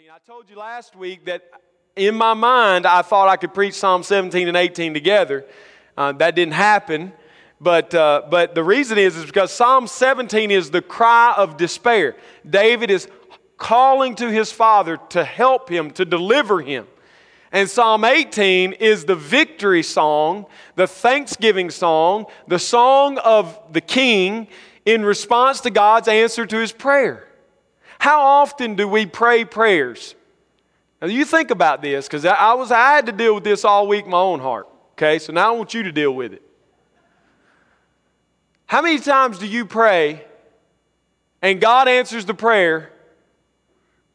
17. 0.00 0.10
I 0.14 0.18
told 0.30 0.48
you 0.48 0.56
last 0.56 0.96
week 0.96 1.26
that 1.26 1.42
in 1.94 2.14
my 2.14 2.32
mind 2.32 2.86
I 2.86 3.02
thought 3.02 3.28
I 3.28 3.36
could 3.36 3.52
preach 3.52 3.74
Psalm 3.74 4.02
17 4.02 4.48
and 4.48 4.56
18 4.56 4.94
together. 4.94 5.44
Uh, 5.96 6.12
that 6.12 6.34
didn't 6.34 6.54
happen. 6.54 7.12
But, 7.60 7.94
uh, 7.94 8.22
but 8.30 8.54
the 8.54 8.64
reason 8.64 8.96
is, 8.96 9.16
is 9.16 9.26
because 9.26 9.52
Psalm 9.52 9.86
17 9.86 10.50
is 10.50 10.70
the 10.70 10.80
cry 10.80 11.34
of 11.36 11.56
despair. 11.56 12.16
David 12.48 12.90
is 12.90 13.08
calling 13.58 14.14
to 14.16 14.30
his 14.30 14.50
father 14.50 14.98
to 15.10 15.24
help 15.24 15.68
him, 15.68 15.90
to 15.92 16.04
deliver 16.04 16.62
him. 16.62 16.86
And 17.52 17.68
Psalm 17.68 18.04
18 18.04 18.72
is 18.74 19.04
the 19.04 19.16
victory 19.16 19.82
song, 19.82 20.46
the 20.76 20.86
thanksgiving 20.86 21.68
song, 21.68 22.26
the 22.48 22.58
song 22.58 23.18
of 23.18 23.58
the 23.70 23.82
king 23.82 24.48
in 24.86 25.04
response 25.04 25.60
to 25.62 25.70
God's 25.70 26.08
answer 26.08 26.46
to 26.46 26.56
his 26.56 26.72
prayer. 26.72 27.29
How 28.00 28.22
often 28.22 28.76
do 28.76 28.88
we 28.88 29.04
pray 29.04 29.44
prayers? 29.44 30.14
Now 31.02 31.08
you 31.08 31.26
think 31.26 31.50
about 31.50 31.82
this, 31.82 32.06
because 32.06 32.24
I 32.24 32.54
was 32.54 32.72
I 32.72 32.94
had 32.94 33.04
to 33.06 33.12
deal 33.12 33.34
with 33.34 33.44
this 33.44 33.62
all 33.62 33.86
week 33.86 34.06
my 34.06 34.18
own 34.18 34.40
heart. 34.40 34.68
Okay, 34.92 35.18
so 35.18 35.34
now 35.34 35.52
I 35.52 35.56
want 35.56 35.74
you 35.74 35.82
to 35.82 35.92
deal 35.92 36.10
with 36.14 36.32
it. 36.32 36.42
How 38.64 38.80
many 38.80 39.00
times 39.00 39.38
do 39.38 39.46
you 39.46 39.66
pray 39.66 40.24
and 41.42 41.60
God 41.60 41.88
answers 41.88 42.24
the 42.24 42.32
prayer 42.32 42.90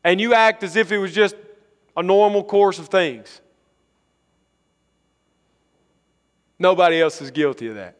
and 0.03 0.19
you 0.19 0.33
act 0.33 0.63
as 0.63 0.75
if 0.75 0.91
it 0.91 0.97
was 0.97 1.13
just 1.13 1.35
a 1.95 2.01
normal 2.01 2.43
course 2.43 2.79
of 2.79 2.87
things? 2.87 3.39
Nobody 6.57 6.99
else 6.99 7.21
is 7.21 7.29
guilty 7.29 7.67
of 7.67 7.75
that. 7.75 7.97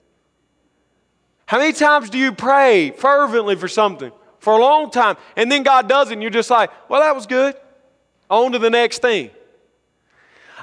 How 1.45 1.59
many 1.59 1.73
times 1.73 2.09
do 2.09 2.17
you 2.17 2.31
pray 2.31 2.89
fervently 2.89 3.55
for 3.55 3.67
something 3.67 4.11
for 4.45 4.53
a 4.53 4.61
long 4.61 4.91
time 4.91 5.17
and 5.35 5.51
then 5.51 5.63
God 5.63 5.89
does 5.89 6.11
it 6.11 6.13
and 6.13 6.21
you're 6.21 6.29
just 6.29 6.51
like, 6.51 6.69
well, 6.87 7.01
that 7.01 7.15
was 7.15 7.25
good. 7.25 7.55
On 8.29 8.51
to 8.51 8.59
the 8.59 8.69
next 8.69 9.01
thing. 9.01 9.31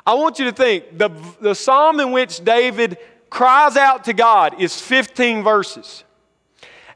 I 0.07 0.15
want 0.15 0.39
you 0.39 0.45
to 0.45 0.53
think 0.53 0.97
the, 0.97 1.11
the 1.41 1.53
psalm 1.53 1.99
in 1.99 2.13
which 2.13 2.45
David 2.45 2.97
cries 3.29 3.77
out 3.77 4.05
to 4.05 4.13
God 4.13 4.61
is 4.61 4.81
15 4.81 5.43
verses. 5.43 6.05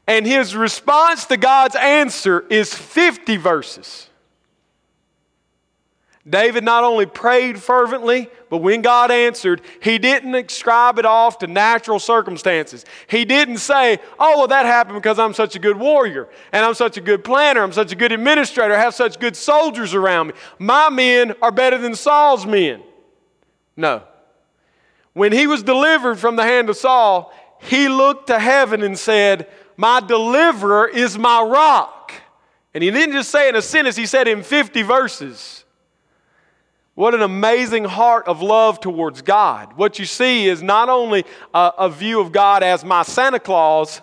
And 0.07 0.25
his 0.25 0.55
response 0.55 1.25
to 1.25 1.35
God's 1.35 1.75
answer 1.75 2.45
is 2.49 2.73
50 2.73 3.35
verses. 3.35 4.06
David 6.29 6.63
not 6.63 6.83
only 6.83 7.05
prayed 7.05 7.61
fervently, 7.61 8.29
but 8.49 8.57
when 8.57 8.81
God 8.81 9.11
answered, 9.11 9.61
he 9.81 9.97
didn't 9.97 10.35
ascribe 10.35 10.99
it 10.99 11.05
off 11.05 11.37
to 11.39 11.47
natural 11.47 11.99
circumstances. 11.99 12.85
He 13.07 13.23
didn't 13.23 13.57
say, 13.57 13.99
Oh, 14.19 14.39
well, 14.39 14.47
that 14.47 14.65
happened 14.65 14.95
because 15.01 15.19
I'm 15.19 15.33
such 15.33 15.55
a 15.55 15.59
good 15.59 15.77
warrior, 15.77 16.27
and 16.51 16.65
I'm 16.65 16.73
such 16.73 16.97
a 16.97 17.01
good 17.01 17.23
planner, 17.23 17.61
I'm 17.61 17.71
such 17.71 17.93
a 17.93 17.95
good 17.95 18.11
administrator, 18.11 18.73
I 18.73 18.79
have 18.79 18.93
such 18.93 19.19
good 19.19 19.37
soldiers 19.37 19.93
around 19.93 20.27
me. 20.27 20.33
My 20.59 20.89
men 20.89 21.33
are 21.41 21.51
better 21.51 21.77
than 21.77 21.95
Saul's 21.95 22.45
men. 22.45 22.83
No. 23.77 24.03
When 25.13 25.31
he 25.31 25.47
was 25.47 25.63
delivered 25.63 26.19
from 26.19 26.35
the 26.35 26.43
hand 26.43 26.69
of 26.69 26.75
Saul, 26.75 27.33
he 27.59 27.87
looked 27.87 28.27
to 28.27 28.37
heaven 28.37 28.83
and 28.83 28.99
said, 28.99 29.47
My 29.77 30.01
deliverer 30.01 30.89
is 30.89 31.17
my 31.17 31.41
rock. 31.41 32.11
And 32.73 32.83
he 32.83 32.91
didn't 32.91 33.13
just 33.13 33.31
say 33.31 33.47
in 33.47 33.55
a 33.55 33.61
sentence, 33.61 33.95
he 33.95 34.05
said 34.05 34.27
in 34.27 34.43
50 34.43 34.81
verses. 34.81 35.63
What 36.97 37.13
an 37.13 37.21
amazing 37.21 37.83
heart 37.83 38.27
of 38.27 38.41
love 38.41 38.79
towards 38.79 39.21
God. 39.21 39.73
What 39.77 39.99
you 39.99 40.05
see 40.05 40.47
is 40.47 40.63
not 40.63 40.89
only 40.89 41.25
a, 41.53 41.71
a, 41.77 41.89
view 41.91 42.19
of 42.19 42.31
God 42.31 42.63
as 42.63 42.83
my 42.83 43.03
Santa 43.03 43.39
Claus 43.39 44.01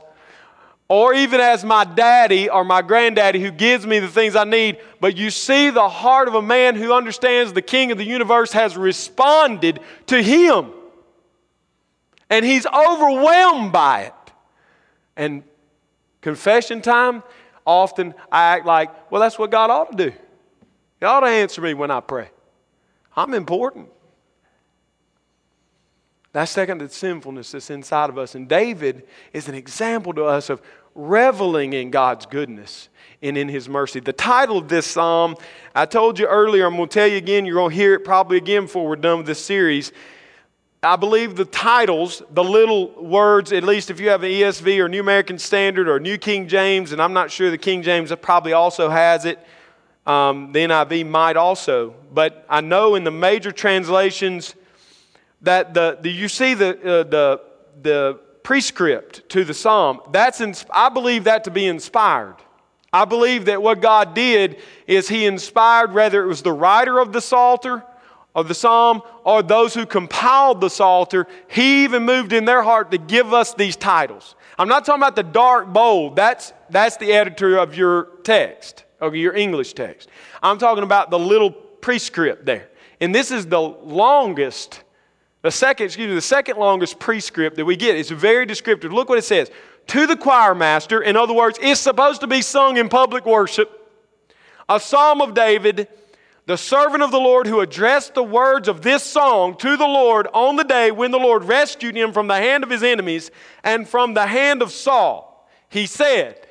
or 0.87 1.13
even 1.13 1.41
as 1.41 1.65
my 1.65 1.83
daddy 1.83 2.49
or 2.49 2.63
my 2.63 2.83
granddaddy 2.83 3.41
who 3.41 3.51
gives 3.51 3.85
me 3.85 3.99
the 3.99 4.07
things 4.07 4.37
I 4.37 4.45
need, 4.45 4.79
but 5.01 5.17
you 5.17 5.31
see 5.31 5.71
the 5.71 5.89
heart 5.89 6.29
of 6.29 6.37
a 6.37 6.41
man 6.41 6.77
who 6.77 6.93
understands 6.93 7.53
the 7.53 7.63
King 7.63 7.91
of 7.91 7.99
the 7.99 8.05
universe 8.05 8.53
has 8.53 8.77
responded 8.77 9.81
to 10.07 10.23
him. 10.23 10.71
And 12.31 12.45
he's 12.45 12.65
overwhelmed 12.65 13.73
by 13.73 14.03
it. 14.03 14.33
And 15.17 15.43
confession 16.21 16.81
time, 16.81 17.25
often 17.67 18.15
I 18.31 18.55
act 18.55 18.67
like, 18.67 19.11
well, 19.11 19.21
that's 19.21 19.37
what 19.37 19.51
God 19.51 19.71
ought 19.71 19.91
to 19.91 20.11
do. 20.11 20.17
He 21.01 21.07
ought 21.07 21.21
to 21.23 21.27
answer 21.27 21.61
me 21.61 21.75
when 21.75 21.91
I 21.91 21.99
pray. 21.99 22.31
I'm 23.17 23.35
important. 23.35 23.89
That's 26.33 26.51
second 26.51 26.81
to 26.81 26.89
sinfulness 26.89 27.53
that's 27.53 27.71
inside 27.71 28.11
of 28.11 28.19
us. 28.19 28.35
And 28.35 28.49
David 28.49 29.07
is 29.33 29.49
an 29.49 29.55
example 29.55 30.13
to 30.15 30.25
us 30.25 30.51
of 30.51 30.61
reveling 30.95 31.73
in 31.73 31.91
God's 31.91 32.27
goodness 32.27 32.89
and 33.23 33.39
in 33.39 33.49
His 33.49 33.69
mercy. 33.69 34.01
The 34.01 34.13
title 34.13 34.59
of 34.59 34.69
this 34.69 34.87
psalm, 34.87 35.37
I 35.77 35.87
told 35.87 36.19
you 36.19 36.27
earlier, 36.27 36.67
I'm 36.67 36.77
going 36.77 36.89
to 36.89 36.93
tell 36.93 37.07
you 37.07 37.19
again, 37.19 37.47
you're 37.47 37.55
going 37.55 37.71
to 37.71 37.77
hear 37.77 37.95
it 37.95 38.05
probably 38.05 38.37
again 38.37 38.63
before 38.63 38.87
we're 38.87 38.97
done 38.97 39.19
with 39.19 39.27
this 39.27 39.45
series. 39.45 39.93
I 40.83 40.97
believe 40.97 41.37
the 41.37 41.47
titles, 41.47 42.21
the 42.31 42.45
little 42.45 42.91
words, 43.03 43.53
at 43.53 43.63
least 43.63 43.91
if 43.91 44.01
you 44.01 44.11
have 44.11 44.23
an 44.23 44.31
ESV 44.31 44.79
or 44.81 44.89
New 44.89 45.01
American 45.01 45.39
Standard 45.39 45.89
or 45.89 45.99
New 45.99 46.19
King 46.19 46.47
James, 46.47 46.93
and 46.93 47.01
I'm 47.01 47.13
not 47.13 47.31
sure 47.31 47.51
the 47.51 47.57
King 47.57 47.83
James 47.83 48.13
probably 48.21 48.53
also 48.53 48.91
has 48.91 49.25
it, 49.25 49.39
um, 50.07 50.53
the 50.53 50.61
NIV 50.61 51.09
might 51.09 51.37
also. 51.37 51.95
But 52.13 52.45
I 52.49 52.61
know 52.61 52.95
in 52.95 53.05
the 53.05 53.11
major 53.11 53.53
translations 53.53 54.55
that 55.43 55.75
the, 55.75 55.99
the 56.01 56.11
you 56.11 56.29
see 56.29 56.55
the, 56.55 56.71
uh, 56.79 57.03
the, 57.05 57.41
the 57.83 58.21
prescript 58.43 59.29
to 59.31 59.45
the 59.45 59.55
psalm, 59.55 60.01
that's 60.11 60.41
ins- 60.41 60.67
I 60.71 60.89
believe 60.89 61.25
that 61.25 61.45
to 61.45 61.51
be 61.51 61.67
inspired. 61.67 62.37
I 62.93 63.05
believe 63.05 63.47
that 63.47 63.61
what 63.61 63.81
God 63.81 64.15
did 64.15 64.59
is 64.87 65.09
He 65.09 65.27
inspired, 65.27 65.93
whether 65.93 66.23
it 66.23 66.27
was 66.27 66.43
the 66.43 66.53
writer 66.53 66.99
of 67.01 67.13
the 67.13 67.21
Psalter, 67.21 67.83
of 68.35 68.49
the 68.49 68.55
psalm, 68.55 69.03
or 69.25 69.43
those 69.43 69.75
who 69.75 69.87
compiled 69.87 70.61
the 70.61 70.71
Psalter, 70.71 71.27
He 71.49 71.85
even 71.85 72.05
moved 72.05 72.33
in 72.33 72.45
their 72.45 72.63
heart 72.63 72.91
to 72.93 72.99
give 72.99 73.33
us 73.33 73.55
these 73.55 73.75
titles. 73.75 74.37
I'm 74.59 74.69
not 74.69 74.85
talking 74.85 75.03
about 75.03 75.17
the 75.17 75.25
dark 75.25 75.73
bold, 75.73 76.15
that's, 76.15 76.53
that's 76.71 76.97
the 76.99 77.13
editor 77.13 77.57
of 77.57 77.77
your 77.77 78.11
text 78.23 78.85
or 79.05 79.15
your 79.15 79.35
English 79.35 79.75
text. 79.75 80.09
I'm 80.43 80.59
talking 80.59 80.85
about 80.85 81.11
the 81.11 81.19
little 81.19 81.51
prescript 81.51 82.47
there. 82.47 82.69
And 83.01 83.15
this 83.15 83.31
is 83.31 83.47
the 83.47 83.61
longest, 83.61 84.83
the 85.43 85.51
second, 85.51 85.87
excuse 85.87 86.09
me, 86.09 86.15
the 86.15 86.21
second 86.21 86.59
longest 86.59 86.99
prescript 86.99 87.57
that 87.57 87.65
we 87.65 87.77
get. 87.77 87.97
It's 87.97 88.11
very 88.11 88.47
descriptive. 88.47 88.93
Look 88.93 89.09
what 89.09 89.19
it 89.19 89.25
says. 89.25 89.51
To 89.89 90.07
the 90.07 90.17
choir 90.17 90.55
master, 90.55 91.03
in 91.03 91.17
other 91.17 91.35
words, 91.35 91.59
it's 91.61 91.81
supposed 91.81 92.23
to 92.23 92.27
be 92.27 92.41
sung 92.41 92.79
in 92.79 92.89
public 92.89 93.27
worship. 93.27 93.81
A 94.69 94.81
psalm 94.81 95.21
of 95.21 95.35
David, 95.35 95.89
the 96.47 96.57
servant 96.57 97.03
of 97.03 97.11
the 97.11 97.19
Lord 97.19 97.47
who 97.47 97.61
addressed 97.61 98.15
the 98.15 98.23
words 98.23 98.69
of 98.69 98.81
this 98.81 99.03
song 99.03 99.57
to 99.59 99.77
the 99.77 99.87
Lord 99.87 100.27
on 100.33 100.57
the 100.57 100.65
day 100.65 100.91
when 100.91 101.11
the 101.11 101.19
Lord 101.19 101.45
rescued 101.45 101.97
him 101.97 102.13
from 102.13 102.29
the 102.29 102.37
hand 102.37 102.65
of 102.65 102.71
his 102.71 102.83
enemies 102.83 103.31
and 103.63 103.87
from 103.87 104.15
the 104.15 104.27
hand 104.27 104.63
of 104.63 104.73
Saul. 104.73 105.49
He 105.69 105.87
said, 105.87 106.47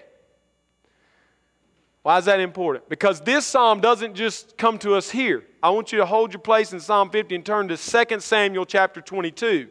why 2.04 2.18
is 2.18 2.26
that 2.26 2.42
important? 2.42 2.90
Because 2.90 3.22
this 3.22 3.46
psalm 3.46 3.80
doesn't 3.80 4.14
just 4.14 4.58
come 4.58 4.78
to 4.80 4.94
us 4.96 5.10
here. 5.10 5.46
I 5.64 5.70
want 5.70 5.94
you 5.94 5.98
to 6.00 6.06
hold 6.06 6.34
your 6.34 6.42
place 6.42 6.74
in 6.74 6.82
Psalm 6.82 7.10
50 7.10 7.36
and 7.36 7.46
turn 7.46 7.70
to 7.70 7.78
2 7.78 8.20
Samuel 8.20 8.66
chapter 8.66 9.00
22. 9.00 9.70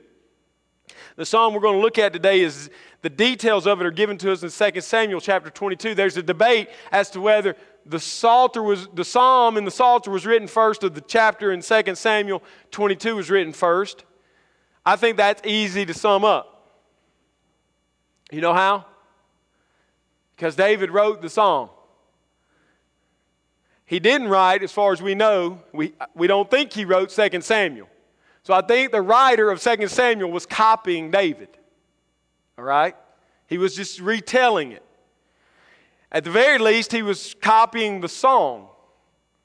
The 1.16 1.26
psalm 1.26 1.52
we're 1.52 1.60
going 1.60 1.76
to 1.76 1.82
look 1.82 1.98
at 1.98 2.14
today 2.14 2.40
is 2.40 2.70
the 3.02 3.10
details 3.10 3.66
of 3.66 3.80
it 3.80 3.86
are 3.86 3.90
given 3.90 4.16
to 4.18 4.32
us 4.32 4.42
in 4.42 4.72
2 4.72 4.80
Samuel 4.80 5.20
chapter 5.20 5.50
22. 5.50 5.94
There's 5.94 6.16
a 6.16 6.22
debate 6.22 6.70
as 6.90 7.10
to 7.10 7.20
whether 7.20 7.54
the 7.84 8.00
psalter 8.00 8.62
was 8.62 8.88
the 8.94 9.04
psalm 9.04 9.58
in 9.58 9.64
the 9.64 9.70
psalter 9.70 10.10
was 10.10 10.24
written 10.24 10.48
first 10.48 10.84
or 10.84 10.88
the 10.88 11.00
chapter 11.02 11.52
in 11.52 11.60
2 11.60 11.94
Samuel 11.94 12.42
22 12.70 13.16
was 13.16 13.28
written 13.28 13.52
first. 13.52 14.04
I 14.86 14.96
think 14.96 15.18
that's 15.18 15.46
easy 15.46 15.84
to 15.84 15.92
sum 15.92 16.24
up. 16.24 16.80
You 18.30 18.40
know 18.40 18.54
how? 18.54 18.86
Because 20.34 20.56
David 20.56 20.90
wrote 20.90 21.20
the 21.20 21.28
psalm. 21.28 21.68
He 23.92 24.00
didn't 24.00 24.28
write, 24.28 24.62
as 24.62 24.72
far 24.72 24.94
as 24.94 25.02
we 25.02 25.14
know, 25.14 25.60
we, 25.70 25.92
we 26.14 26.26
don't 26.26 26.50
think 26.50 26.72
he 26.72 26.86
wrote 26.86 27.10
2 27.10 27.42
Samuel. 27.42 27.88
So 28.42 28.54
I 28.54 28.62
think 28.62 28.90
the 28.90 29.02
writer 29.02 29.50
of 29.50 29.60
2 29.60 29.86
Samuel 29.86 30.30
was 30.30 30.46
copying 30.46 31.10
David. 31.10 31.50
All 32.56 32.64
right? 32.64 32.96
He 33.48 33.58
was 33.58 33.76
just 33.76 34.00
retelling 34.00 34.72
it. 34.72 34.82
At 36.10 36.24
the 36.24 36.30
very 36.30 36.56
least, 36.56 36.90
he 36.90 37.02
was 37.02 37.36
copying 37.42 38.00
the 38.00 38.08
song. 38.08 38.68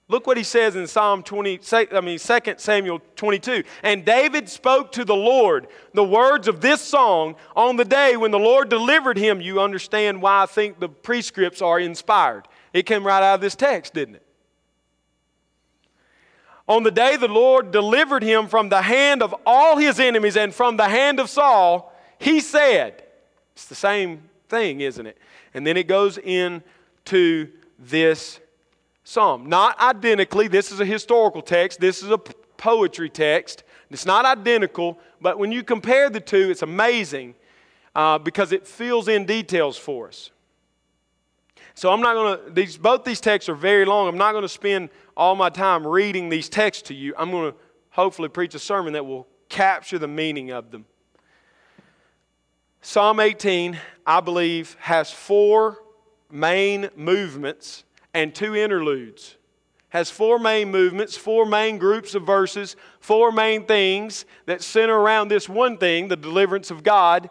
Look 0.08 0.26
what 0.26 0.38
he 0.38 0.44
says 0.44 0.78
in 0.78 0.88
Psalm 0.88 1.24
20, 1.24 1.60
I 1.92 2.00
mean 2.00 2.18
2 2.18 2.40
Samuel 2.56 3.02
22. 3.18 3.66
And 3.84 4.06
David 4.06 4.48
spoke 4.48 4.94
to 4.94 5.04
the 5.04 5.14
Lord 5.14 5.68
the 5.94 6.06
words 6.06 6.48
of 6.48 6.62
this 6.62 6.80
song 6.80 7.36
on 7.54 7.76
the 7.76 7.84
day 7.84 8.16
when 8.16 8.32
the 8.32 8.40
Lord 8.40 8.70
delivered 8.70 9.18
him. 9.18 9.42
You 9.42 9.60
understand 9.60 10.22
why 10.22 10.44
I 10.44 10.46
think 10.46 10.80
the 10.80 10.88
prescripts 10.88 11.62
are 11.62 11.82
inspired. 11.82 12.48
It 12.72 12.86
came 12.86 13.06
right 13.06 13.22
out 13.22 13.36
of 13.36 13.42
this 13.42 13.54
text, 13.54 13.94
didn't 13.94 14.16
it? 14.16 14.24
On 16.68 16.84
the 16.84 16.92
day 16.92 17.16
the 17.16 17.28
Lord 17.28 17.72
delivered 17.72 18.24
him 18.24 18.48
from 18.48 18.70
the 18.70 18.82
hand 18.82 19.24
of 19.24 19.34
all 19.46 19.78
his 19.78 20.00
enemies 20.00 20.36
and 20.36 20.54
from 20.54 20.78
the 20.78 20.90
hand 20.90 21.20
of 21.20 21.30
Saul, 21.30 21.94
he 22.20 22.40
said, 22.40 23.04
It's 23.54 23.66
the 23.66 23.76
same 23.76 24.24
thing, 24.50 24.82
isn't 24.82 25.06
it? 25.06 25.18
And 25.54 25.66
then 25.66 25.78
it 25.78 25.88
goes 25.88 26.18
into 26.18 27.50
this 27.80 28.40
psalm. 29.04 29.48
Not 29.48 29.80
identically. 29.80 30.48
This 30.50 30.72
is 30.72 30.80
a 30.82 30.86
historical 30.86 31.42
text, 31.42 31.80
this 31.80 32.04
is 32.04 32.12
a 32.12 32.18
poetry 32.18 33.10
text. 33.10 33.64
It's 33.90 34.06
not 34.06 34.26
identical, 34.26 35.00
but 35.22 35.40
when 35.40 35.54
you 35.54 35.64
compare 35.64 36.10
the 36.10 36.20
two, 36.20 36.52
it's 36.52 36.62
amazing 36.62 37.36
uh, 37.96 38.18
because 38.18 38.52
it 38.52 38.68
fills 38.68 39.08
in 39.08 39.26
details 39.26 39.78
for 39.78 40.10
us. 40.10 40.32
So 41.78 41.94
I'm 41.94 42.02
not 42.02 42.16
going 42.16 42.38
to, 42.40 42.52
these, 42.52 42.76
both 42.76 43.04
these 43.04 43.22
texts 43.22 43.50
are 43.50 43.54
very 43.54 43.86
long. 43.86 44.08
I'm 44.08 44.18
not 44.18 44.32
going 44.32 44.42
to 44.42 44.50
spend 44.50 44.90
all 45.16 45.36
my 45.36 45.52
time 45.52 45.86
reading 45.86 46.28
these 46.28 46.50
texts 46.50 46.88
to 46.88 46.96
you. 46.96 47.14
I'm 47.16 47.30
going 47.30 47.52
to 47.52 47.58
hopefully 47.92 48.30
preach 48.30 48.56
a 48.56 48.60
sermon 48.60 48.94
that 48.94 49.06
will 49.06 49.28
capture 49.48 50.00
the 50.00 50.08
meaning 50.08 50.50
of 50.50 50.72
them. 50.72 50.86
Psalm 52.82 53.20
18, 53.20 53.78
I 54.08 54.22
believe, 54.22 54.76
has 54.80 55.12
four 55.12 55.78
main 56.32 56.90
movements 56.96 57.84
and 58.12 58.34
two 58.34 58.56
interludes. 58.56 59.36
Has 59.90 60.10
four 60.10 60.40
main 60.40 60.72
movements, 60.72 61.16
four 61.16 61.46
main 61.46 61.78
groups 61.78 62.16
of 62.16 62.24
verses, 62.24 62.76
four 63.00 63.32
main 63.32 63.68
things 63.68 64.26
that 64.48 64.64
center 64.64 64.98
around 64.98 65.28
this 65.28 65.48
one 65.48 65.78
thing, 65.78 66.08
the 66.08 66.16
deliverance 66.16 66.72
of 66.72 66.82
God 66.82 67.30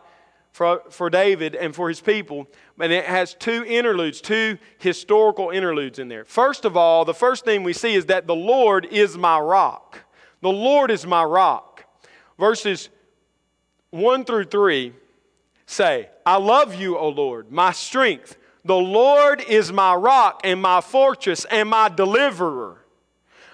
for, 0.57 0.81
for 0.89 1.11
David 1.11 1.55
and 1.55 1.75
for 1.75 1.91
his 1.91 2.01
people. 2.01 2.47
And 2.81 2.91
it 2.91 3.05
has 3.05 3.35
two 3.35 3.63
interludes, 3.67 4.23
two 4.23 4.57
historical 4.79 5.51
interludes 5.51 5.99
in 5.99 6.09
there. 6.09 6.25
First 6.25 6.65
of 6.65 6.79
all, 6.79 7.05
the 7.05 7.13
first 7.13 7.45
thing 7.45 7.63
we 7.63 7.75
see 7.75 7.95
is 7.95 8.07
that 8.07 8.27
the 8.27 8.35
Lord 8.35 8.87
is 8.87 9.19
my 9.19 9.39
rock. 9.39 9.99
The 10.41 10.49
Lord 10.49 10.91
is 10.91 11.07
my 11.07 11.25
rock. 11.25 11.85
Verses 12.39 12.89
1 13.91 14.25
through 14.25 14.45
3 14.45 14.95
say, 15.67 16.09
I 16.25 16.39
love 16.39 16.75
you, 16.75 16.97
O 16.97 17.11
Lord, 17.11 17.53
my 17.53 17.73
strength. 17.73 18.39
The 18.65 18.77
Lord 18.77 19.43
is 19.43 19.71
my 19.71 19.95
rock 19.95 20.41
and 20.43 20.63
my 20.63 20.81
fortress 20.81 21.45
and 21.51 21.69
my 21.69 21.91
deliverer. 21.91 22.79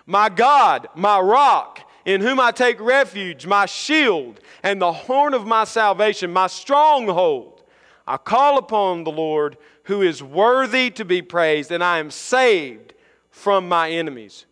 My 0.06 0.28
God, 0.28 0.86
my 0.94 1.18
rock 1.18 1.80
in 2.04 2.20
whom 2.20 2.40
I 2.40 2.50
take 2.50 2.80
refuge, 2.80 3.46
my 3.46 3.66
shield 3.66 4.40
and 4.62 4.80
the 4.80 4.92
horn 4.92 5.34
of 5.34 5.46
my 5.46 5.64
salvation, 5.64 6.32
my 6.32 6.46
stronghold. 6.46 7.62
I 8.06 8.16
call 8.16 8.58
upon 8.58 9.04
the 9.04 9.12
Lord 9.12 9.56
who 9.84 10.02
is 10.02 10.22
worthy 10.22 10.90
to 10.90 11.04
be 11.04 11.22
praised, 11.22 11.70
and 11.70 11.82
I 11.82 11.98
am 11.98 12.10
saved 12.10 12.94
from 13.30 13.68
my 13.68 13.90
enemies. 13.90 14.46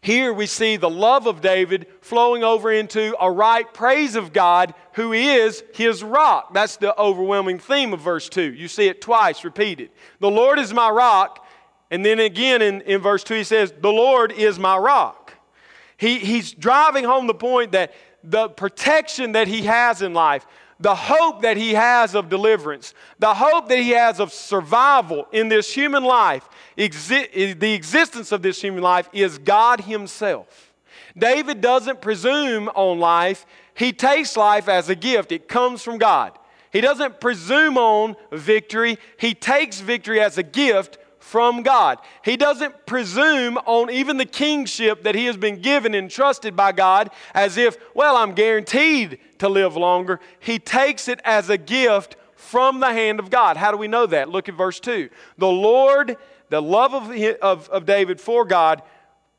Here 0.00 0.32
we 0.32 0.46
see 0.46 0.76
the 0.76 0.90
love 0.90 1.28
of 1.28 1.40
David 1.40 1.86
flowing 2.00 2.42
over 2.42 2.72
into 2.72 3.14
a 3.20 3.30
right 3.30 3.72
praise 3.72 4.16
of 4.16 4.32
God, 4.32 4.74
who 4.94 5.12
is 5.12 5.62
his 5.74 6.02
rock. 6.02 6.52
That's 6.52 6.76
the 6.76 6.98
overwhelming 7.00 7.60
theme 7.60 7.92
of 7.92 8.00
verse 8.00 8.28
2. 8.28 8.52
You 8.52 8.66
see 8.66 8.88
it 8.88 9.00
twice 9.00 9.44
repeated. 9.44 9.90
The 10.18 10.30
Lord 10.30 10.58
is 10.58 10.74
my 10.74 10.90
rock, 10.90 11.41
and 11.92 12.02
then 12.02 12.20
again 12.20 12.62
in, 12.62 12.80
in 12.80 13.02
verse 13.02 13.22
2, 13.22 13.34
he 13.34 13.44
says, 13.44 13.72
The 13.78 13.92
Lord 13.92 14.32
is 14.32 14.58
my 14.58 14.78
rock. 14.78 15.34
He, 15.98 16.18
he's 16.18 16.52
driving 16.52 17.04
home 17.04 17.26
the 17.26 17.34
point 17.34 17.72
that 17.72 17.92
the 18.24 18.48
protection 18.48 19.32
that 19.32 19.46
he 19.46 19.62
has 19.64 20.00
in 20.00 20.14
life, 20.14 20.46
the 20.80 20.94
hope 20.94 21.42
that 21.42 21.58
he 21.58 21.74
has 21.74 22.14
of 22.14 22.30
deliverance, 22.30 22.94
the 23.18 23.34
hope 23.34 23.68
that 23.68 23.78
he 23.78 23.90
has 23.90 24.20
of 24.20 24.32
survival 24.32 25.26
in 25.32 25.50
this 25.50 25.74
human 25.74 26.02
life, 26.02 26.48
exi- 26.78 27.60
the 27.60 27.74
existence 27.74 28.32
of 28.32 28.40
this 28.40 28.62
human 28.62 28.82
life 28.82 29.10
is 29.12 29.36
God 29.36 29.82
himself. 29.82 30.72
David 31.16 31.60
doesn't 31.60 32.00
presume 32.00 32.70
on 32.70 33.00
life, 33.00 33.44
he 33.74 33.92
takes 33.92 34.34
life 34.34 34.66
as 34.66 34.88
a 34.88 34.94
gift, 34.94 35.30
it 35.30 35.46
comes 35.46 35.82
from 35.82 35.98
God. 35.98 36.38
He 36.72 36.80
doesn't 36.80 37.20
presume 37.20 37.76
on 37.76 38.16
victory, 38.32 38.98
he 39.18 39.34
takes 39.34 39.80
victory 39.80 40.22
as 40.22 40.38
a 40.38 40.42
gift 40.42 40.96
from 41.32 41.62
God. 41.62 41.98
He 42.22 42.36
doesn't 42.36 42.84
presume 42.84 43.56
on 43.64 43.90
even 43.90 44.18
the 44.18 44.26
kingship 44.26 45.04
that 45.04 45.14
he 45.14 45.24
has 45.24 45.38
been 45.38 45.62
given 45.62 45.94
and 45.94 46.10
trusted 46.10 46.54
by 46.54 46.72
God 46.72 47.08
as 47.32 47.56
if, 47.56 47.78
well, 47.94 48.16
I'm 48.16 48.34
guaranteed 48.34 49.18
to 49.38 49.48
live 49.48 49.74
longer. 49.74 50.20
He 50.40 50.58
takes 50.58 51.08
it 51.08 51.20
as 51.24 51.48
a 51.48 51.56
gift 51.56 52.16
from 52.36 52.80
the 52.80 52.92
hand 52.92 53.18
of 53.18 53.30
God. 53.30 53.56
How 53.56 53.70
do 53.70 53.78
we 53.78 53.88
know 53.88 54.04
that? 54.04 54.28
Look 54.28 54.50
at 54.50 54.56
verse 54.56 54.78
2. 54.78 55.08
The 55.38 55.48
Lord, 55.48 56.18
the 56.50 56.60
love 56.60 56.92
of, 56.92 57.10
of, 57.40 57.66
of 57.70 57.86
David 57.86 58.20
for 58.20 58.44
God, 58.44 58.82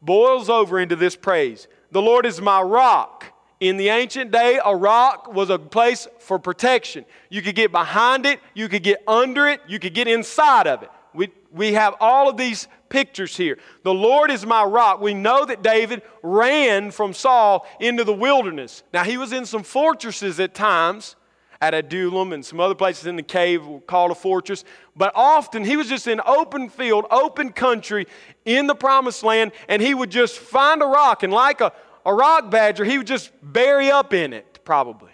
boils 0.01 0.49
over 0.49 0.79
into 0.79 0.95
this 0.95 1.15
praise. 1.15 1.67
The 1.91 2.01
Lord 2.01 2.25
is 2.25 2.41
my 2.41 2.59
rock. 2.59 3.25
In 3.59 3.77
the 3.77 3.89
ancient 3.89 4.31
day, 4.31 4.59
a 4.65 4.75
rock 4.75 5.31
was 5.31 5.51
a 5.51 5.59
place 5.59 6.07
for 6.17 6.39
protection. 6.39 7.05
You 7.29 7.43
could 7.43 7.53
get 7.53 7.71
behind 7.71 8.25
it, 8.25 8.39
you 8.55 8.67
could 8.67 8.81
get 8.81 9.03
under 9.07 9.47
it, 9.47 9.61
you 9.67 9.77
could 9.77 9.93
get 9.93 10.07
inside 10.07 10.65
of 10.65 10.81
it. 10.81 10.89
We, 11.13 11.29
we 11.51 11.73
have 11.73 11.95
all 11.99 12.29
of 12.29 12.37
these 12.37 12.67
pictures 12.89 13.35
here. 13.35 13.57
The 13.83 13.93
Lord 13.93 14.31
is 14.31 14.45
my 14.45 14.63
rock. 14.63 15.01
We 15.01 15.13
know 15.13 15.45
that 15.45 15.61
David 15.61 16.01
ran 16.21 16.91
from 16.91 17.13
Saul 17.13 17.65
into 17.79 18.03
the 18.03 18.13
wilderness. 18.13 18.83
Now, 18.93 19.03
he 19.03 19.17
was 19.17 19.33
in 19.33 19.45
some 19.45 19.63
fortresses 19.63 20.39
at 20.39 20.53
times, 20.53 21.15
at 21.61 21.73
Adullam 21.73 22.33
and 22.33 22.45
some 22.45 22.59
other 22.59 22.75
places 22.75 23.07
in 23.07 23.15
the 23.15 23.23
cave 23.23 23.61
called 23.87 24.11
a 24.11 24.15
fortress, 24.15 24.65
but 24.97 25.13
often 25.15 25.63
he 25.63 25.77
was 25.77 25.87
just 25.87 26.07
in 26.07 26.19
open 26.25 26.67
field, 26.67 27.05
open 27.09 27.53
country 27.53 28.05
in 28.43 28.67
the 28.67 28.75
promised 28.75 29.23
land, 29.23 29.53
and 29.69 29.81
he 29.81 29.93
would 29.93 30.11
just 30.11 30.39
find 30.39 30.81
a 30.81 30.85
rock, 30.85 31.23
and 31.23 31.31
like 31.31 31.61
a, 31.61 31.71
a 32.05 32.13
rock 32.13 32.51
badger, 32.51 32.83
he 32.83 32.97
would 32.97 33.07
just 33.07 33.31
bury 33.41 33.89
up 33.89 34.13
in 34.13 34.33
it, 34.33 34.59
probably. 34.65 35.11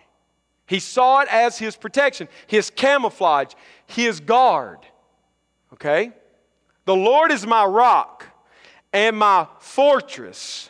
He 0.66 0.80
saw 0.80 1.22
it 1.22 1.28
as 1.32 1.60
his 1.60 1.76
protection, 1.76 2.28
his 2.48 2.70
camouflage, 2.70 3.54
his 3.86 4.20
guard. 4.20 4.80
Okay? 5.74 6.12
The 6.86 6.96
Lord 6.96 7.32
is 7.32 7.46
my 7.46 7.66
rock 7.66 8.26
and 8.92 9.18
my 9.18 9.48
fortress 9.60 10.70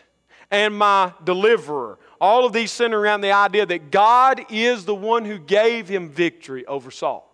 and 0.51 0.77
my 0.77 1.13
deliverer. 1.23 1.99
All 2.19 2.45
of 2.45 2.53
these 2.53 2.71
center 2.71 2.99
around 2.99 3.21
the 3.21 3.31
idea 3.31 3.65
that 3.65 3.91
God 3.91 4.45
is 4.49 4.85
the 4.85 4.95
one 4.95 5.23
who 5.23 5.39
gave 5.39 5.87
him 5.87 6.09
victory 6.09 6.65
over 6.65 6.91
Saul. 6.91 7.25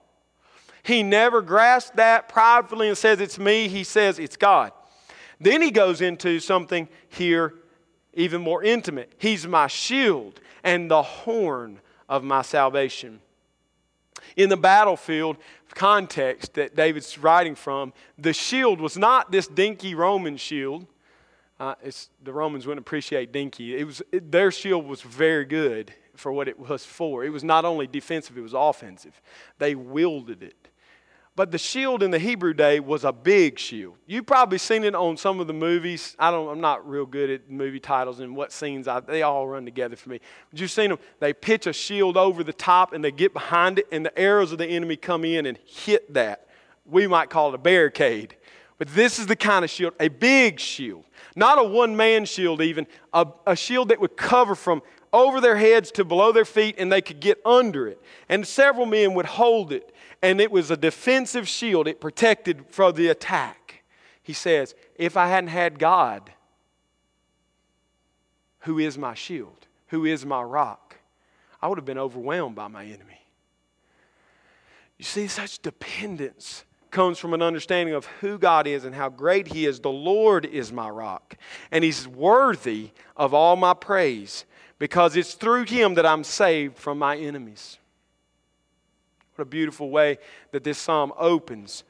He 0.84 1.02
never 1.02 1.42
grasped 1.42 1.96
that 1.96 2.30
pridefully 2.30 2.90
and 2.90 2.98
says, 2.98 3.20
It's 3.20 3.40
me. 3.40 3.68
He 3.68 3.84
says, 3.84 4.20
It's 4.20 4.38
God. 4.38 4.72
Then 5.40 5.62
he 5.62 5.72
goes 5.72 6.02
into 6.02 6.40
something 6.40 6.88
here 7.10 7.56
even 8.14 8.42
more 8.42 8.64
intimate. 8.64 9.12
He's 9.18 9.46
my 9.46 9.68
shield 9.68 10.40
and 10.64 10.90
the 10.90 11.02
horn 11.02 11.80
of 12.08 12.24
my 12.24 12.42
salvation. 12.42 13.20
In 14.36 14.50
the 14.50 14.58
battlefield 14.58 15.38
context 15.74 16.54
that 16.56 16.76
David's 16.76 17.18
writing 17.18 17.56
from, 17.56 17.94
the 18.18 18.34
shield 18.34 18.82
was 18.82 18.98
not 18.98 19.32
this 19.32 19.48
dinky 19.48 19.96
Roman 19.96 20.38
shield. 20.38 20.88
Uh, 21.60 21.76
the 22.24 22.34
Romans 22.34 22.68
wouldn't 22.68 22.86
appreciate 22.86 23.32
dinky. 23.32 23.78
It 23.78 23.86
was, 23.86 24.02
it, 24.12 24.32
their 24.32 24.52
shield 24.52 24.86
was 24.86 25.02
very 25.02 25.46
good 25.46 25.94
for 26.16 26.32
what 26.32 26.48
it 26.48 26.60
was 26.60 26.86
for. 26.86 27.24
It 27.24 27.30
was 27.30 27.44
not 27.44 27.66
only 27.66 27.88
defensive, 27.88 28.38
it 28.38 28.42
was 28.42 28.54
offensive. 28.54 29.22
They 29.58 29.76
wielded 29.76 30.44
it. 30.44 30.70
But 31.38 31.52
the 31.52 31.58
shield 31.58 32.02
in 32.02 32.12
the 32.12 32.20
Hebrew 32.20 32.54
day 32.54 32.80
was 32.80 33.04
a 33.04 33.12
big 33.12 33.60
shield. 33.60 33.98
You've 34.08 34.26
probably 34.26 34.58
seen 34.58 34.86
it 34.86 34.96
on 34.96 35.18
some 35.18 35.42
of 35.42 35.48
the 35.48 35.54
movies. 35.54 36.16
I 36.18 36.32
don't, 36.32 36.48
I'm 36.48 36.62
not 36.62 36.88
real 36.88 37.06
good 37.06 37.30
at 37.30 37.50
movie 37.50 37.82
titles 37.82 38.22
and 38.22 38.38
what 38.38 38.54
scenes. 38.54 38.88
I, 38.88 39.02
they 39.02 39.22
all 39.22 39.46
run 39.46 39.66
together 39.66 39.98
for 39.98 40.10
me. 40.10 40.22
But 40.50 40.62
you've 40.62 40.72
seen 40.72 40.92
them. 40.92 41.00
They 41.20 41.34
pitch 41.34 41.68
a 41.68 41.74
shield 41.74 42.16
over 42.16 42.42
the 42.42 42.54
top 42.54 42.94
and 42.94 43.04
they 43.04 43.12
get 43.12 43.34
behind 43.34 43.80
it, 43.80 43.88
and 43.92 44.06
the 44.06 44.18
arrows 44.18 44.54
of 44.54 44.60
the 44.60 44.66
enemy 44.66 44.96
come 44.96 45.26
in 45.26 45.46
and 45.46 45.58
hit 45.66 46.14
that. 46.14 46.48
We 46.86 47.06
might 47.06 47.30
call 47.30 47.50
it 47.50 47.56
a 47.56 47.58
barricade. 47.58 48.38
But 48.78 48.88
this 48.90 49.20
is 49.20 49.28
the 49.28 49.36
kind 49.36 49.66
of 49.66 49.72
shield, 49.72 49.94
a 50.00 50.08
big 50.08 50.60
shield. 50.60 51.04
Not 51.36 51.60
a 51.60 51.64
one 51.64 51.98
man 51.98 52.24
shield, 52.24 52.62
even, 52.62 52.88
a, 53.14 53.28
a 53.46 53.58
shield 53.58 53.90
that 53.90 54.00
would 54.00 54.16
cover 54.16 54.56
from 54.56 54.82
over 55.12 55.40
their 55.40 55.56
heads 55.56 55.92
to 55.92 56.06
below 56.06 56.32
their 56.32 56.46
feet, 56.46 56.76
and 56.78 56.92
they 56.92 57.02
could 57.02 57.20
get 57.20 57.40
under 57.46 57.88
it. 57.88 58.02
And 58.28 58.46
several 58.46 58.86
men 58.86 59.14
would 59.14 59.26
hold 59.26 59.72
it 59.72 59.95
and 60.26 60.42
it 60.42 60.52
was 60.52 60.72
a 60.72 60.78
defensive 60.78 61.48
shield. 61.48 61.88
It 61.88 62.02
protected 62.02 62.66
from 62.68 62.96
the 62.96 63.10
attack. 63.10 63.84
He 64.24 64.34
says, 64.34 64.74
If 64.96 65.16
I 65.18 65.28
hadn't 65.28 65.50
had 65.50 65.78
God, 65.78 66.32
who 68.62 68.80
is 68.80 68.98
my 68.98 69.14
shield, 69.14 69.68
who 69.90 70.04
is 70.04 70.26
my 70.26 70.42
rock, 70.42 70.96
I 71.62 71.68
would 71.68 71.78
have 71.78 71.86
been 71.86 72.00
overwhelmed 72.00 72.56
by 72.56 72.68
my 72.68 72.86
enemy. 72.86 73.22
You 74.98 75.06
see, 75.06 75.28
such 75.28 75.62
dependence 75.62 76.66
comes 76.90 77.20
from 77.20 77.36
an 77.36 77.44
understanding 77.44 77.94
of 77.94 78.06
who 78.06 78.40
God 78.40 78.66
is 78.66 78.84
and 78.84 78.96
how 78.96 79.10
great 79.10 79.50
He 79.50 79.68
is. 79.68 79.80
The 79.80 79.92
Lord 79.92 80.46
is 80.46 80.72
my 80.72 80.90
rock, 80.90 81.38
and 81.70 81.84
He's 81.84 82.08
worthy 82.08 82.92
of 83.16 83.36
all 83.36 83.56
my 83.56 83.76
praise 83.76 84.46
because 84.80 85.16
it's 85.16 85.36
through 85.36 85.66
Him 85.66 85.94
that 85.96 86.06
I'm 86.06 86.24
saved 86.24 86.78
from 86.80 86.98
my 86.98 87.16
enemies. 87.16 87.78
What 89.36 89.44
a 89.44 89.46
beautiful 89.46 89.90
way 89.90 90.18
that 90.52 90.64
this 90.64 90.78
psalm 90.78 91.12
opens. 91.18 91.84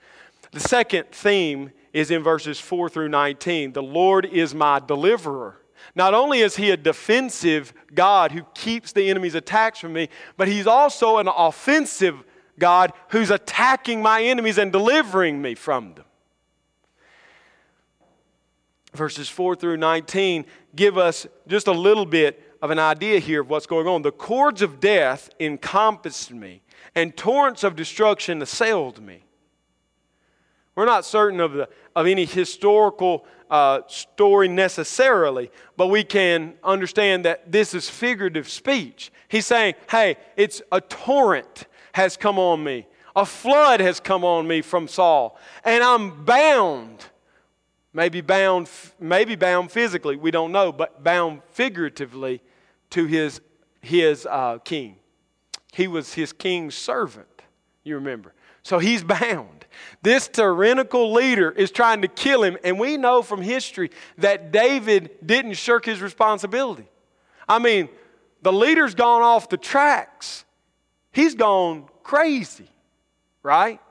The 0.51 0.59
second 0.59 1.11
theme 1.11 1.71
is 1.93 2.09
in 2.09 2.23
verses 2.23 2.59
4 2.59 2.89
through 2.89 3.09
19. 3.09 3.73
The 3.73 3.83
Lord 3.83 4.25
is 4.25 4.55
my 4.55 4.79
deliverer. 4.79 5.61
Not 5.93 6.13
only 6.13 6.39
is 6.39 6.55
he 6.55 6.71
a 6.71 6.77
defensive 6.77 7.73
God 7.93 8.31
who 8.31 8.43
keeps 8.55 8.91
the 8.91 9.09
enemy's 9.09 9.35
attacks 9.35 9.79
from 9.79 9.93
me, 9.93 10.09
but 10.37 10.47
he's 10.47 10.65
also 10.65 11.17
an 11.17 11.27
offensive 11.27 12.23
God 12.57 12.93
who's 13.09 13.29
attacking 13.29 14.01
my 14.01 14.23
enemies 14.23 14.57
and 14.57 14.71
delivering 14.71 15.41
me 15.41 15.53
from 15.53 15.93
them. 15.93 16.05
Verses 18.93 19.29
4 19.29 19.55
through 19.55 19.77
19 19.77 20.45
give 20.75 20.97
us 20.97 21.27
just 21.47 21.67
a 21.67 21.71
little 21.71 22.05
bit 22.05 22.41
of 22.61 22.71
an 22.71 22.79
idea 22.79 23.19
here 23.19 23.41
of 23.41 23.49
what's 23.49 23.67
going 23.67 23.87
on. 23.87 24.01
The 24.01 24.11
cords 24.11 24.61
of 24.61 24.79
death 24.79 25.29
encompassed 25.39 26.31
me, 26.31 26.61
and 26.93 27.15
torrents 27.15 27.63
of 27.63 27.75
destruction 27.75 28.41
assailed 28.41 29.01
me. 29.01 29.23
We're 30.75 30.85
not 30.85 31.05
certain 31.05 31.39
of, 31.39 31.53
the, 31.53 31.69
of 31.95 32.05
any 32.05 32.25
historical 32.25 33.25
uh, 33.49 33.81
story 33.87 34.47
necessarily, 34.47 35.49
but 35.77 35.87
we 35.87 36.03
can 36.03 36.55
understand 36.63 37.25
that 37.25 37.51
this 37.51 37.73
is 37.73 37.89
figurative 37.89 38.49
speech. 38.49 39.11
He's 39.29 39.45
saying, 39.45 39.75
hey, 39.89 40.17
it's 40.35 40.61
a 40.71 40.81
torrent 40.81 41.67
has 41.93 42.17
come 42.17 42.37
on 42.37 42.63
me, 42.63 42.87
a 43.15 43.25
flood 43.25 43.79
has 43.79 44.01
come 44.01 44.25
on 44.25 44.47
me 44.47 44.61
from 44.61 44.87
Saul, 44.87 45.39
and 45.63 45.83
I'm 45.83 46.25
bound. 46.25 47.05
Maybe 47.93 48.19
bound, 48.19 48.69
maybe 48.99 49.37
bound 49.37 49.71
physically, 49.71 50.17
we 50.17 50.29
don't 50.29 50.51
know, 50.51 50.73
but 50.73 51.01
bound 51.01 51.41
figuratively 51.51 52.41
to 52.89 53.05
his, 53.05 53.39
his 53.79 54.25
uh, 54.29 54.57
king. 54.65 54.97
He 55.75 55.89
was 55.89 56.13
his 56.13 56.31
king's 56.31 56.73
servant, 56.73 57.41
you 57.83 57.95
remember. 57.95 58.33
So 58.63 58.79
he's 58.79 59.03
bound. 59.03 59.65
This 60.01 60.29
tyrannical 60.29 61.11
leader 61.11 61.51
is 61.51 61.69
trying 61.69 62.01
to 62.03 62.07
kill 62.07 62.43
him, 62.43 62.57
and 62.63 62.79
we 62.79 62.95
know 62.95 63.21
from 63.21 63.41
history 63.41 63.91
that 64.19 64.53
David 64.53 65.09
didn't 65.25 65.55
shirk 65.55 65.83
his 65.83 66.01
responsibility. 66.01 66.87
I 67.45 67.59
mean, 67.59 67.89
the 68.41 68.53
leader's 68.53 68.95
gone 68.95 69.21
off 69.21 69.49
the 69.49 69.57
tracks, 69.57 70.45
he's 71.11 71.35
gone 71.35 71.89
crazy, 72.03 72.69
right? 73.43 73.81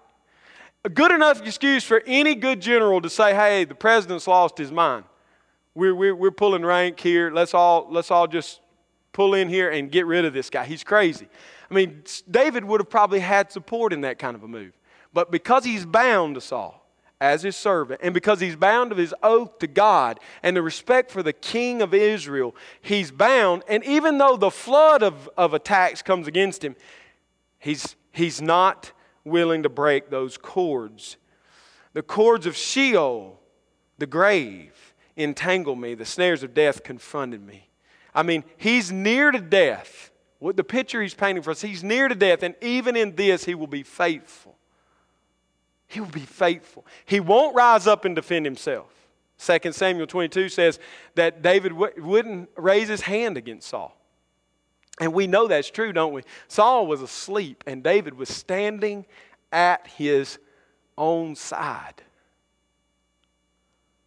A 0.86 0.88
good 0.88 1.12
enough 1.12 1.46
excuse 1.46 1.84
for 1.84 2.02
any 2.06 2.34
good 2.34 2.62
general 2.62 3.02
to 3.02 3.10
say, 3.10 3.34
hey, 3.34 3.64
the 3.64 3.74
president's 3.74 4.26
lost 4.26 4.56
his 4.56 4.72
mind. 4.72 5.04
We're, 5.74 5.94
we're, 5.94 6.16
we're 6.16 6.30
pulling 6.30 6.64
rank 6.64 6.98
here. 6.98 7.30
Let's 7.30 7.52
all, 7.52 7.88
let's 7.90 8.10
all 8.10 8.26
just 8.26 8.60
pull 9.12 9.34
in 9.34 9.50
here 9.50 9.68
and 9.68 9.90
get 9.90 10.06
rid 10.06 10.24
of 10.24 10.32
this 10.32 10.48
guy. 10.48 10.64
He's 10.64 10.82
crazy. 10.82 11.28
I 11.70 11.74
mean, 11.74 12.02
David 12.30 12.64
would 12.64 12.80
have 12.80 12.90
probably 12.90 13.20
had 13.20 13.50
support 13.50 13.92
in 13.92 14.02
that 14.02 14.18
kind 14.18 14.34
of 14.36 14.42
a 14.42 14.48
move. 14.48 14.72
But 15.12 15.30
because 15.30 15.64
he's 15.64 15.86
bound 15.86 16.34
to 16.34 16.40
Saul 16.40 16.84
as 17.20 17.42
his 17.42 17.56
servant, 17.56 18.00
and 18.02 18.12
because 18.12 18.40
he's 18.40 18.56
bound 18.56 18.92
of 18.92 18.98
his 18.98 19.14
oath 19.22 19.58
to 19.60 19.66
God 19.66 20.20
and 20.42 20.56
the 20.56 20.62
respect 20.62 21.10
for 21.10 21.22
the 21.22 21.32
king 21.32 21.80
of 21.80 21.94
Israel, 21.94 22.54
he's 22.82 23.10
bound. 23.10 23.62
And 23.68 23.84
even 23.84 24.18
though 24.18 24.36
the 24.36 24.50
flood 24.50 25.02
of, 25.02 25.30
of 25.36 25.54
attacks 25.54 26.02
comes 26.02 26.26
against 26.26 26.64
him, 26.64 26.76
he's, 27.58 27.96
he's 28.12 28.42
not 28.42 28.92
willing 29.24 29.62
to 29.62 29.68
break 29.68 30.10
those 30.10 30.36
cords. 30.36 31.16
The 31.92 32.02
cords 32.02 32.44
of 32.44 32.56
Sheol, 32.56 33.40
the 33.98 34.06
grave, 34.06 34.94
entangled 35.16 35.78
me. 35.78 35.94
The 35.94 36.04
snares 36.04 36.42
of 36.42 36.52
death 36.52 36.82
confronted 36.82 37.44
me. 37.46 37.68
I 38.14 38.22
mean, 38.22 38.44
he's 38.56 38.92
near 38.92 39.30
to 39.30 39.40
death 39.40 40.10
what 40.44 40.58
the 40.58 40.62
picture 40.62 41.00
he's 41.00 41.14
painting 41.14 41.42
for 41.42 41.52
us, 41.52 41.62
he's 41.62 41.82
near 41.82 42.06
to 42.06 42.14
death, 42.14 42.42
and 42.42 42.54
even 42.60 42.96
in 42.96 43.16
this, 43.16 43.46
he 43.46 43.54
will 43.54 43.66
be 43.66 43.82
faithful. 43.82 44.54
He 45.86 46.00
will 46.00 46.08
be 46.08 46.20
faithful. 46.20 46.84
He 47.06 47.18
won't 47.18 47.56
rise 47.56 47.86
up 47.86 48.04
and 48.04 48.14
defend 48.14 48.44
himself. 48.44 48.92
2 49.38 49.72
Samuel 49.72 50.06
22 50.06 50.50
says 50.50 50.78
that 51.14 51.40
David 51.40 51.70
w- 51.70 51.94
wouldn't 51.96 52.50
raise 52.58 52.88
his 52.88 53.00
hand 53.00 53.38
against 53.38 53.68
Saul. 53.68 53.98
And 55.00 55.14
we 55.14 55.26
know 55.26 55.48
that's 55.48 55.70
true, 55.70 55.94
don't 55.94 56.12
we? 56.12 56.20
Saul 56.46 56.86
was 56.86 57.00
asleep, 57.00 57.64
and 57.66 57.82
David 57.82 58.12
was 58.12 58.28
standing 58.28 59.06
at 59.50 59.86
his 59.86 60.38
own 60.98 61.36
side. 61.36 62.02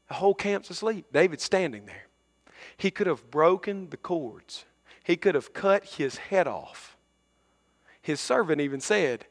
The 0.07 0.13
whole 0.13 0.35
camp's 0.35 0.69
asleep. 0.69 1.07
David's 1.11 1.43
standing 1.43 1.87
there. 1.87 2.05
He 2.77 2.91
could 2.91 3.07
have 3.07 3.31
broken 3.31 3.89
the 3.89 3.97
cords 3.97 4.65
he 5.07 5.15
could 5.15 5.35
have 5.35 5.53
cut 5.53 5.85
his 5.85 6.17
head 6.17 6.47
off. 6.47 6.97
His 8.01 8.19
servant 8.19 8.59
even 8.59 8.81
said, 8.81 9.25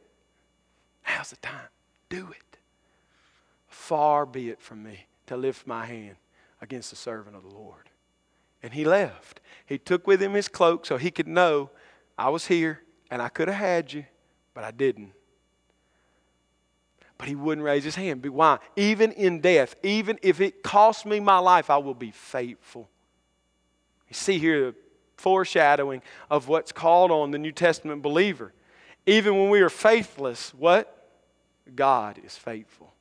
Now's 1.07 1.29
the 1.29 1.37
time. 1.37 1.69
Do 2.09 2.31
it. 2.31 2.57
Far 3.69 4.25
be 4.25 4.49
it 4.49 4.63
from 4.63 4.83
me 4.83 5.05
to 5.27 5.37
lift 5.37 5.67
my 5.67 5.85
hand 5.85 6.17
against 6.63 6.89
the 6.89 6.97
servant 6.97 7.37
of 7.37 7.43
the 7.43 7.55
Lord. 7.55 7.91
And 8.63 8.73
he 8.73 8.87
left. 8.87 9.41
He 9.67 9.77
took 9.77 10.07
with 10.07 10.23
him 10.23 10.33
his 10.33 10.49
cloak 10.49 10.87
so 10.87 10.97
he 10.97 11.11
could 11.11 11.29
know 11.29 11.69
I 12.17 12.31
was 12.31 12.47
here 12.47 12.81
and 13.11 13.21
I 13.21 13.29
could 13.29 13.49
have 13.49 13.59
had 13.59 13.93
you, 13.93 14.07
but 14.55 14.65
I 14.65 14.71
didn't. 14.71 15.13
But 17.19 17.29
he 17.29 17.35
wouldn't 17.35 17.67
raise 17.67 17.85
his 17.85 17.97
hand. 17.97 18.25
Why? 18.25 18.61
Even 18.77 19.13
in 19.13 19.43
death, 19.43 19.77
even 19.83 20.19
if 20.23 20.41
it 20.41 20.63
costs 20.63 21.05
me 21.05 21.21
my 21.21 21.39
life, 21.39 21.69
I 21.69 21.77
will 21.77 21.95
be 21.95 22.13
faithful. 22.13 22.89
You 24.09 24.15
see 24.15 24.39
here 24.39 24.75
foreshadowing 25.17 26.03
of 26.31 26.49
what's 26.49 26.73
called 26.73 27.11
on 27.11 27.31
the 27.31 27.39
New 27.39 27.53
Testament 27.53 28.03
believer. 28.03 28.53
Even 29.07 29.37
when 29.39 29.51
we 29.51 29.61
are 29.61 29.71
faithless, 29.71 30.53
what? 30.55 30.93
God 31.75 32.21
is 32.25 32.37
faithful. 32.37 32.93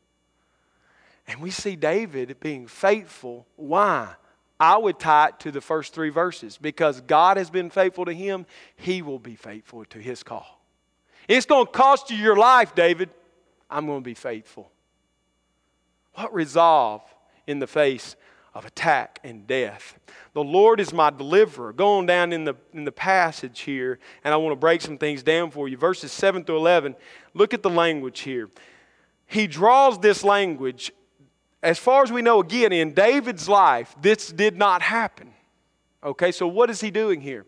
And 1.28 1.42
we 1.42 1.50
see 1.50 1.76
David 1.76 2.38
being 2.40 2.68
faithful. 2.68 3.48
Why? 3.56 4.16
I 4.60 4.78
would 4.78 5.00
tie 5.00 5.30
it 5.30 5.40
to 5.42 5.52
the 5.52 5.62
first 5.62 5.94
three 5.94 6.10
verses 6.10 6.58
because 6.58 7.02
God 7.02 7.38
has 7.38 7.50
been 7.50 7.70
faithful 7.70 8.06
to 8.06 8.14
him, 8.14 8.46
he 8.78 9.02
will 9.02 9.20
be 9.20 9.36
faithful 9.36 9.84
to 9.86 10.00
his 10.00 10.24
call. 10.24 10.62
It's 11.28 11.46
going 11.46 11.66
to 11.66 11.72
cost 11.72 12.10
you 12.12 12.18
your 12.18 12.38
life, 12.38 12.76
David. 12.76 13.10
I'm 13.70 13.88
going 13.88 14.02
to 14.02 14.06
be 14.06 14.14
faithful. 14.14 14.72
What 16.14 16.34
resolve 16.34 17.02
in 17.48 17.60
the 17.60 17.68
face 17.68 18.16
of 18.56 18.66
attack 18.66 19.20
and 19.24 19.46
death. 19.46 20.00
The 20.34 20.44
Lord 20.44 20.80
is 20.80 20.94
my 20.94 21.10
deliverer. 21.10 21.74
Going 21.74 22.06
down 22.06 22.32
in 22.32 22.46
the, 22.46 22.56
in 22.74 22.86
the 22.86 22.92
passage 22.92 23.60
here, 23.60 24.00
and 24.24 24.34
I 24.34 24.38
want 24.38 24.54
to 24.54 24.60
break 24.60 24.82
some 24.82 24.98
things 24.98 25.22
down 25.22 25.52
for 25.52 25.68
you. 25.68 25.76
Verses 25.76 26.14
7 26.14 26.46
through 26.46 26.58
11, 26.58 26.96
look 27.34 27.54
at 27.54 27.62
the 27.62 27.70
language 27.70 28.22
here. 28.22 28.50
He 29.28 29.46
draws 29.46 30.00
this 30.00 30.24
language, 30.24 30.94
as 31.62 31.78
far 31.78 32.02
as 32.04 32.12
we 32.12 32.22
know, 32.22 32.40
again, 32.40 32.72
in 32.72 32.94
David's 32.94 33.50
life, 33.50 33.94
this 34.02 34.32
did 34.32 34.58
not 34.58 34.82
happen. 34.82 35.34
Okay, 36.02 36.32
so 36.32 36.48
what 36.48 36.70
is 36.70 36.80
he 36.80 36.92
doing 36.92 37.20
here? 37.20 37.46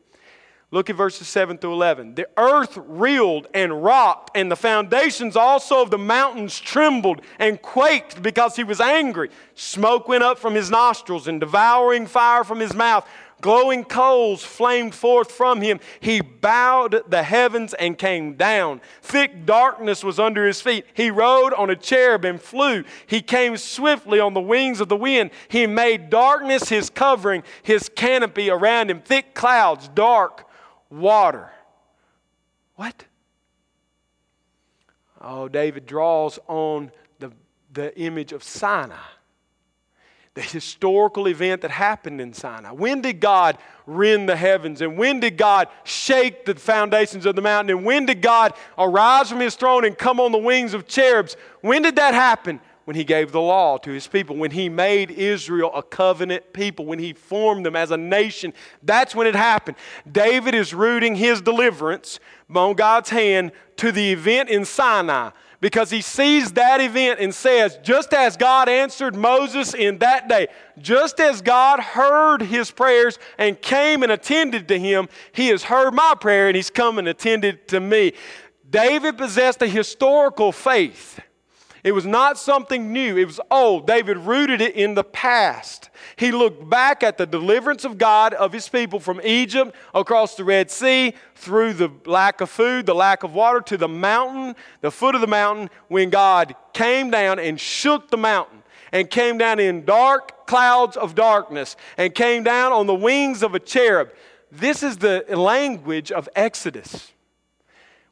Look 0.69 0.89
at 0.89 0.97
verses 0.97 1.29
7 1.29 1.59
through 1.59 1.73
11. 1.73 2.15
The 2.15 2.27
earth 2.35 2.77
reeled 2.77 3.47
and 3.53 3.81
rocked, 3.83 4.31
and 4.35 4.51
the 4.51 4.57
foundations 4.57 5.37
also 5.37 5.81
of 5.81 5.91
the 5.91 5.97
mountains 5.97 6.59
trembled 6.59 7.21
and 7.39 7.61
quaked 7.61 8.21
because 8.21 8.57
he 8.57 8.65
was 8.65 8.81
angry. 8.81 9.29
Smoke 9.55 10.09
went 10.09 10.25
up 10.25 10.37
from 10.37 10.55
his 10.55 10.69
nostrils, 10.69 11.29
and 11.29 11.39
devouring 11.39 12.05
fire 12.05 12.43
from 12.43 12.59
his 12.59 12.73
mouth. 12.73 13.07
Glowing 13.39 13.85
coals 13.85 14.43
flamed 14.43 14.93
forth 14.93 15.31
from 15.31 15.61
him. 15.61 15.79
He 16.01 16.21
bowed 16.21 17.03
the 17.07 17.23
heavens 17.23 17.73
and 17.75 17.97
came 17.97 18.33
down. 18.33 18.81
Thick 19.03 19.45
darkness 19.45 20.03
was 20.03 20.19
under 20.19 20.45
his 20.45 20.59
feet. 20.59 20.85
He 20.95 21.11
rode 21.11 21.53
on 21.53 21.69
a 21.69 21.75
cherub 21.75 22.25
and 22.25 22.41
flew. 22.41 22.83
He 23.05 23.21
came 23.21 23.55
swiftly 23.55 24.19
on 24.19 24.33
the 24.33 24.41
wings 24.41 24.81
of 24.81 24.89
the 24.89 24.97
wind. 24.97 25.29
He 25.47 25.67
made 25.67 26.09
darkness 26.09 26.67
his 26.67 26.89
covering, 26.89 27.43
his 27.61 27.89
canopy 27.89 28.49
around 28.49 28.89
him. 28.89 29.01
Thick 29.01 29.35
clouds, 29.35 29.87
dark 29.89 30.46
water. 30.89 31.51
What? 32.75 33.05
Oh, 35.21 35.47
David 35.47 35.85
draws 35.85 36.39
on 36.47 36.91
the, 37.19 37.31
the 37.73 37.97
image 37.99 38.33
of 38.33 38.43
Sinai, 38.43 38.95
the 40.35 40.41
historical 40.41 41.27
event 41.27 41.61
that 41.63 41.71
happened 41.71 42.21
in 42.21 42.33
Sinai. 42.33 42.71
When 42.71 43.01
did 43.01 43.19
God 43.19 43.57
rend 43.87 44.29
the 44.29 44.35
heavens? 44.35 44.81
And 44.81 44.97
when 44.97 45.19
did 45.19 45.37
God 45.37 45.69
shake 45.83 46.45
the 46.45 46.53
foundations 46.55 47.25
of 47.25 47.35
the 47.35 47.41
mountain? 47.41 47.75
And 47.75 47.85
when 47.85 48.05
did 48.05 48.21
God 48.21 48.53
arise 48.77 49.29
from 49.29 49.39
his 49.39 49.55
throne 49.55 49.85
and 49.85 49.97
come 49.97 50.19
on 50.19 50.31
the 50.31 50.37
wings 50.37 50.73
of 50.75 50.87
cherubs? 50.87 51.35
When 51.61 51.81
did 51.81 51.95
that 51.95 52.13
happen? 52.13 52.61
When 52.87 52.95
he 52.95 53.03
gave 53.03 53.33
the 53.33 53.41
law 53.41 53.77
to 53.77 53.91
his 53.91 54.07
people, 54.07 54.37
when 54.37 54.51
he 54.51 54.69
made 54.69 55.11
Israel 55.11 55.69
a 55.75 55.83
covenant 55.83 56.53
people, 56.53 56.85
when 56.85 56.99
he 56.99 57.11
formed 57.11 57.65
them 57.65 57.75
as 57.75 57.91
a 57.91 57.97
nation. 57.97 58.53
That's 58.81 59.13
when 59.13 59.27
it 59.27 59.35
happened. 59.35 59.75
David 60.09 60.55
is 60.55 60.73
rooting 60.73 61.13
his 61.17 61.41
deliverance 61.41 62.21
on 62.55 62.75
God's 62.75 63.09
hand 63.09 63.51
to 63.75 63.91
the 63.91 64.13
event 64.13 64.47
in 64.47 64.63
Sinai 64.63 65.31
because 65.59 65.89
he 65.89 65.99
sees 65.99 66.53
that 66.53 66.79
event 66.79 67.19
and 67.19 67.35
says, 67.35 67.77
just 67.83 68.13
as 68.13 68.37
God 68.37 68.69
answered 68.69 69.17
Moses 69.17 69.73
in 69.73 69.97
that 69.97 70.29
day, 70.29 70.47
just 70.79 71.19
as 71.19 71.41
God 71.41 71.81
heard 71.81 72.41
his 72.41 72.71
prayers 72.71 73.19
and 73.37 73.61
came 73.61 74.01
and 74.01 74.13
attended 74.13 74.69
to 74.69 74.79
him, 74.79 75.09
he 75.33 75.49
has 75.49 75.63
heard 75.63 75.93
my 75.93 76.13
prayer 76.17 76.47
and 76.47 76.55
he's 76.55 76.69
come 76.69 76.99
and 76.99 77.09
attended 77.09 77.67
to 77.67 77.81
me. 77.81 78.13
David 78.69 79.17
possessed 79.17 79.61
a 79.61 79.67
historical 79.67 80.53
faith 80.53 81.19
It 81.87 81.93
was 81.93 82.05
not 82.05 82.37
something 82.37 82.91
new, 82.91 83.15
it 83.15 83.23
was 83.23 83.39
old. 83.49 83.87
David 83.87 84.17
rooted 84.17 84.59
it 84.59 84.75
in 84.75 84.93
the 84.93 85.05
past. 85.05 85.89
He 86.17 86.33
looked 86.33 86.69
back 86.69 87.01
at 87.01 87.17
the 87.17 87.25
deliverance 87.25 87.85
of 87.85 87.97
God 87.97 88.33
of 88.33 88.51
his 88.51 88.67
people 88.67 88.99
from 88.99 89.21
Egypt 89.23 89.73
across 89.95 90.35
the 90.35 90.43
Red 90.43 90.69
Sea 90.69 91.13
through 91.35 91.71
the 91.75 91.89
lack 92.05 92.41
of 92.41 92.49
food, 92.49 92.87
the 92.87 92.93
lack 92.93 93.23
of 93.23 93.33
water 93.33 93.61
to 93.61 93.77
the 93.77 93.87
mountain, 93.87 94.57
the 94.81 94.91
foot 94.91 95.15
of 95.15 95.21
the 95.21 95.27
mountain, 95.27 95.69
when 95.87 96.09
God 96.09 96.57
came 96.73 97.09
down 97.09 97.39
and 97.39 97.57
shook 97.57 98.11
the 98.11 98.17
mountain 98.17 98.63
and 98.91 99.09
came 99.09 99.37
down 99.37 99.57
in 99.57 99.85
dark 99.85 100.45
clouds 100.45 100.97
of 100.97 101.15
darkness 101.15 101.77
and 101.97 102.13
came 102.13 102.43
down 102.43 102.73
on 102.73 102.85
the 102.85 102.95
wings 102.95 103.41
of 103.41 103.55
a 103.55 103.61
cherub. 103.61 104.09
This 104.51 104.83
is 104.83 104.97
the 104.97 105.23
language 105.29 106.11
of 106.11 106.27
Exodus. 106.35 107.13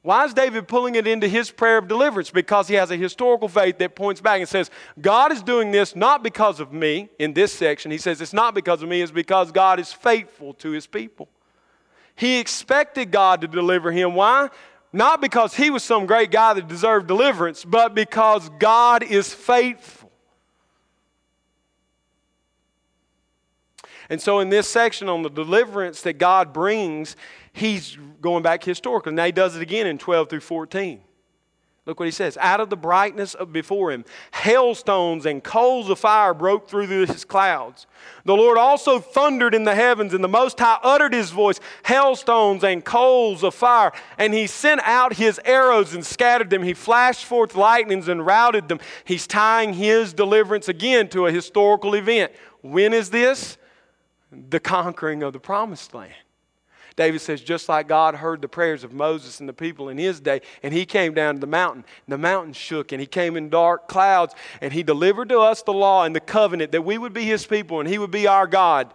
Why 0.06 0.24
is 0.24 0.36
David 0.36 0.68
pulling 0.68 0.94
it 0.94 1.08
into 1.08 1.28
his 1.28 1.50
prayer 1.50 1.80
of 1.80 1.88
deliverance? 1.88 2.30
Because 2.30 2.68
he 2.68 2.76
has 2.76 2.92
a 2.92 2.96
historical 2.96 3.48
faith 3.48 3.80
that 3.80 3.96
points 3.96 4.22
back 4.22 4.40
and 4.40 4.48
says, 4.48 4.70
God 5.02 5.32
is 5.32 5.42
doing 5.42 5.72
this 5.72 5.96
not 5.96 6.22
because 6.22 6.60
of 6.60 6.72
me 6.72 7.10
in 7.18 7.34
this 7.34 7.52
section. 7.52 7.90
He 7.90 7.98
says, 7.98 8.22
it's 8.22 8.32
not 8.32 8.54
because 8.54 8.84
of 8.84 8.90
me, 8.90 9.02
it's 9.02 9.12
because 9.12 9.52
God 9.52 9.80
is 9.80 9.92
faithful 9.92 10.54
to 10.54 10.70
his 10.70 10.86
people. 10.86 11.28
He 12.16 12.38
expected 12.38 13.10
God 13.10 13.42
to 13.42 13.48
deliver 13.48 13.92
him. 13.92 14.14
Why? 14.14 14.50
Not 14.94 15.22
because 15.22 15.56
he 15.56 15.72
was 15.72 15.84
some 15.84 16.06
great 16.06 16.30
guy 16.30 16.54
that 16.54 16.68
deserved 16.68 17.08
deliverance, 17.08 17.66
but 17.66 17.96
because 17.96 18.48
God 18.60 19.02
is 19.02 19.34
faithful. 19.34 20.05
And 24.10 24.22
so, 24.22 24.40
in 24.40 24.50
this 24.50 24.68
section 24.68 25.10
on 25.10 25.24
the 25.24 25.30
deliverance 25.30 26.02
that 26.02 26.18
God 26.18 26.54
brings, 26.54 27.16
he's 27.54 27.98
going 28.22 28.44
back 28.44 28.64
historically. 28.64 29.14
Now 29.14 29.26
he 29.26 29.32
does 29.32 29.56
it 29.56 29.62
again 29.62 29.88
in 29.88 29.98
12 29.98 30.30
through 30.30 30.42
14. 30.42 31.02
Look 31.86 32.00
what 32.00 32.08
he 32.08 32.12
says. 32.12 32.36
Out 32.42 32.60
of 32.60 32.72
the 32.72 32.76
brightness 32.76 33.36
of 33.36 33.54
before 33.54 33.92
him, 33.92 34.06
hailstones 34.34 35.28
and 35.28 35.44
coals 35.44 35.88
of 35.88 36.00
fire 36.00 36.34
broke 36.34 36.68
through 36.68 36.88
his 36.88 37.24
clouds. 37.24 37.86
The 38.24 38.36
Lord 38.36 38.58
also 38.58 38.98
thundered 38.98 39.54
in 39.54 39.66
the 39.66 39.76
heavens, 39.76 40.16
and 40.16 40.24
the 40.24 40.28
Most 40.28 40.60
High 40.60 40.80
uttered 40.82 41.14
his 41.14 41.30
voice, 41.30 41.60
hailstones 41.84 42.64
and 42.64 42.84
coals 42.84 43.44
of 43.44 43.54
fire. 43.54 43.92
And 44.18 44.34
he 44.34 44.48
sent 44.48 44.82
out 44.84 45.14
his 45.14 45.40
arrows 45.46 45.94
and 45.94 46.04
scattered 46.04 46.50
them. 46.50 46.64
He 46.64 46.74
flashed 46.74 47.26
forth 47.26 47.56
lightnings 47.56 48.08
and 48.08 48.26
routed 48.26 48.68
them. 48.68 48.80
He's 49.04 49.28
tying 49.28 49.74
his 49.74 50.12
deliverance 50.12 50.68
again 50.68 51.08
to 51.10 51.28
a 51.28 51.32
historical 51.32 51.94
event. 51.94 52.32
When 52.62 52.94
is 52.94 53.12
this? 53.12 53.60
The 54.50 54.60
conquering 54.60 55.24
of 55.24 55.34
the 55.34 55.39
promised 55.39 55.94
land. 55.94 56.13
David 56.96 57.20
says, 57.20 57.42
just 57.42 57.68
like 57.68 57.89
God 57.89 58.15
heard 58.15 58.42
the 58.42 58.48
prayers 58.48 58.86
of 58.86 58.94
Moses 58.94 59.42
and 59.42 59.50
the 59.50 59.54
people 59.54 59.89
in 59.89 59.98
his 59.98 60.22
day, 60.22 60.42
and 60.63 60.74
he 60.74 60.86
came 60.86 61.13
down 61.13 61.36
to 61.36 61.42
the 61.42 61.48
mountain, 61.48 61.84
the 62.08 62.18
mountain 62.18 62.54
shook, 62.54 62.94
and 62.94 63.01
he 63.01 63.08
came 63.08 63.36
in 63.36 63.50
dark 63.50 63.89
clouds, 63.89 64.34
and 64.62 64.72
he 64.72 64.82
delivered 64.82 65.27
to 65.30 65.39
us 65.39 65.62
the 65.62 65.74
law 65.74 66.06
and 66.06 66.15
the 66.15 66.22
covenant 66.22 66.72
that 66.72 66.84
we 66.84 66.98
would 66.98 67.12
be 67.12 67.25
his 67.25 67.46
people 67.46 67.82
and 67.82 67.89
he 67.89 67.98
would 67.98 68.12
be 68.12 68.27
our 68.27 68.48
God. 68.48 68.94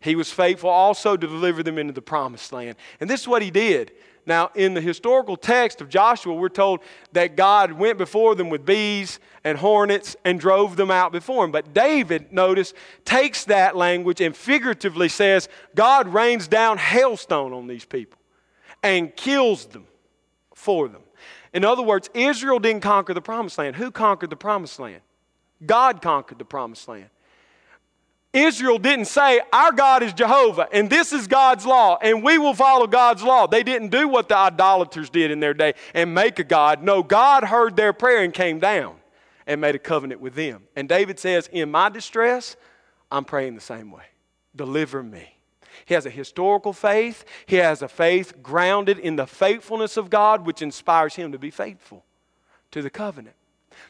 He 0.00 0.16
was 0.16 0.32
faithful 0.32 0.70
also 0.70 1.16
to 1.16 1.26
deliver 1.26 1.62
them 1.62 1.78
into 1.78 1.92
the 1.92 2.02
promised 2.02 2.52
land. 2.52 2.76
And 2.98 3.08
this 3.08 3.20
is 3.20 3.28
what 3.28 3.42
he 3.42 3.50
did. 3.50 3.92
Now, 4.24 4.50
in 4.54 4.74
the 4.74 4.80
historical 4.80 5.36
text 5.36 5.80
of 5.80 5.88
Joshua, 5.88 6.34
we're 6.34 6.48
told 6.48 6.80
that 7.12 7.36
God 7.36 7.72
went 7.72 7.98
before 7.98 8.34
them 8.34 8.50
with 8.50 8.64
bees 8.64 9.18
and 9.42 9.58
hornets 9.58 10.16
and 10.24 10.38
drove 10.38 10.76
them 10.76 10.90
out 10.90 11.10
before 11.10 11.44
him. 11.44 11.50
But 11.50 11.74
David, 11.74 12.32
notice, 12.32 12.72
takes 13.04 13.44
that 13.46 13.76
language 13.76 14.20
and 14.20 14.36
figuratively 14.36 15.08
says, 15.08 15.48
God 15.74 16.08
rains 16.08 16.46
down 16.46 16.78
hailstone 16.78 17.52
on 17.52 17.66
these 17.66 17.84
people 17.84 18.18
and 18.82 19.14
kills 19.16 19.66
them 19.66 19.86
for 20.54 20.86
them. 20.86 21.02
In 21.52 21.64
other 21.64 21.82
words, 21.82 22.08
Israel 22.14 22.60
didn't 22.60 22.82
conquer 22.82 23.14
the 23.14 23.20
promised 23.20 23.58
land. 23.58 23.76
Who 23.76 23.90
conquered 23.90 24.30
the 24.30 24.36
promised 24.36 24.78
land? 24.78 25.02
God 25.66 26.00
conquered 26.00 26.38
the 26.38 26.44
promised 26.44 26.86
land. 26.88 27.10
Israel 28.32 28.78
didn't 28.78 29.04
say, 29.04 29.40
Our 29.52 29.72
God 29.72 30.02
is 30.02 30.12
Jehovah, 30.14 30.66
and 30.72 30.88
this 30.88 31.12
is 31.12 31.26
God's 31.26 31.66
law, 31.66 31.98
and 32.00 32.22
we 32.22 32.38
will 32.38 32.54
follow 32.54 32.86
God's 32.86 33.22
law. 33.22 33.46
They 33.46 33.62
didn't 33.62 33.88
do 33.88 34.08
what 34.08 34.28
the 34.28 34.36
idolaters 34.36 35.10
did 35.10 35.30
in 35.30 35.40
their 35.40 35.52
day 35.52 35.74
and 35.92 36.14
make 36.14 36.38
a 36.38 36.44
God. 36.44 36.82
No, 36.82 37.02
God 37.02 37.44
heard 37.44 37.76
their 37.76 37.92
prayer 37.92 38.22
and 38.22 38.32
came 38.32 38.58
down 38.58 38.96
and 39.46 39.60
made 39.60 39.74
a 39.74 39.78
covenant 39.78 40.20
with 40.20 40.34
them. 40.34 40.62
And 40.74 40.88
David 40.88 41.18
says, 41.18 41.48
In 41.52 41.70
my 41.70 41.90
distress, 41.90 42.56
I'm 43.10 43.24
praying 43.26 43.54
the 43.54 43.60
same 43.60 43.90
way. 43.90 44.04
Deliver 44.56 45.02
me. 45.02 45.36
He 45.84 45.94
has 45.94 46.06
a 46.06 46.10
historical 46.10 46.72
faith, 46.72 47.24
he 47.46 47.56
has 47.56 47.82
a 47.82 47.88
faith 47.88 48.42
grounded 48.42 48.98
in 48.98 49.16
the 49.16 49.26
faithfulness 49.26 49.96
of 49.96 50.10
God, 50.10 50.46
which 50.46 50.62
inspires 50.62 51.14
him 51.16 51.32
to 51.32 51.38
be 51.38 51.50
faithful 51.50 52.04
to 52.70 52.82
the 52.82 52.90
covenant. 52.90 53.36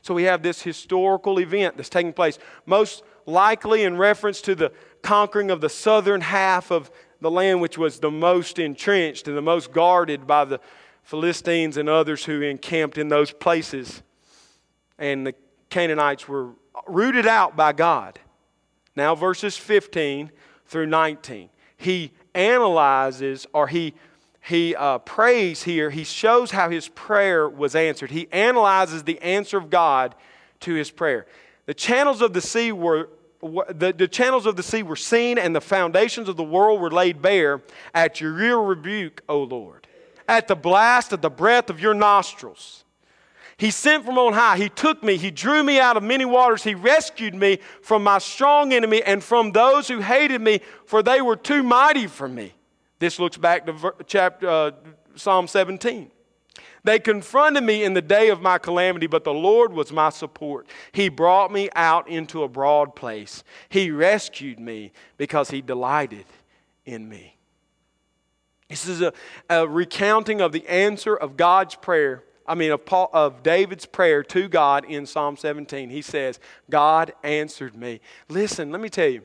So 0.01 0.15
we 0.15 0.25
have 0.25 0.43
this 0.43 0.63
historical 0.63 1.39
event 1.39 1.77
that's 1.77 1.89
taking 1.89 2.13
place. 2.13 2.39
Most 2.67 3.03
likely 3.27 3.85
in 3.85 3.97
reference 3.97 4.41
to 4.43 4.55
the 4.55 4.73
conquering 5.03 5.51
of 5.51 5.61
the 5.61 5.69
southern 5.69 6.21
half 6.21 6.71
of 6.71 6.91
the 7.21 7.31
land, 7.31 7.61
which 7.61 7.79
was 7.79 8.01
the 8.01 8.11
most 8.11 8.59
entrenched 8.59 9.29
and 9.29 9.37
the 9.37 9.43
most 9.43 9.73
guarded 9.73 10.27
by 10.27 10.45
the 10.45 10.61
Philistines 11.03 11.77
and 11.77 11.89
others 11.89 12.25
who 12.25 12.41
encamped 12.43 12.99
in 12.99 13.09
those 13.09 13.33
places. 13.33 14.03
And 14.99 15.27
the 15.27 15.35
Canaanites 15.71 16.29
were 16.29 16.51
rooted 16.87 17.27
out 17.27 17.57
by 17.57 17.73
God. 17.73 18.21
Now, 18.95 19.15
verses 19.15 19.57
15 19.57 20.31
through 20.67 20.87
19. 20.87 21.49
He 21.77 22.13
analyzes 22.35 23.47
or 23.53 23.69
he 23.69 23.95
he 24.45 24.75
uh, 24.75 24.99
prays 24.99 25.63
here, 25.63 25.91
he 25.91 26.03
shows 26.03 26.51
how 26.51 26.69
his 26.69 26.89
prayer 26.89 27.49
was 27.49 27.77
answered. 27.77 28.11
He 28.11 28.27
analyzes 28.33 29.05
the 29.05 29.21
answer 29.21 29.57
of 29.57 29.71
God 29.71 30.17
to 30.61 30.75
his 30.75 30.91
prayer. 30.91 31.27
The 31.73 31.77
channels 31.77 32.21
of 32.21 32.35
the 32.35 32.43
sea 32.43 32.71
were 32.71 33.09
the, 33.41 33.95
the 33.97 34.07
channels 34.07 34.45
of 34.45 34.57
the 34.57 34.63
sea 34.63 34.83
were 34.83 34.95
seen, 34.95 35.39
and 35.39 35.57
the 35.57 35.61
foundations 35.63 36.29
of 36.29 36.37
the 36.37 36.45
world 36.45 36.83
were 36.83 36.91
laid 36.91 37.23
bare 37.23 37.63
at 37.95 38.21
your 38.21 38.35
real 38.35 38.63
rebuke, 38.63 39.23
O 39.27 39.45
Lord, 39.45 39.87
at 40.29 40.49
the 40.49 40.55
blast 40.55 41.15
of 41.15 41.23
the 41.23 41.31
breath 41.31 41.71
of 41.71 41.81
your 41.81 41.95
nostrils. 41.95 42.85
He 43.57 43.71
sent 43.71 44.05
from 44.05 44.19
on 44.19 44.35
high. 44.35 44.59
He 44.59 44.69
took 44.69 45.03
me. 45.03 45.17
He 45.17 45.31
drew 45.31 45.63
me 45.63 45.81
out 45.81 45.97
of 45.97 46.03
many 46.03 46.27
waters. 46.27 46.63
He 46.63 46.75
rescued 46.75 47.35
me 47.35 47.59
from 47.81 48.05
my 48.05 48.19
strong 48.19 48.75
enemy 48.75 49.03
and 49.03 49.25
from 49.25 49.53
those 49.53 49.89
who 49.89 50.01
hated 50.01 50.43
me, 50.43 50.61
for 50.85 51.03
they 51.03 51.23
were 51.23 51.37
too 51.37 51.63
mighty 51.63 52.07
for 52.07 52.29
me. 52.29 52.53
This 52.99 53.19
looks 53.19 53.39
back 53.39 53.65
to 53.65 53.95
chapter, 54.07 54.47
uh, 54.47 54.73
Psalm 55.15 55.49
17. 55.49 56.11
They 56.85 56.99
confronted 56.99 57.63
me 57.63 57.85
in 57.85 57.95
the 57.95 58.03
day 58.03 58.29
of 58.29 58.43
my 58.43 58.59
calamity, 58.59 59.07
but 59.07 59.25
the 59.25 59.33
Lord 59.33 59.73
was 59.73 59.93
my 59.93 60.11
support. 60.11 60.67
He 60.91 61.09
brought 61.09 61.53
me 61.53 61.71
out 61.77 62.09
into 62.09 62.43
a 62.43 62.49
broad 62.49 62.97
place. 62.97 63.45
He 63.69 63.91
rescued 63.91 64.59
me 64.59 64.93
because 65.17 65.51
He 65.51 65.61
delighted 65.61 66.25
in 66.85 67.09
me. 67.09 67.37
This 68.69 68.89
is 68.89 69.03
a, 69.03 69.13
a 69.49 69.69
recounting 69.69 70.41
of 70.41 70.51
the 70.51 70.67
answer 70.67 71.15
of 71.15 71.37
God's 71.37 71.77
prayer. 71.77 72.25
I 72.47 72.57
mean, 72.57 72.73
of, 72.73 72.85
Paul, 72.85 73.11
of 73.13 73.43
David's 73.43 73.87
prayer 73.87 74.25
to 74.25 74.49
God 74.49 74.85
in 74.85 75.07
Psalm 75.07 75.37
17. 75.37 75.91
He 75.91 76.03
says, 76.03 76.41
God 76.69 77.13
answered 77.23 77.77
me. 77.77 78.01
Listen, 78.29 78.73
let 78.73 78.81
me 78.81 78.89
tell 78.89 79.09
you. 79.09 79.23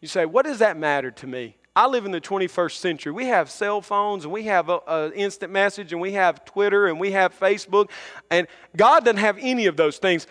You 0.00 0.08
say, 0.08 0.26
what 0.26 0.44
does 0.44 0.58
that 0.58 0.76
matter 0.76 1.10
to 1.12 1.26
me? 1.26 1.56
I 1.74 1.86
live 1.86 2.04
in 2.04 2.10
the 2.10 2.20
21st 2.20 2.76
century. 2.76 3.12
We 3.12 3.26
have 3.26 3.50
cell 3.50 3.80
phones 3.80 4.24
and 4.24 4.32
we 4.32 4.44
have 4.44 4.68
a, 4.68 4.80
a, 4.86 5.12
instant 5.14 5.52
message 5.52 5.92
and 5.92 6.02
we 6.02 6.12
have 6.12 6.44
Twitter 6.44 6.86
and 6.86 7.00
we 7.00 7.12
have 7.12 7.38
Facebook, 7.38 7.90
and 8.30 8.46
God 8.76 9.04
doesn't 9.04 9.18
have 9.18 9.38
any 9.40 9.66
of 9.66 9.76
those 9.76 9.98
things. 9.98 10.26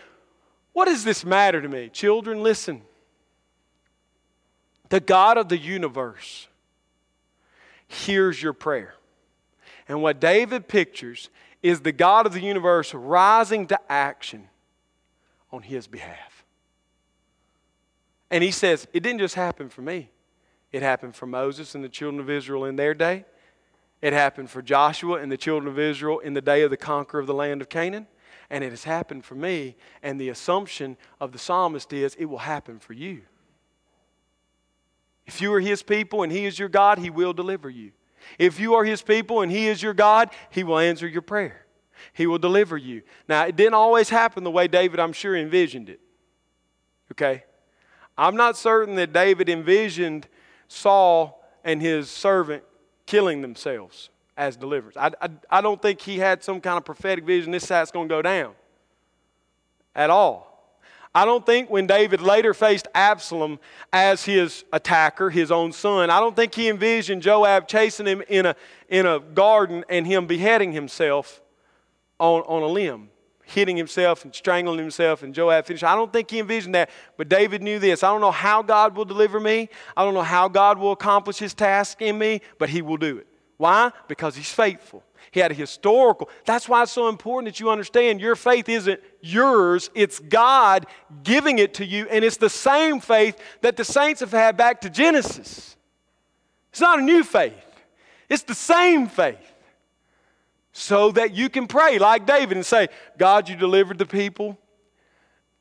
What 0.74 0.86
does 0.86 1.04
this 1.04 1.26
matter 1.26 1.62
to 1.62 1.68
me? 1.68 1.90
Children, 1.90 2.44
listen. 2.44 2.84
The 4.90 5.00
God 5.00 5.38
of 5.38 5.50
the 5.50 5.58
universe 5.58 6.48
hears 7.88 8.42
your 8.42 8.54
prayer. 8.54 8.94
And 9.88 10.02
what 10.02 10.20
David 10.20 10.68
pictures 10.68 11.30
is 11.64 11.82
the 11.82 11.92
God 11.92 12.26
of 12.26 12.34
the 12.34 12.42
universe 12.42 12.94
rising 12.94 13.68
to 13.68 13.80
action 13.92 14.48
on 15.52 15.64
his 15.64 15.88
behalf. 15.88 16.46
And 18.30 18.44
he 18.44 18.52
says, 18.52 18.88
It 18.94 19.02
didn't 19.02 19.20
just 19.20 19.36
happen 19.36 19.70
for 19.70 19.82
me. 19.82 20.12
It 20.72 20.82
happened 20.82 21.16
for 21.16 21.26
Moses 21.26 21.76
and 21.76 21.84
the 21.84 21.90
children 21.90 22.20
of 22.20 22.30
Israel 22.30 22.66
in 22.66 22.76
their 22.76 22.94
day. 22.94 23.26
It 24.02 24.14
happened 24.14 24.50
for 24.50 24.62
Joshua 24.62 25.20
and 25.20 25.32
the 25.32 25.38
children 25.38 25.72
of 25.72 25.78
Israel 25.78 26.20
in 26.20 26.34
the 26.34 26.42
day 26.42 26.64
of 26.64 26.72
the 26.72 26.78
conquer 26.78 27.20
of 27.20 27.28
the 27.28 27.34
land 27.34 27.62
of 27.62 27.70
Canaan. 27.70 28.08
And 28.50 28.64
it 28.64 28.72
has 28.72 28.84
happened 28.84 29.26
for 29.26 29.36
me. 29.36 29.76
And 30.02 30.20
the 30.20 30.30
assumption 30.30 30.98
of 31.20 31.32
the 31.32 31.40
psalmist 31.40 31.94
is 31.94 32.16
it 32.16 32.26
will 32.26 32.40
happen 32.40 32.80
for 32.80 32.94
you. 32.94 33.22
If 35.26 35.42
you 35.42 35.54
are 35.54 35.60
his 35.60 35.84
people 35.84 36.24
and 36.24 36.32
he 36.32 36.46
is 36.46 36.58
your 36.58 36.70
God, 36.70 36.98
he 36.98 37.10
will 37.10 37.34
deliver 37.34 37.70
you. 37.70 37.92
If 38.38 38.60
you 38.60 38.74
are 38.76 38.84
his 38.84 39.02
people 39.02 39.42
and 39.42 39.52
he 39.52 39.68
is 39.68 39.82
your 39.82 39.94
God, 39.94 40.30
he 40.50 40.64
will 40.64 40.80
answer 40.80 41.08
your 41.08 41.22
prayer. 41.22 41.66
He 42.14 42.28
will 42.28 42.40
deliver 42.40 42.78
you. 42.78 43.04
Now, 43.28 43.46
it 43.46 43.56
didn't 43.56 43.76
always 43.76 44.10
happen 44.10 44.44
the 44.44 44.52
way 44.52 44.68
David, 44.68 45.00
I'm 45.00 45.14
sure, 45.14 45.36
envisioned 45.36 45.90
it. 45.90 46.00
Okay? 47.12 47.44
I'm 48.18 48.36
not 48.36 48.58
certain 48.58 48.96
that 48.96 49.14
David 49.14 49.50
envisioned 49.50 50.28
Saul 50.72 51.44
and 51.64 51.82
his 51.82 52.10
servant 52.10 52.64
killing 53.06 53.42
themselves 53.42 54.10
as 54.38 54.56
deliverers. 54.56 54.96
I, 54.96 55.12
I, 55.22 55.30
I 55.50 55.62
don't 55.62 55.82
think 55.82 56.00
he 56.00 56.18
had 56.18 56.44
some 56.44 56.62
kind 56.62 56.78
of 56.78 56.86
prophetic 56.86 57.26
vision 57.26 57.52
this 57.52 57.70
it's 57.70 57.92
going 57.92 58.08
to 58.08 58.16
go 58.16 58.22
down. 58.22 58.54
at 59.94 60.10
all. 60.10 60.48
I 61.14 61.26
don't 61.26 61.46
think 61.46 61.70
when 61.70 61.88
David 61.88 62.22
later 62.22 62.54
faced 62.54 62.88
Absalom 62.96 63.60
as 63.92 64.24
his 64.24 64.64
attacker, 64.72 65.30
his 65.30 65.52
own 65.52 65.74
son, 65.74 66.10
I 66.10 66.22
don't 66.22 66.38
think 66.38 66.56
he 66.56 66.70
envisioned 66.70 67.22
Joab 67.22 67.68
chasing 67.68 68.06
him 68.06 68.24
in 68.30 68.46
a, 68.46 68.56
in 68.88 69.06
a 69.06 69.20
garden 69.20 69.84
and 69.90 70.08
him 70.08 70.26
beheading 70.26 70.72
himself 70.72 71.42
on, 72.18 72.44
on 72.44 72.64
a 72.64 72.68
limb, 72.68 73.10
hitting 73.52 73.78
himself 73.78 74.26
and 74.26 74.34
strangling 74.34 74.80
himself, 74.80 75.24
and 75.24 75.34
Joab 75.34 75.66
finished. 75.66 75.84
I 75.84 75.96
don't 75.96 76.12
think 76.12 76.32
he 76.32 76.40
envisioned 76.40 76.76
that, 76.76 76.90
but 77.18 77.30
David 77.30 77.62
knew 77.62 77.80
this. 77.80 78.04
I 78.04 78.12
don't 78.12 78.22
know 78.22 78.32
how 78.32 78.62
God 78.62 78.96
will 78.96 79.06
deliver 79.06 79.40
me, 79.40 79.70
I 79.96 80.04
don't 80.04 80.14
know 80.14 80.22
how 80.22 80.48
God 80.48 80.78
will 80.78 80.92
accomplish 80.92 81.38
his 81.38 81.54
task 81.54 82.02
in 82.02 82.18
me, 82.18 82.42
but 82.58 82.70
he 82.70 82.82
will 82.82 82.98
do 82.98 83.18
it. 83.18 83.28
Why? 83.58 83.92
Because 84.08 84.36
he's 84.36 84.52
faithful. 84.52 85.04
He 85.30 85.40
had 85.40 85.52
a 85.52 85.54
historical. 85.54 86.30
That's 86.46 86.68
why 86.68 86.84
it's 86.84 86.92
so 86.92 87.08
important 87.08 87.54
that 87.54 87.60
you 87.60 87.70
understand 87.70 88.20
your 88.20 88.36
faith 88.36 88.68
isn't 88.68 89.00
yours, 89.22 89.90
it's 89.94 90.20
God 90.20 90.88
giving 91.24 91.60
it 91.60 91.76
to 91.76 91.86
you, 91.86 92.08
and 92.10 92.26
it's 92.26 92.38
the 92.38 92.50
same 92.50 93.00
faith 93.00 93.38
that 93.62 93.78
the 93.78 93.86
saints 93.86 94.22
have 94.22 94.32
had 94.32 94.58
back 94.58 94.82
to 94.82 94.90
Genesis. 94.90 95.78
It's 96.72 96.82
not 96.82 97.00
a 97.00 97.02
new 97.04 97.24
faith, 97.24 97.54
it's 98.30 98.44
the 98.44 98.56
same 98.56 99.08
faith. 99.08 99.51
So 100.74 101.12
that 101.12 101.34
you 101.34 101.50
can 101.50 101.68
pray 101.68 102.00
like 102.00 102.26
David 102.26 102.58
and 102.58 102.66
say, 102.66 102.88
God, 103.18 103.50
you 103.50 103.56
delivered 103.56 103.98
the 103.98 104.06
people 104.06 104.58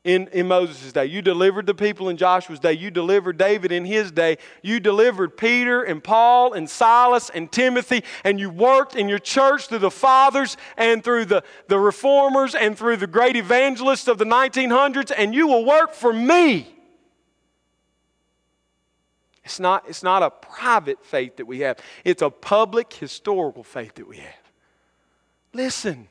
in, 0.03 0.27
in 0.29 0.47
Moses' 0.47 0.91
day. 0.93 1.05
You 1.05 1.21
delivered 1.21 1.67
the 1.67 1.75
people 1.75 2.09
in 2.09 2.17
Joshua's 2.17 2.59
day. 2.59 2.73
You 2.73 2.89
delivered 2.89 3.37
David 3.37 3.71
in 3.71 3.85
his 3.85 4.11
day. 4.11 4.37
You 4.63 4.79
delivered 4.79 5.37
Peter 5.37 5.83
and 5.83 6.03
Paul 6.03 6.53
and 6.53 6.69
Silas 6.69 7.29
and 7.29 7.51
Timothy. 7.51 8.03
And 8.23 8.39
you 8.39 8.49
worked 8.49 8.95
in 8.95 9.07
your 9.07 9.19
church 9.19 9.67
through 9.67 9.79
the 9.79 9.91
fathers 9.91 10.57
and 10.75 11.03
through 11.03 11.25
the, 11.25 11.43
the 11.67 11.79
reformers 11.79 12.55
and 12.55 12.77
through 12.77 12.97
the 12.97 13.07
great 13.07 13.35
evangelists 13.35 14.07
of 14.07 14.17
the 14.17 14.25
1900s. 14.25 15.11
And 15.15 15.35
you 15.35 15.47
will 15.47 15.65
work 15.65 15.93
for 15.93 16.11
me. 16.11 16.73
It's 19.43 19.59
not, 19.59 19.87
it's 19.87 20.03
not 20.03 20.23
a 20.23 20.29
private 20.29 21.03
faith 21.05 21.37
that 21.37 21.45
we 21.45 21.59
have, 21.59 21.77
it's 22.05 22.21
a 22.21 22.29
public 22.29 22.93
historical 22.93 23.63
faith 23.63 23.95
that 23.95 24.07
we 24.07 24.17
have. 24.17 24.40
Listen. 25.53 26.07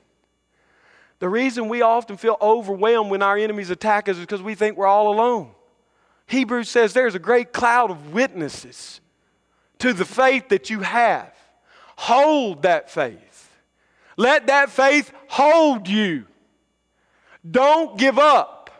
The 1.18 1.28
reason 1.28 1.68
we 1.68 1.82
often 1.82 2.16
feel 2.16 2.36
overwhelmed 2.40 3.10
when 3.10 3.22
our 3.22 3.36
enemies 3.36 3.70
attack 3.70 4.08
us 4.08 4.16
is 4.16 4.22
because 4.22 4.42
we 4.42 4.54
think 4.54 4.76
we're 4.76 4.86
all 4.86 5.12
alone. 5.12 5.50
Hebrews 6.26 6.68
says 6.68 6.92
there's 6.92 7.14
a 7.14 7.20
great 7.20 7.52
cloud 7.52 7.90
of 7.90 8.12
witnesses 8.12 9.00
to 9.78 9.92
the 9.92 10.04
faith 10.04 10.48
that 10.48 10.70
you 10.70 10.80
have. 10.80 11.32
Hold 11.96 12.62
that 12.62 12.90
faith. 12.90 13.50
Let 14.16 14.46
that 14.46 14.70
faith 14.70 15.12
hold 15.28 15.88
you. 15.88 16.26
Don't 17.48 17.98
give 17.98 18.18
up. 18.18 18.70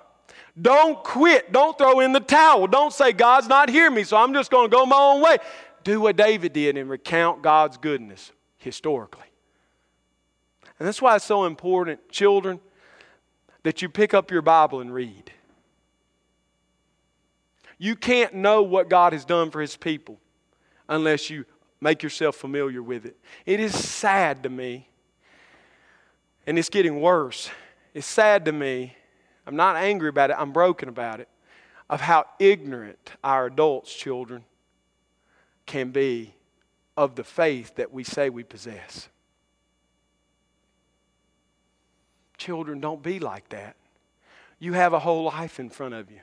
Don't 0.60 1.02
quit. 1.02 1.52
Don't 1.52 1.76
throw 1.76 2.00
in 2.00 2.12
the 2.12 2.20
towel. 2.20 2.66
Don't 2.66 2.92
say, 2.92 3.12
God's 3.12 3.48
not 3.48 3.68
hearing 3.68 3.94
me, 3.94 4.04
so 4.04 4.16
I'm 4.16 4.34
just 4.34 4.50
going 4.50 4.70
to 4.70 4.74
go 4.74 4.84
my 4.86 4.96
own 4.96 5.22
way. 5.22 5.38
Do 5.84 6.00
what 6.00 6.16
David 6.16 6.52
did 6.52 6.76
and 6.76 6.88
recount 6.88 7.42
God's 7.42 7.78
goodness 7.78 8.32
historically. 8.58 9.29
And 10.80 10.88
that's 10.88 11.02
why 11.02 11.14
it's 11.14 11.26
so 11.26 11.44
important, 11.44 12.08
children, 12.08 12.58
that 13.62 13.82
you 13.82 13.90
pick 13.90 14.14
up 14.14 14.30
your 14.30 14.40
Bible 14.40 14.80
and 14.80 14.92
read. 14.92 15.30
You 17.76 17.94
can't 17.94 18.34
know 18.34 18.62
what 18.62 18.88
God 18.88 19.12
has 19.12 19.26
done 19.26 19.50
for 19.50 19.60
His 19.60 19.76
people 19.76 20.18
unless 20.88 21.28
you 21.28 21.44
make 21.82 22.02
yourself 22.02 22.34
familiar 22.34 22.82
with 22.82 23.04
it. 23.04 23.18
It 23.44 23.60
is 23.60 23.78
sad 23.78 24.42
to 24.42 24.48
me, 24.48 24.88
and 26.46 26.58
it's 26.58 26.70
getting 26.70 27.00
worse. 27.00 27.50
It's 27.92 28.06
sad 28.06 28.46
to 28.46 28.52
me. 28.52 28.96
I'm 29.46 29.56
not 29.56 29.76
angry 29.76 30.08
about 30.08 30.30
it, 30.30 30.36
I'm 30.38 30.52
broken 30.52 30.88
about 30.88 31.20
it, 31.20 31.28
of 31.90 32.00
how 32.00 32.24
ignorant 32.38 33.12
our 33.22 33.46
adults' 33.46 33.94
children 33.94 34.44
can 35.66 35.90
be 35.90 36.34
of 36.96 37.16
the 37.16 37.24
faith 37.24 37.76
that 37.76 37.92
we 37.92 38.02
say 38.02 38.30
we 38.30 38.44
possess. 38.44 39.10
Children, 42.40 42.80
don't 42.80 43.02
be 43.02 43.18
like 43.18 43.50
that. 43.50 43.76
You 44.58 44.72
have 44.72 44.94
a 44.94 44.98
whole 44.98 45.24
life 45.24 45.60
in 45.60 45.68
front 45.68 45.92
of 45.92 46.10
you. 46.10 46.20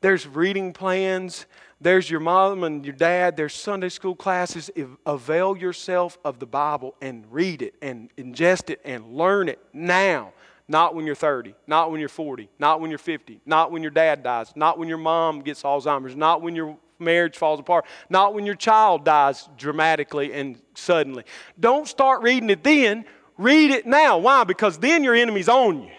There's 0.00 0.26
reading 0.26 0.72
plans, 0.72 1.46
there's 1.80 2.10
your 2.10 2.18
mom 2.18 2.64
and 2.64 2.84
your 2.84 2.96
dad, 2.96 3.36
there's 3.36 3.54
Sunday 3.54 3.88
school 3.88 4.16
classes. 4.16 4.68
Avail 5.06 5.56
yourself 5.56 6.18
of 6.24 6.40
the 6.40 6.46
Bible 6.46 6.96
and 7.00 7.24
read 7.30 7.62
it 7.62 7.74
and 7.80 8.10
ingest 8.16 8.68
it 8.68 8.80
and 8.84 9.14
learn 9.14 9.48
it 9.48 9.60
now. 9.72 10.32
Not 10.66 10.96
when 10.96 11.06
you're 11.06 11.14
30, 11.14 11.54
not 11.68 11.92
when 11.92 12.00
you're 12.00 12.08
40, 12.08 12.48
not 12.58 12.80
when 12.80 12.90
you're 12.90 12.98
50, 12.98 13.40
not 13.46 13.70
when 13.70 13.82
your 13.82 13.92
dad 13.92 14.24
dies, 14.24 14.52
not 14.56 14.76
when 14.76 14.88
your 14.88 14.98
mom 14.98 15.42
gets 15.42 15.62
Alzheimer's, 15.62 16.16
not 16.16 16.42
when 16.42 16.56
your 16.56 16.76
marriage 16.98 17.36
falls 17.36 17.60
apart, 17.60 17.86
not 18.10 18.34
when 18.34 18.44
your 18.44 18.56
child 18.56 19.04
dies 19.04 19.48
dramatically 19.56 20.32
and 20.32 20.60
suddenly. 20.74 21.22
Don't 21.60 21.86
start 21.86 22.22
reading 22.22 22.50
it 22.50 22.64
then. 22.64 23.04
Read 23.38 23.70
it 23.70 23.86
now. 23.86 24.18
Why? 24.18 24.44
Because 24.44 24.78
then 24.78 25.04
your 25.04 25.14
enemy's 25.14 25.48
on 25.48 25.82
you. 25.82 25.90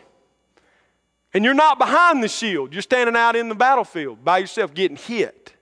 And 1.34 1.45
you're 1.45 1.54
not 1.54 1.80
behind 1.80 2.21
the 2.21 2.28
shield. 2.28 2.73
You're 2.73 2.82
standing 2.82 3.15
out 3.15 3.36
in 3.36 3.49
the 3.49 3.56
battlefield 3.56 4.23
by 4.23 4.39
yourself 4.39 4.73
getting 4.73 4.97
hit 4.97 5.54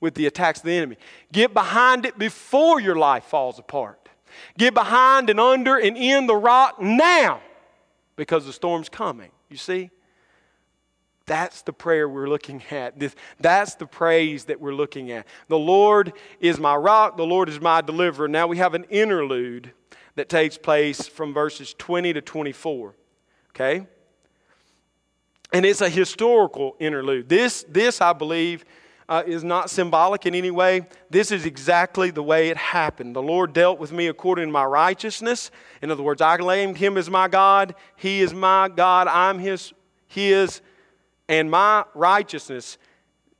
with 0.00 0.14
the 0.14 0.26
attacks 0.26 0.60
of 0.60 0.66
the 0.66 0.72
enemy. 0.72 0.96
Get 1.32 1.52
behind 1.52 2.06
it 2.06 2.18
before 2.18 2.80
your 2.80 2.96
life 2.96 3.24
falls 3.24 3.58
apart. 3.58 4.08
Get 4.56 4.72
behind 4.74 5.30
and 5.30 5.38
under 5.38 5.76
and 5.76 5.96
in 5.96 6.26
the 6.26 6.36
rock 6.36 6.80
now 6.80 7.40
because 8.16 8.46
the 8.46 8.52
storm's 8.52 8.88
coming. 8.88 9.30
You 9.50 9.56
see? 9.56 9.90
That's 11.26 11.62
the 11.62 11.72
prayer 11.72 12.08
we're 12.08 12.28
looking 12.28 12.62
at. 12.70 12.94
That's 13.40 13.74
the 13.74 13.86
praise 13.86 14.44
that 14.44 14.60
we're 14.60 14.74
looking 14.74 15.10
at. 15.10 15.26
The 15.48 15.58
Lord 15.58 16.12
is 16.38 16.58
my 16.60 16.76
rock, 16.76 17.16
the 17.16 17.26
Lord 17.26 17.48
is 17.48 17.60
my 17.60 17.80
deliverer. 17.80 18.28
Now 18.28 18.46
we 18.46 18.58
have 18.58 18.74
an 18.74 18.84
interlude 18.84 19.72
that 20.16 20.28
takes 20.28 20.58
place 20.58 21.06
from 21.06 21.32
verses 21.32 21.74
20 21.74 22.14
to 22.14 22.20
24. 22.20 22.94
Okay? 23.50 23.86
And 25.52 25.64
it's 25.64 25.80
a 25.80 25.88
historical 25.88 26.74
interlude. 26.80 27.28
This, 27.28 27.64
this 27.68 28.00
I 28.00 28.12
believe, 28.12 28.64
uh, 29.08 29.22
is 29.26 29.44
not 29.44 29.70
symbolic 29.70 30.26
in 30.26 30.34
any 30.34 30.50
way. 30.50 30.86
This 31.10 31.30
is 31.30 31.46
exactly 31.46 32.10
the 32.10 32.22
way 32.22 32.48
it 32.48 32.56
happened. 32.56 33.14
The 33.14 33.22
Lord 33.22 33.52
dealt 33.52 33.78
with 33.78 33.92
me 33.92 34.08
according 34.08 34.46
to 34.48 34.52
my 34.52 34.64
righteousness. 34.64 35.50
In 35.80 35.90
other 35.90 36.02
words, 36.02 36.20
I 36.20 36.36
claimed 36.36 36.76
Him 36.76 36.96
as 36.96 37.08
my 37.08 37.28
God. 37.28 37.74
He 37.96 38.20
is 38.20 38.34
my 38.34 38.68
God. 38.68 39.06
I'm 39.06 39.38
His, 39.38 39.72
His, 40.08 40.60
and 41.28 41.50
my 41.50 41.84
righteousness 41.94 42.78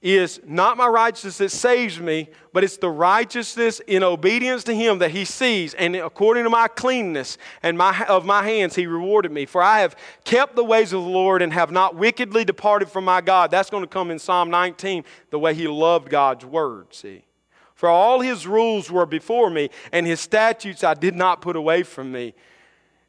is 0.02 0.40
not 0.44 0.76
my 0.76 0.86
righteousness 0.86 1.38
that 1.38 1.50
saves 1.50 1.98
me, 1.98 2.28
but 2.52 2.62
it's 2.62 2.76
the 2.76 2.88
righteousness 2.88 3.80
in 3.86 4.02
obedience 4.02 4.62
to 4.64 4.74
Him 4.74 4.98
that 4.98 5.10
He 5.10 5.24
sees. 5.24 5.72
And 5.74 5.96
according 5.96 6.44
to 6.44 6.50
my 6.50 6.68
cleanness 6.68 7.38
and 7.62 7.78
my, 7.78 8.04
of 8.04 8.26
my 8.26 8.42
hands, 8.42 8.74
He 8.74 8.86
rewarded 8.86 9.32
me. 9.32 9.46
For 9.46 9.62
I 9.62 9.80
have 9.80 9.96
kept 10.24 10.54
the 10.54 10.64
ways 10.64 10.92
of 10.92 11.02
the 11.02 11.08
Lord 11.08 11.40
and 11.40 11.52
have 11.52 11.70
not 11.70 11.96
wickedly 11.96 12.44
departed 12.44 12.90
from 12.90 13.04
my 13.04 13.22
God. 13.22 13.50
That's 13.50 13.70
going 13.70 13.84
to 13.84 13.88
come 13.88 14.10
in 14.10 14.18
Psalm 14.18 14.50
19, 14.50 15.04
the 15.30 15.38
way 15.38 15.54
He 15.54 15.66
loved 15.66 16.10
God's 16.10 16.44
word, 16.44 16.92
see. 16.92 17.24
For 17.74 17.88
all 17.88 18.20
His 18.20 18.46
rules 18.46 18.90
were 18.90 19.06
before 19.06 19.48
me, 19.48 19.70
and 19.92 20.06
His 20.06 20.20
statutes 20.20 20.84
I 20.84 20.94
did 20.94 21.14
not 21.14 21.40
put 21.40 21.56
away 21.56 21.82
from 21.82 22.12
me. 22.12 22.34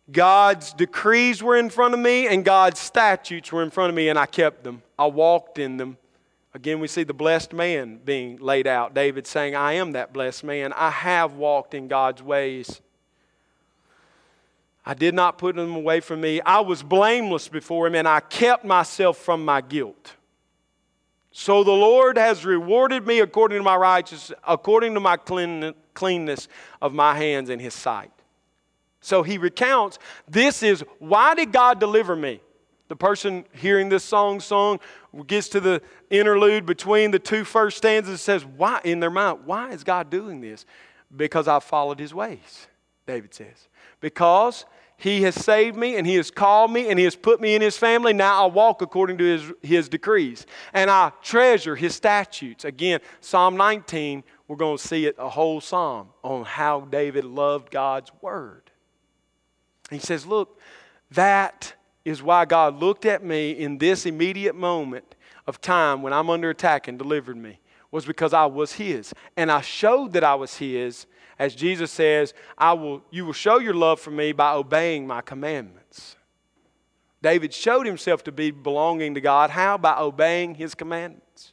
God's 0.10 0.71
decrees 0.71 1.43
were 1.43 1.58
in 1.58 1.69
front 1.69 1.93
of 1.93 2.00
me, 2.00 2.28
and 2.28 2.45
God's 2.45 2.80
statutes 2.80 3.52
were 3.52 3.62
in 3.62 3.71
front 3.71 3.89
of 3.89 3.95
me, 3.95 4.08
and 4.08 4.17
I 4.17 4.26
kept 4.26 4.63
them. 4.63 4.82
I 4.97 5.08
walked 5.08 5.60
in 5.60 5.76
them 5.76 5.97
Again, 6.57 6.79
we 6.79 6.87
see 6.87 7.03
the 7.03 7.13
blessed 7.13 7.53
man 7.53 7.99
being 8.03 8.37
laid 8.37 8.65
out. 8.65 8.95
David 8.95 9.27
saying, 9.27 9.53
I 9.53 9.73
am 9.73 9.91
that 9.91 10.11
blessed 10.11 10.43
man. 10.43 10.73
I 10.73 10.89
have 10.89 11.33
walked 11.33 11.75
in 11.75 11.87
God's 11.87 12.23
ways. 12.23 12.81
I 14.83 14.95
did 14.95 15.13
not 15.13 15.37
put 15.37 15.55
them 15.55 15.75
away 15.75 15.99
from 15.99 16.19
me. 16.19 16.41
I 16.41 16.61
was 16.61 16.81
blameless 16.81 17.47
before 17.47 17.85
him, 17.85 17.93
and 17.93 18.07
I 18.07 18.21
kept 18.21 18.65
myself 18.65 19.19
from 19.19 19.45
my 19.45 19.61
guilt. 19.61 20.15
So 21.31 21.63
the 21.63 21.69
Lord 21.69 22.17
has 22.17 22.43
rewarded 22.43 23.05
me 23.05 23.19
according 23.19 23.59
to 23.59 23.63
my 23.63 23.75
righteousness, 23.75 24.35
according 24.47 24.95
to 24.95 24.99
my 24.99 25.15
clean, 25.15 25.75
cleanness 25.93 26.47
of 26.81 26.91
my 26.91 27.15
hands 27.15 27.51
in 27.51 27.59
his 27.59 27.75
sight. 27.75 28.11
So 28.99 29.21
he 29.21 29.37
recounts 29.37 29.99
this 30.27 30.63
is 30.63 30.83
why 30.97 31.35
did 31.35 31.51
God 31.51 31.79
deliver 31.79 32.15
me? 32.15 32.41
The 32.88 32.95
person 32.95 33.45
hearing 33.54 33.89
this 33.89 34.04
song 34.04 34.39
sung 34.39 34.80
gets 35.26 35.50
to 35.50 35.60
the 35.60 35.82
interlude 36.10 36.65
between 36.65 37.12
the 37.12 37.19
two 37.19 37.43
first 37.43 37.78
stanzas 37.78 38.10
and 38.10 38.19
says, 38.19 38.45
Why, 38.45 38.80
in 38.84 39.00
their 39.00 39.10
mind, 39.10 39.39
why 39.45 39.71
is 39.71 39.84
God 39.84 40.10
doing 40.10 40.41
this? 40.41 40.65
Because 41.15 41.47
I've 41.47 41.63
followed 41.63 42.00
his 42.00 42.13
ways, 42.13 42.67
David 43.06 43.34
says. 43.34 43.67
Because 44.00 44.65
he 44.97 45.21
has 45.21 45.36
saved 45.36 45.78
me 45.78 45.95
and 45.95 46.08
he 46.08 46.15
has 46.15 46.32
called 46.32 46.71
me 46.71 46.89
and 46.89 46.97
he 46.97 47.06
has 47.06 47.15
put 47.15 47.39
me 47.39 47.54
in 47.54 47.62
his 47.62 47.78
family. 47.78 48.13
Now 48.13 48.43
I 48.43 48.47
walk 48.47 48.82
according 48.82 49.19
to 49.19 49.23
his, 49.23 49.54
his 49.62 49.89
decrees 49.89 50.45
and 50.73 50.89
I 50.89 51.12
treasure 51.21 51.76
his 51.76 51.93
statutes. 51.93 52.65
Again, 52.65 53.00
Psalm 53.21 53.56
19, 53.56 54.23
we're 54.47 54.56
going 54.56 54.78
to 54.78 54.88
see 54.88 55.06
it 55.06 55.15
a 55.19 55.30
whole 55.30 55.62
psalm 55.62 56.10
on 56.23 56.45
how 56.45 56.82
David 56.82 57.26
loved 57.26 57.69
God's 57.69 58.12
word. 58.21 58.71
He 59.91 60.00
says, 60.00 60.26
Look, 60.26 60.60
that 61.12 61.73
is 62.07 62.23
why 62.23 62.45
God 62.45 62.79
looked 62.79 63.05
at 63.05 63.21
me 63.21 63.51
in 63.51 63.79
this 63.79 64.05
immediate 64.05 64.55
moment 64.55 65.15
of 65.45 65.59
time 65.59 66.01
when 66.01 66.13
I'm 66.13 66.29
under 66.29 66.49
attack 66.49 66.87
and 66.87 66.97
delivered 66.97 67.35
me 67.35 67.59
was 67.91 68.05
because 68.05 68.33
I 68.33 68.45
was 68.45 68.71
his. 68.71 69.13
And 69.35 69.51
I 69.51 69.59
showed 69.59 70.13
that 70.13 70.23
I 70.23 70.35
was 70.35 70.55
his 70.55 71.05
as 71.37 71.53
Jesus 71.53 71.91
says, 71.91 72.33
I 72.57 72.71
will, 72.73 73.03
you 73.11 73.25
will 73.25 73.33
show 73.33 73.59
your 73.59 73.73
love 73.73 73.99
for 73.99 74.09
me 74.11 74.31
by 74.31 74.53
obeying 74.53 75.05
my 75.05 75.19
commandments. 75.19 76.15
David 77.21 77.53
showed 77.53 77.85
himself 77.85 78.23
to 78.23 78.31
be 78.31 78.51
belonging 78.51 79.13
to 79.15 79.21
God. 79.21 79.49
How? 79.49 79.77
By 79.77 79.99
obeying 79.99 80.55
his 80.55 80.73
commandments. 80.73 81.51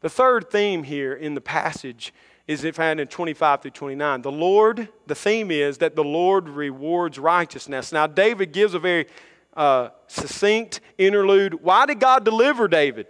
The 0.00 0.10
third 0.10 0.50
theme 0.50 0.82
here 0.82 1.14
in 1.14 1.34
the 1.34 1.40
passage 1.40 2.12
is 2.46 2.64
it 2.64 2.74
found 2.74 3.00
in 3.00 3.08
25 3.08 3.62
through 3.62 3.70
29. 3.70 4.22
The 4.22 4.32
Lord, 4.32 4.88
the 5.06 5.14
theme 5.14 5.50
is 5.50 5.78
that 5.78 5.96
the 5.96 6.04
Lord 6.04 6.48
rewards 6.48 7.18
righteousness. 7.18 7.90
Now, 7.90 8.06
David 8.06 8.52
gives 8.52 8.74
a 8.74 8.78
very 8.78 9.06
uh, 9.56 9.90
succinct 10.08 10.80
interlude. 10.98 11.54
Why 11.62 11.86
did 11.86 12.00
God 12.00 12.24
deliver 12.24 12.68
David? 12.68 13.06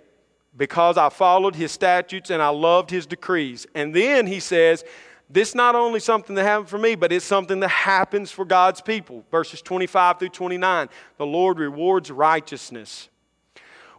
Because 0.56 0.96
I 0.96 1.08
followed 1.08 1.56
his 1.56 1.72
statutes 1.72 2.30
and 2.30 2.40
I 2.40 2.48
loved 2.48 2.90
his 2.90 3.06
decrees. 3.06 3.66
And 3.74 3.92
then 3.92 4.28
he 4.28 4.38
says, 4.38 4.84
this 5.28 5.52
not 5.52 5.74
only 5.74 5.98
something 5.98 6.36
that 6.36 6.44
happened 6.44 6.68
for 6.68 6.78
me, 6.78 6.94
but 6.94 7.10
it's 7.10 7.24
something 7.24 7.58
that 7.60 7.68
happens 7.68 8.30
for 8.30 8.44
God's 8.44 8.80
people. 8.80 9.24
Verses 9.32 9.62
25 9.62 10.20
through 10.20 10.28
29. 10.28 10.88
The 11.16 11.26
Lord 11.26 11.58
rewards 11.58 12.10
righteousness. 12.12 13.08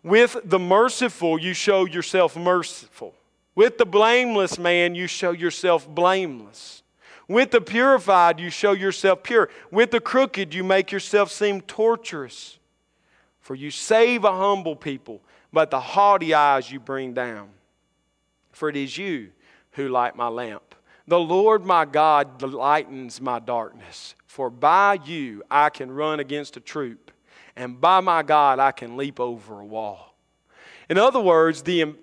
With 0.01 0.37
the 0.45 0.59
merciful, 0.59 1.37
you 1.39 1.53
show 1.53 1.85
yourself 1.85 2.37
merciful. 2.37 3.15
With 3.55 3.77
the 3.77 3.85
blameless 3.85 4.59
man, 4.59 4.95
you 4.95 5.07
show 5.07 5.31
yourself 5.31 5.87
blameless. 5.87 6.83
With 7.27 7.51
the 7.51 7.61
purified, 7.61 8.39
you 8.39 8.49
show 8.49 8.73
yourself 8.73 9.23
pure. 9.23 9.49
With 9.71 9.91
the 9.91 9.99
crooked, 9.99 10.53
you 10.53 10.63
make 10.63 10.91
yourself 10.91 11.31
seem 11.31 11.61
torturous. 11.61 12.59
For 13.39 13.55
you 13.55 13.71
save 13.71 14.23
a 14.23 14.31
humble 14.31 14.75
people, 14.75 15.21
but 15.53 15.71
the 15.71 15.79
haughty 15.79 16.33
eyes 16.33 16.71
you 16.71 16.79
bring 16.79 17.13
down. 17.13 17.49
For 18.51 18.69
it 18.69 18.75
is 18.75 18.97
you 18.97 19.31
who 19.71 19.89
light 19.89 20.15
my 20.15 20.27
lamp. 20.27 20.75
The 21.07 21.19
Lord 21.19 21.65
my 21.65 21.85
God 21.85 22.41
lightens 22.41 23.21
my 23.21 23.39
darkness. 23.39 24.15
For 24.25 24.49
by 24.49 24.99
you 25.05 25.43
I 25.49 25.69
can 25.69 25.91
run 25.91 26.19
against 26.19 26.57
a 26.57 26.59
troop 26.59 27.11
and 27.55 27.79
by 27.79 28.01
my 28.01 28.21
God, 28.21 28.59
I 28.59 28.71
can 28.71 28.97
leap 28.97 29.19
over 29.19 29.61
a 29.61 29.65
wall. 29.65 30.13
In 30.89 30.97
other 30.97 31.19
words, 31.19 31.61
the, 31.63 31.95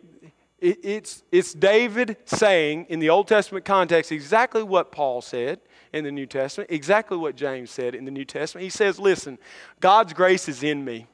it's, 0.63 1.25
it's 1.33 1.53
David 1.53 2.17
saying 2.25 2.87
in 2.89 3.01
the 3.01 3.11
Old 3.11 3.27
Testament 3.27 3.65
context 3.65 4.13
exactly 4.13 4.63
what 4.63 4.93
Paul 4.93 5.21
said 5.21 5.61
in 5.93 6.05
the 6.05 6.13
New 6.13 6.27
Testament, 6.27 6.71
exactly 6.71 7.17
what 7.17 7.35
James 7.35 7.71
said 7.71 7.97
in 7.97 8.05
the 8.05 8.11
New 8.11 8.25
Testament. 8.25 8.63
He 8.63 8.71
says, 8.71 9.01
Listen, 9.01 9.39
God's 9.81 10.13
grace 10.13 10.49
is 10.49 10.63
in 10.63 10.85
me. 10.85 11.07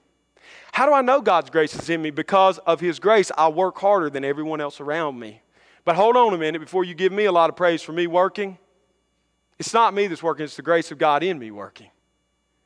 How 0.72 0.86
do 0.86 0.92
I 0.92 1.00
know 1.00 1.22
God's 1.22 1.48
grace 1.48 1.74
is 1.74 1.88
in 1.88 2.02
me? 2.02 2.10
Because 2.10 2.58
of 2.58 2.78
His 2.80 2.98
grace, 2.98 3.32
I 3.38 3.48
work 3.48 3.78
harder 3.78 4.10
than 4.10 4.22
everyone 4.22 4.60
else 4.60 4.80
around 4.80 5.18
me. 5.18 5.40
But 5.84 5.96
hold 5.96 6.16
on 6.16 6.34
a 6.34 6.38
minute 6.38 6.60
before 6.60 6.84
you 6.84 6.94
give 6.94 7.12
me 7.12 7.24
a 7.24 7.32
lot 7.32 7.48
of 7.48 7.56
praise 7.56 7.82
for 7.82 7.92
me 7.92 8.06
working. 8.06 8.58
It's 9.58 9.72
not 9.72 9.94
me 9.94 10.06
that's 10.06 10.22
working, 10.22 10.44
it's 10.44 10.56
the 10.56 10.62
grace 10.62 10.92
of 10.92 10.98
God 10.98 11.22
in 11.22 11.38
me 11.38 11.50
working. 11.50 11.90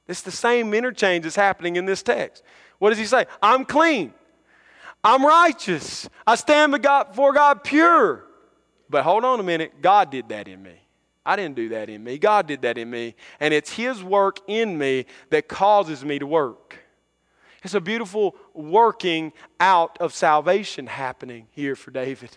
It's 0.09 0.23
the 0.23 0.33
same 0.33 0.75
interchange 0.75 1.23
that's 1.23 1.37
happening 1.37 1.77
in 1.77 1.87
this 1.87 2.03
text. 2.03 2.43
What 2.81 2.91
does 2.91 2.99
he 2.99 3.07
say? 3.07 3.27
I'm 3.41 3.65
clean. 3.65 4.13
I'm 5.05 5.25
righteous. 5.25 6.09
I 6.27 6.37
stand 6.37 6.73
before 6.73 7.33
God 7.33 7.65
pure. 7.65 8.25
But 8.89 9.05
hold 9.05 9.25
on 9.25 9.41
a 9.41 9.43
minute. 9.43 9.81
God 9.81 10.11
did 10.11 10.29
that 10.29 10.49
in 10.49 10.63
me. 10.63 10.75
I 11.25 11.37
didn't 11.37 11.57
do 11.57 11.71
that 11.71 11.89
in 11.89 12.03
me. 12.03 12.19
God 12.19 12.47
did 12.47 12.63
that 12.63 12.79
in 12.79 12.91
me. 12.91 13.15
And 13.41 13.55
it's 13.55 13.73
His 13.73 14.03
work 14.03 14.39
in 14.47 14.77
me 14.77 15.07
that 15.31 15.49
causes 15.49 16.05
me 16.05 16.19
to 16.19 16.27
work. 16.27 16.79
It's 17.63 17.75
a 17.75 17.81
beautiful 17.81 18.37
working 18.55 19.33
out 19.61 19.97
of 19.99 20.13
salvation 20.13 20.89
happening 20.89 21.47
here 21.53 21.77
for 21.77 21.93
David. 21.93 22.37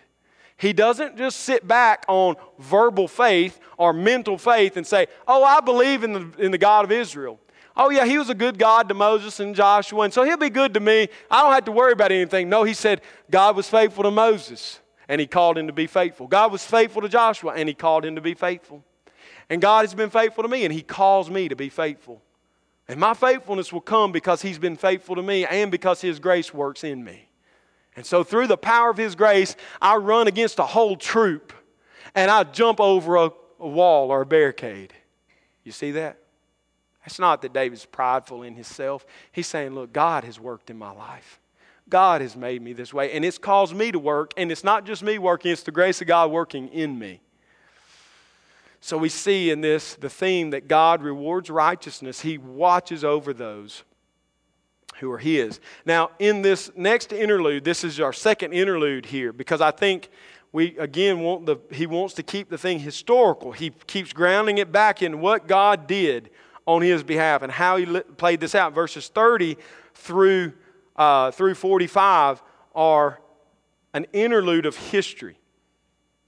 He 0.58 0.72
doesn't 0.72 1.18
just 1.18 1.42
sit 1.42 1.68
back 1.68 2.06
on 2.08 2.36
verbal 2.60 3.08
faith 3.08 3.60
or 3.78 3.92
mental 3.92 4.38
faith 4.38 4.78
and 4.78 4.86
say, 4.86 5.08
Oh, 5.28 5.44
I 5.44 5.60
believe 5.60 6.04
in 6.04 6.14
the, 6.14 6.32
in 6.38 6.52
the 6.52 6.58
God 6.58 6.86
of 6.86 6.92
Israel. 6.92 7.40
Oh, 7.78 7.90
yeah, 7.90 8.06
he 8.06 8.18
was 8.18 8.30
a 8.30 8.36
good 8.36 8.58
God 8.58 8.88
to 8.90 8.96
Moses 8.96 9.40
and 9.40 9.54
Joshua, 9.54 10.04
and 10.04 10.14
so 10.14 10.24
he'll 10.24 10.38
be 10.38 10.50
good 10.50 10.74
to 10.76 10.80
me. 10.80 11.10
I 11.30 11.42
don't 11.42 11.54
have 11.54 11.66
to 11.66 11.72
worry 11.72 11.92
about 11.92 12.12
anything. 12.12 12.48
No, 12.48 12.64
he 12.64 12.74
said 12.74 13.02
God 13.30 13.56
was 13.56 13.70
faithful 13.70 14.04
to 14.04 14.12
Moses, 14.12 14.80
and 15.10 15.20
he 15.20 15.28
called 15.28 15.58
him 15.58 15.68
to 15.68 15.74
be 15.74 15.88
faithful. 15.88 16.28
God 16.28 16.52
was 16.52 16.66
faithful 16.66 17.02
to 17.02 17.10
Joshua, 17.10 17.54
and 17.54 17.68
he 17.68 17.76
called 17.76 18.06
him 18.06 18.16
to 18.16 18.22
be 18.22 18.34
faithful. 18.34 18.84
And 19.50 19.62
God 19.62 19.84
has 19.84 19.94
been 19.94 20.10
faithful 20.10 20.44
to 20.44 20.50
me, 20.50 20.64
and 20.64 20.74
he 20.74 20.82
calls 20.82 21.30
me 21.30 21.50
to 21.50 21.56
be 21.56 21.70
faithful. 21.70 22.22
And 22.88 23.00
my 23.00 23.14
faithfulness 23.14 23.74
will 23.74 23.82
come 23.82 24.12
because 24.12 24.42
he's 24.42 24.60
been 24.60 24.78
faithful 24.78 25.16
to 25.16 25.24
me 25.24 25.46
and 25.46 25.72
because 25.72 26.02
his 26.02 26.20
grace 26.20 26.54
works 26.54 26.84
in 26.84 27.04
me. 27.04 27.30
And 27.96 28.06
so, 28.06 28.24
through 28.24 28.48
the 28.48 28.58
power 28.58 28.90
of 28.90 28.98
his 28.98 29.16
grace, 29.16 29.56
I 29.82 29.96
run 29.96 30.28
against 30.28 30.60
a 30.60 30.66
whole 30.66 30.96
troop 30.96 31.54
and 32.14 32.30
I 32.30 32.44
jump 32.44 32.80
over 32.80 33.16
a, 33.16 33.32
a 33.60 33.68
wall 33.68 34.12
or 34.12 34.22
a 34.22 34.26
barricade. 34.26 34.94
You 35.64 35.72
see 35.72 35.92
that? 35.92 36.20
It's 37.06 37.20
not 37.20 37.42
that 37.44 37.54
David's 37.54 37.86
prideful 37.86 38.44
in 38.44 38.56
himself. 38.56 39.06
He's 39.32 39.48
saying, 39.48 39.76
Look, 39.76 39.94
God 39.94 40.24
has 40.24 40.40
worked 40.40 40.70
in 40.70 40.78
my 40.78 40.92
life. 40.92 41.40
God 41.88 42.22
has 42.22 42.36
made 42.36 42.62
me 42.62 42.74
this 42.74 42.94
way, 42.94 43.12
and 43.12 43.24
it's 43.24 43.38
caused 43.38 43.76
me 43.76 43.92
to 43.92 44.00
work, 44.00 44.34
and 44.38 44.52
it's 44.52 44.64
not 44.64 44.86
just 44.86 45.04
me 45.04 45.20
working, 45.20 45.52
it's 45.52 45.62
the 45.62 45.72
grace 45.72 46.02
of 46.02 46.08
God 46.08 46.32
working 46.32 46.68
in 46.70 46.98
me. 46.98 47.22
So 48.82 48.98
we 48.98 49.10
see 49.10 49.52
in 49.52 49.62
this 49.62 49.94
the 49.96 50.10
theme 50.10 50.50
that 50.52 50.68
God 50.68 51.04
rewards 51.04 51.50
righteousness, 51.50 52.22
He 52.22 52.40
watches 52.40 53.04
over 53.04 53.34
those 53.34 53.84
who 55.00 55.12
are 55.12 55.20
His. 55.20 55.60
Now, 55.86 56.10
in 56.18 56.42
this 56.42 56.72
next 56.76 57.14
interlude, 57.14 57.64
this 57.64 57.84
is 57.84 58.00
our 58.00 58.14
second 58.14 58.54
interlude 58.54 59.06
here, 59.06 59.32
because 59.32 59.62
I 59.62 59.72
think 59.72 60.10
we 60.52 60.76
again 60.80 61.20
want 61.20 61.46
the 61.46 61.58
He 61.72 61.86
wants 61.86 62.16
to 62.16 62.24
keep 62.24 62.50
the 62.50 62.58
thing 62.58 62.80
historical. 62.80 63.52
He 63.52 63.70
keeps 63.86 64.12
grounding 64.12 64.58
it 64.58 64.72
back 64.72 65.04
in 65.04 65.22
what 65.22 65.48
God 65.48 65.86
did 65.86 66.32
on 66.66 66.82
his 66.82 67.04
behalf 67.04 67.42
and 67.42 67.52
how 67.52 67.78
he 67.78 67.86
played 68.18 68.40
this 68.40 68.56
out. 68.56 68.74
Verses 68.74 69.08
30 69.08 69.58
through, 69.94 70.54
uh, 70.96 71.32
through 71.32 71.56
45 71.56 72.42
are 72.74 73.20
an 73.94 74.06
interlude 74.14 74.66
of 74.66 74.76
history. 74.76 75.38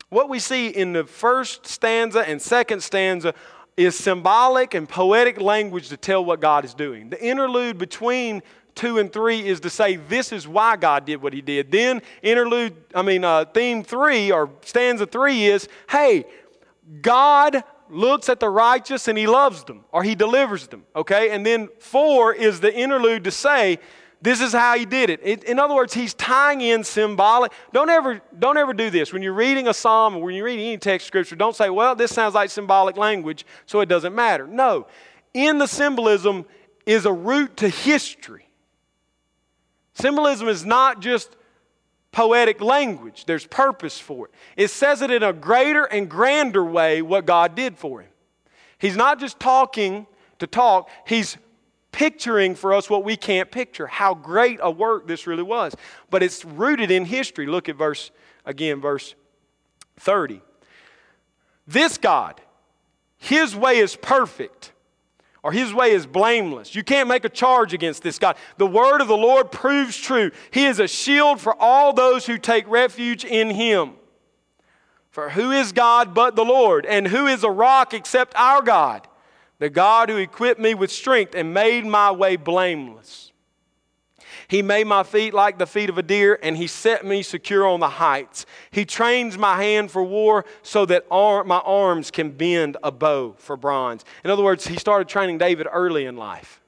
What 0.09 0.29
we 0.29 0.39
see 0.39 0.69
in 0.69 0.93
the 0.93 1.03
first 1.03 1.65
stanza 1.65 2.19
and 2.21 2.41
second 2.41 2.81
stanza 2.81 3.33
is 3.75 3.95
symbolic 3.95 4.73
and 4.73 4.87
poetic 4.87 5.39
language 5.39 5.89
to 5.89 5.97
tell 5.97 6.23
what 6.23 6.39
God 6.39 6.65
is 6.65 6.73
doing. 6.73 7.09
The 7.09 7.23
interlude 7.23 7.77
between 7.77 8.41
two 8.73 8.99
and 8.99 9.11
three 9.11 9.45
is 9.45 9.59
to 9.61 9.69
say 9.69 9.97
this 9.97 10.31
is 10.31 10.47
why 10.47 10.77
God 10.77 11.05
did 11.05 11.21
what 11.21 11.33
He 11.33 11.41
did. 11.41 11.71
Then 11.71 12.01
interlude, 12.21 12.75
I 12.95 13.01
mean, 13.01 13.23
uh, 13.23 13.45
theme 13.45 13.83
three 13.83 14.31
or 14.31 14.49
stanza 14.61 15.05
three 15.05 15.45
is, 15.45 15.67
hey, 15.89 16.25
God 17.01 17.63
looks 17.89 18.29
at 18.29 18.39
the 18.39 18.49
righteous 18.49 19.07
and 19.07 19.17
he 19.17 19.27
loves 19.27 19.63
them 19.63 19.85
or 19.91 20.03
he 20.03 20.15
delivers 20.15 20.67
them. 20.67 20.83
Okay? 20.95 21.31
And 21.31 21.45
then 21.45 21.69
four 21.79 22.33
is 22.33 22.59
the 22.59 22.73
interlude 22.73 23.23
to 23.23 23.31
say, 23.31 23.79
this 24.21 24.41
is 24.41 24.51
how 24.51 24.75
he 24.77 24.85
did 24.85 25.09
it. 25.09 25.19
it. 25.23 25.43
In 25.43 25.59
other 25.59 25.75
words, 25.75 25.93
he's 25.93 26.13
tying 26.15 26.61
in 26.61 26.83
symbolic. 26.83 27.51
Don't 27.71 27.89
ever, 27.89 28.19
don't 28.37 28.57
ever 28.57 28.73
do 28.73 28.89
this. 28.89 29.13
When 29.13 29.21
you're 29.21 29.33
reading 29.33 29.67
a 29.67 29.73
psalm 29.73 30.15
or 30.15 30.23
when 30.23 30.35
you're 30.35 30.45
reading 30.45 30.65
any 30.65 30.77
text 30.77 31.05
scripture, 31.05 31.35
don't 31.35 31.55
say, 31.55 31.69
well, 31.69 31.95
this 31.95 32.13
sounds 32.13 32.33
like 32.33 32.49
symbolic 32.49 32.97
language, 32.97 33.45
so 33.67 33.79
it 33.81 33.85
doesn't 33.87 34.15
matter. 34.15 34.47
No. 34.47 34.87
In 35.33 35.59
the 35.59 35.67
symbolism 35.67 36.45
is 36.85 37.05
a 37.05 37.13
root 37.13 37.57
to 37.57 37.69
history. 37.69 38.49
Symbolism 39.93 40.47
is 40.47 40.65
not 40.65 40.99
just 40.99 41.36
poetic 42.11 42.61
language, 42.61 43.25
there's 43.25 43.45
purpose 43.45 43.99
for 43.99 44.27
it. 44.27 44.33
It 44.55 44.69
says 44.69 45.01
it 45.01 45.11
in 45.11 45.23
a 45.23 45.33
greater 45.33 45.85
and 45.85 46.09
grander 46.09 46.63
way 46.63 47.01
what 47.01 47.25
God 47.25 47.55
did 47.55 47.77
for 47.77 48.01
him. 48.01 48.09
He's 48.79 48.95
not 48.95 49.19
just 49.19 49.39
talking 49.39 50.07
to 50.39 50.47
talk, 50.47 50.89
he's 51.05 51.37
picturing 51.91 52.53
for 52.53 52.73
us 52.73 52.89
what 52.89 53.03
we 53.03 53.17
can't 53.17 53.49
picture, 53.49 53.87
how 53.87 54.13
great 54.13 54.59
a 54.61 54.69
work 54.69 55.07
this 55.07 55.25
really 55.25 55.43
was. 55.43 55.75
But 56.09 56.21
it's 56.21 56.45
rooted 56.45 56.91
in 56.91 57.05
history. 57.05 57.47
Look 57.47 57.69
at 57.69 57.75
verse, 57.75 58.11
again, 58.45 58.79
verse 58.81 59.15
30. 59.97 60.41
This 61.65 61.97
God, 61.97 62.39
his 63.17 63.55
way 63.55 63.79
is 63.79 63.95
perfect 63.95 64.71
or 65.43 65.51
his 65.51 65.73
way 65.73 65.91
is 65.91 66.05
blameless. 66.05 66.75
You 66.75 66.83
can't 66.83 67.07
make 67.07 67.25
a 67.25 67.29
charge 67.29 67.73
against 67.73 68.03
this 68.03 68.19
God. 68.19 68.37
The 68.57 68.67
word 68.67 69.01
of 69.01 69.07
the 69.07 69.17
Lord 69.17 69.51
proves 69.51 69.97
true. 69.97 70.31
He 70.51 70.65
is 70.65 70.79
a 70.79 70.87
shield 70.87 71.39
for 71.39 71.55
all 71.59 71.93
those 71.93 72.25
who 72.25 72.37
take 72.37 72.67
refuge 72.67 73.23
in 73.23 73.51
him. 73.51 73.93
For 75.09 75.29
who 75.29 75.51
is 75.51 75.71
God 75.71 76.13
but 76.13 76.35
the 76.35 76.45
Lord? 76.45 76.85
And 76.85 77.07
who 77.07 77.27
is 77.27 77.43
a 77.43 77.49
rock 77.49 77.93
except 77.93 78.35
our 78.35 78.61
God? 78.61 79.07
The 79.59 79.69
God 79.69 80.09
who 80.09 80.17
equipped 80.17 80.59
me 80.59 80.75
with 80.75 80.91
strength 80.91 81.33
and 81.33 81.53
made 81.53 81.85
my 81.85 82.11
way 82.11 82.35
blameless. 82.35 83.26
He 84.49 84.61
made 84.61 84.87
my 84.87 85.03
feet 85.03 85.33
like 85.33 85.57
the 85.57 85.67
feet 85.67 85.89
of 85.89 85.97
a 85.97 86.03
deer, 86.03 86.39
and 86.41 86.55
He 86.55 86.67
set 86.67 87.05
me 87.05 87.21
secure 87.21 87.67
on 87.67 87.79
the 87.79 87.89
heights. 87.89 88.45
He 88.71 88.85
trains 88.85 89.37
my 89.37 89.61
hand 89.61 89.91
for 89.91 90.03
war 90.03 90.45
so 90.61 90.85
that 90.85 91.09
my 91.09 91.61
arms 91.65 92.11
can 92.11 92.31
bend 92.31 92.77
a 92.81 92.91
bow 92.91 93.35
for 93.37 93.57
bronze. 93.57 94.05
In 94.23 94.31
other 94.31 94.43
words, 94.43 94.67
He 94.67 94.77
started 94.77 95.07
training 95.07 95.37
David 95.37 95.67
early 95.71 96.05
in 96.05 96.15
life. 96.15 96.61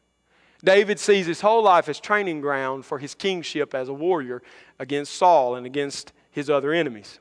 David 0.64 1.00
sees 1.00 1.26
his 1.26 1.42
whole 1.42 1.64
life 1.64 1.88
as 1.88 2.00
training 2.00 2.42
ground 2.42 2.86
for 2.86 3.00
his 3.00 3.16
kingship 3.16 3.74
as 3.74 3.88
a 3.88 3.94
warrior 3.94 4.42
against 4.78 5.16
Saul 5.16 5.56
and 5.56 5.66
against 5.66 6.12
his 6.32 6.50
other 6.50 6.74
enemies. 6.74 7.20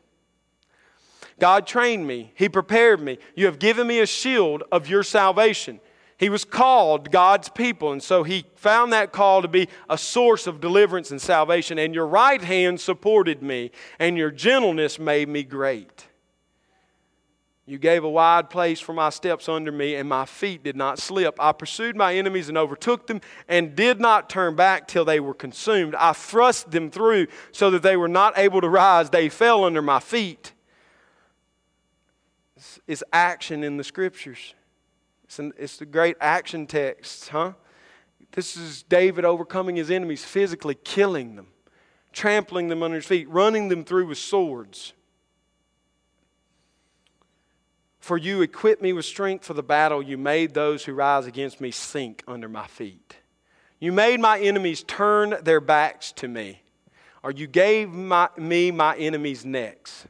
God 1.39 1.67
trained 1.67 2.07
me, 2.07 2.33
He 2.35 2.49
prepared 2.49 3.01
me. 3.01 3.19
You 3.37 3.47
have 3.47 3.61
given 3.61 3.87
me 3.87 4.01
a 4.01 4.07
shield 4.07 4.65
of 4.73 4.89
your 4.89 5.05
salvation. 5.05 5.81
He 6.19 6.29
was 6.29 6.45
called 6.45 7.13
God's 7.13 7.49
people, 7.49 7.93
and 7.93 8.03
so 8.03 8.25
he 8.25 8.45
found 8.57 8.93
that 8.93 9.13
call 9.13 9.41
to 9.41 9.49
be 9.49 9.69
a 9.89 9.97
source 9.97 10.49
of 10.49 10.61
deliverance 10.61 11.13
and 11.13 11.23
salvation. 11.23 11.79
And 11.79 11.95
your 11.95 12.09
right 12.09 12.43
hand 12.43 12.81
supported 12.81 13.41
me, 13.41 13.71
and 14.01 14.19
your 14.19 14.33
gentleness 14.33 14.99
made 14.99 15.29
me 15.29 15.45
great. 15.45 16.09
You 17.67 17.79
gave 17.79 18.03
a 18.03 18.09
wide 18.11 18.51
place 18.51 18.81
for 18.81 18.95
my 18.95 19.11
steps 19.11 19.49
under 19.49 19.71
me, 19.71 19.95
and 19.95 20.09
my 20.09 20.25
feet 20.25 20.65
did 20.65 20.75
not 20.75 20.99
slip. 20.99 21.37
I 21.39 21.53
pursued 21.53 21.95
my 21.95 22.15
enemies 22.15 22.49
and 22.49 22.59
overtook 22.59 23.07
them, 23.07 23.21
and 23.47 23.77
did 23.77 24.01
not 24.01 24.29
turn 24.29 24.57
back 24.57 24.89
till 24.89 25.05
they 25.05 25.21
were 25.21 25.35
consumed. 25.35 25.95
I 25.95 26.15
thrust 26.15 26.73
them 26.73 26.91
through 26.91 27.29
so 27.53 27.71
that 27.71 27.83
they 27.83 27.97
were 27.97 28.09
not 28.09 28.37
able 28.37 28.61
to 28.61 28.69
rise. 28.69 29.11
They 29.11 29.29
fell 29.29 29.65
under 29.65 29.83
my 29.83 30.01
feet. 30.01 30.53
It's 32.89 33.05
action 33.13 33.63
in 33.63 33.77
the 33.77 33.85
scriptures. 33.85 34.55
It's, 35.29 35.39
an, 35.39 35.53
it's 35.59 35.77
the 35.77 35.85
great 35.85 36.17
action 36.23 36.67
text, 36.67 37.29
huh? 37.29 37.53
This 38.33 38.57
is 38.57 38.83
David 38.83 39.27
overcoming 39.27 39.77
his 39.77 39.91
enemies, 39.91 40.25
physically 40.25 40.75
killing 40.75 41.37
them, 41.37 41.49
trampling 42.15 42.69
them 42.69 42.83
under 42.83 42.97
his 42.97 43.05
feet, 43.05 43.29
running 43.29 43.69
them 43.69 43.85
through 43.85 44.07
with 44.07 44.17
swords. 44.17 44.95
For 48.01 48.17
you 48.17 48.41
equip 48.41 48.81
me 48.81 48.95
with 48.95 49.05
strength 49.05 49.45
for 49.45 49.53
the 49.53 49.63
battle. 49.63 50.03
You 50.03 50.17
made 50.17 50.55
those 50.55 50.87
who 50.87 50.95
rise 50.95 51.27
against 51.27 51.61
me 51.61 51.73
sink 51.73 52.25
under 52.27 52.49
my 52.49 52.67
feet. 52.67 53.17
You 53.81 53.93
made 53.93 54.21
my 54.21 54.41
enemies 54.41 54.83
turn 54.83 55.35
their 55.43 55.61
backs 55.61 56.11
to 56.13 56.27
me, 56.27 56.63
or 57.23 57.33
you 57.33 57.47
gave 57.47 57.91
my, 57.91 58.31
me 58.39 58.71
my 58.71 58.97
enemies' 58.97 59.45
necks. 59.45 60.09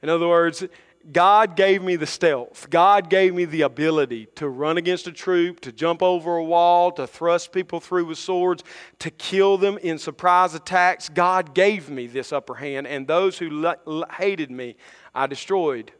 In 0.00 0.08
other 0.08 0.26
words, 0.26 0.64
God 1.12 1.54
gave 1.54 1.82
me 1.82 1.96
the 1.96 2.06
stealth. 2.06 2.68
God 2.70 3.10
gave 3.10 3.34
me 3.34 3.44
the 3.44 3.62
ability 3.62 4.28
to 4.36 4.48
run 4.48 4.78
against 4.78 5.06
a 5.06 5.12
troop, 5.12 5.60
to 5.60 5.72
jump 5.72 6.02
over 6.02 6.36
a 6.36 6.44
wall, 6.44 6.90
to 6.92 7.06
thrust 7.06 7.52
people 7.52 7.78
through 7.78 8.06
with 8.06 8.18
swords, 8.18 8.64
to 9.00 9.10
kill 9.10 9.58
them 9.58 9.76
in 9.78 9.98
surprise 9.98 10.54
attacks. 10.54 11.10
God 11.10 11.54
gave 11.54 11.90
me 11.90 12.06
this 12.06 12.32
upper 12.32 12.54
hand, 12.54 12.86
and 12.86 13.06
those 13.06 13.36
who 13.36 13.74
hated 14.16 14.50
me, 14.50 14.76
I 15.14 15.26
destroyed. 15.26 15.92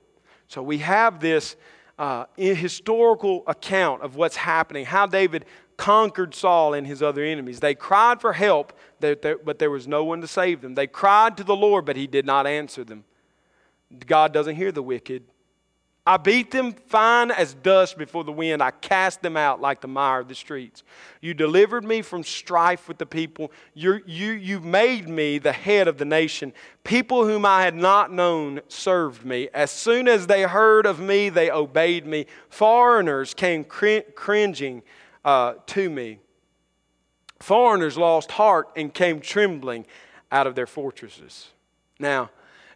So 0.48 0.62
we 0.62 0.78
have 0.78 1.20
this 1.20 1.56
uh, 1.98 2.24
historical 2.36 3.44
account 3.46 4.02
of 4.02 4.16
what's 4.16 4.36
happening, 4.36 4.86
how 4.86 5.06
David 5.06 5.44
conquered 5.76 6.34
Saul 6.34 6.72
and 6.72 6.86
his 6.86 7.02
other 7.02 7.22
enemies. 7.22 7.60
They 7.60 7.74
cried 7.74 8.20
for 8.20 8.32
help, 8.32 8.72
but 9.00 9.58
there 9.58 9.70
was 9.70 9.86
no 9.86 10.04
one 10.04 10.20
to 10.22 10.28
save 10.28 10.62
them. 10.62 10.74
They 10.76 10.86
cried 10.86 11.36
to 11.36 11.44
the 11.44 11.56
Lord, 11.56 11.84
but 11.84 11.96
he 11.96 12.06
did 12.06 12.24
not 12.24 12.46
answer 12.46 12.84
them. 12.84 13.04
God 14.06 14.32
doesn't 14.32 14.56
hear 14.56 14.72
the 14.72 14.82
wicked. 14.82 15.24
I 16.06 16.18
beat 16.18 16.50
them 16.50 16.72
fine 16.72 17.30
as 17.30 17.54
dust 17.54 17.96
before 17.96 18.24
the 18.24 18.32
wind. 18.32 18.62
I 18.62 18.72
cast 18.72 19.22
them 19.22 19.38
out 19.38 19.62
like 19.62 19.80
the 19.80 19.88
mire 19.88 20.20
of 20.20 20.28
the 20.28 20.34
streets. 20.34 20.82
You 21.22 21.32
delivered 21.32 21.82
me 21.82 22.02
from 22.02 22.22
strife 22.22 22.88
with 22.88 22.98
the 22.98 23.06
people. 23.06 23.50
you 23.72 24.02
you, 24.04 24.32
you 24.32 24.60
made 24.60 25.08
me 25.08 25.38
the 25.38 25.52
head 25.52 25.88
of 25.88 25.96
the 25.96 26.04
nation. 26.04 26.52
People 26.84 27.26
whom 27.26 27.46
I 27.46 27.62
had 27.62 27.74
not 27.74 28.12
known 28.12 28.60
served 28.68 29.24
me. 29.24 29.48
As 29.54 29.70
soon 29.70 30.06
as 30.06 30.26
they 30.26 30.42
heard 30.42 30.84
of 30.84 31.00
me, 31.00 31.30
they 31.30 31.50
obeyed 31.50 32.06
me. 32.06 32.26
Foreigners 32.50 33.32
came 33.32 33.64
cringing 33.64 34.82
uh, 35.24 35.54
to 35.68 35.88
me. 35.88 36.18
Foreigners 37.40 37.96
lost 37.96 38.32
heart 38.32 38.68
and 38.76 38.92
came 38.92 39.20
trembling 39.20 39.86
out 40.30 40.46
of 40.46 40.54
their 40.54 40.66
fortresses. 40.66 41.48
Now, 41.98 42.30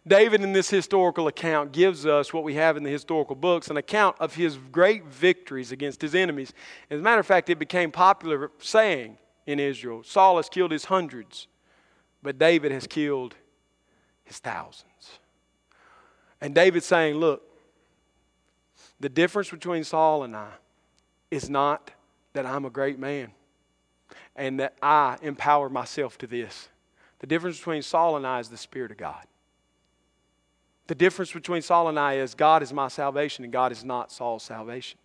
David, 0.09 0.41
in 0.41 0.53
this 0.53 0.71
historical 0.71 1.27
account, 1.27 1.71
gives 1.71 2.03
us 2.07 2.33
what 2.33 2.43
we 2.43 2.55
have 2.55 2.75
in 2.75 2.83
the 2.83 2.89
historical 2.89 3.35
books 3.35 3.69
an 3.69 3.77
account 3.77 4.15
of 4.19 4.33
his 4.33 4.57
great 4.71 5.05
victories 5.05 5.71
against 5.71 6.01
his 6.01 6.15
enemies. 6.15 6.51
As 6.89 6.99
a 6.99 7.03
matter 7.03 7.19
of 7.19 7.27
fact, 7.27 7.47
it 7.51 7.59
became 7.59 7.91
popular 7.91 8.49
saying 8.57 9.19
in 9.45 9.59
Israel 9.59 10.01
Saul 10.03 10.37
has 10.37 10.49
killed 10.49 10.71
his 10.71 10.85
hundreds, 10.85 11.47
but 12.23 12.39
David 12.39 12.71
has 12.71 12.87
killed 12.87 13.35
his 14.23 14.39
thousands. 14.39 15.19
And 16.41 16.55
David's 16.55 16.87
saying, 16.87 17.15
Look, 17.15 17.43
the 18.99 19.09
difference 19.09 19.51
between 19.51 19.83
Saul 19.83 20.23
and 20.23 20.35
I 20.35 20.49
is 21.29 21.51
not 21.51 21.91
that 22.33 22.47
I'm 22.47 22.65
a 22.65 22.71
great 22.71 22.97
man 22.97 23.31
and 24.35 24.59
that 24.59 24.73
I 24.81 25.17
empower 25.21 25.69
myself 25.69 26.17
to 26.17 26.27
this. 26.27 26.69
The 27.19 27.27
difference 27.27 27.57
between 27.57 27.83
Saul 27.83 28.17
and 28.17 28.25
I 28.25 28.39
is 28.39 28.49
the 28.49 28.57
Spirit 28.57 28.89
of 28.89 28.97
God. 28.97 29.28
The 30.89 30.95
difference 30.95 31.31
between 31.31 31.61
Saul 31.61 31.87
and 31.87 31.99
I 31.99 32.15
is 32.15 32.33
God 32.33 32.63
is 32.63 32.73
my 32.73 32.87
salvation 32.87 33.43
and 33.43 33.53
God 33.53 33.71
is 33.71 33.85
not 33.85 34.11
Saul's 34.11 34.41
salvation. 34.41 34.97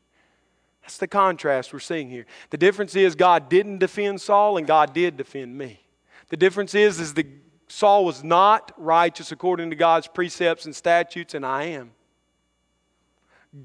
That's 0.80 0.96
the 0.96 1.06
contrast 1.06 1.74
we're 1.74 1.78
seeing 1.78 2.08
here. 2.08 2.24
The 2.48 2.56
difference 2.56 2.96
is 2.96 3.14
God 3.14 3.50
didn't 3.50 3.80
defend 3.80 4.22
Saul 4.22 4.56
and 4.56 4.66
God 4.66 4.94
did 4.94 5.18
defend 5.18 5.58
me. 5.58 5.78
The 6.30 6.38
difference 6.38 6.74
is, 6.74 7.00
is 7.00 7.12
that 7.14 7.26
Saul 7.68 8.06
was 8.06 8.24
not 8.24 8.72
righteous 8.78 9.30
according 9.30 9.68
to 9.68 9.76
God's 9.76 10.06
precepts 10.06 10.64
and 10.64 10.74
statutes, 10.74 11.34
and 11.34 11.44
I 11.44 11.64
am. 11.64 11.90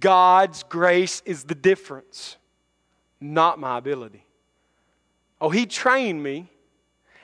God's 0.01 0.63
grace 0.63 1.21
is 1.25 1.45
the 1.45 1.55
difference, 1.55 2.35
not 3.21 3.59
my 3.59 3.77
ability. 3.77 4.25
Oh, 5.39 5.51
He 5.51 5.65
trained 5.65 6.21
me 6.21 6.51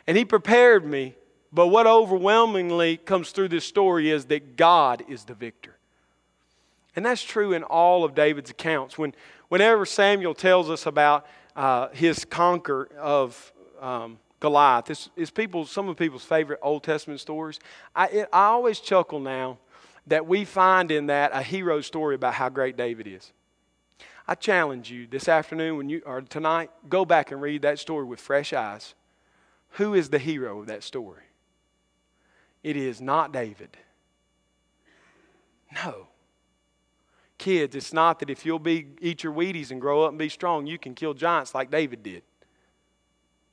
and 0.07 0.15
He 0.15 0.23
prepared 0.23 0.85
me 0.85 1.15
but 1.55 1.67
what 1.67 1.87
overwhelmingly 1.87 2.97
comes 2.97 3.31
through 3.31 3.47
this 3.47 3.63
story 3.63 4.11
is 4.11 4.25
that 4.25 4.57
God 4.57 5.05
is 5.07 5.23
the 5.23 5.33
victor. 5.33 5.77
And 6.97 7.05
that's 7.05 7.23
true 7.23 7.53
in 7.53 7.63
all 7.63 8.03
of 8.03 8.13
David's 8.13 8.49
accounts. 8.49 8.97
When, 8.97 9.15
whenever 9.47 9.85
Samuel 9.85 10.33
tells 10.33 10.69
us 10.69 10.85
about 10.85 11.25
uh, 11.55 11.87
his 11.93 12.25
conquer 12.25 12.89
of 12.99 13.53
um, 13.79 14.19
Goliath, 14.41 14.89
it's, 14.91 15.09
is 15.15 15.31
people, 15.31 15.65
some 15.65 15.87
of 15.87 15.95
people's 15.95 16.25
favorite 16.25 16.59
Old 16.61 16.83
Testament 16.83 17.21
stories. 17.21 17.61
I, 17.95 18.07
it, 18.07 18.29
I 18.33 18.47
always 18.47 18.81
chuckle 18.81 19.21
now 19.21 19.57
that 20.07 20.27
we 20.27 20.43
find 20.43 20.91
in 20.91 21.07
that 21.07 21.31
a 21.33 21.41
hero 21.41 21.79
story 21.79 22.15
about 22.15 22.33
how 22.33 22.49
great 22.49 22.75
David 22.75 23.07
is. 23.07 23.31
I 24.27 24.35
challenge 24.35 24.91
you 24.91 25.07
this 25.07 25.29
afternoon 25.29 25.77
when 25.77 25.87
you 25.87 26.01
or 26.05 26.21
tonight, 26.21 26.69
go 26.89 27.05
back 27.05 27.31
and 27.31 27.41
read 27.41 27.61
that 27.61 27.79
story 27.79 28.03
with 28.03 28.19
fresh 28.19 28.51
eyes. 28.51 28.93
Who 29.71 29.93
is 29.93 30.09
the 30.09 30.19
hero 30.19 30.59
of 30.59 30.67
that 30.67 30.83
story? 30.83 31.24
It 32.65 32.75
is 32.75 32.99
not 32.99 33.31
David. 33.31 33.77
No. 35.71 36.07
Kids, 37.37 37.75
it's 37.75 37.93
not 37.93 38.19
that 38.21 38.31
if 38.31 38.43
you'll 38.43 38.57
be 38.57 38.87
eat 38.99 39.23
your 39.23 39.33
Wheaties 39.33 39.69
and 39.69 39.79
grow 39.79 40.01
up 40.01 40.09
and 40.09 40.17
be 40.17 40.29
strong, 40.29 40.65
you 40.65 40.79
can 40.79 40.95
kill 40.95 41.13
giants 41.13 41.53
like 41.53 41.69
David 41.69 42.01
did. 42.01 42.23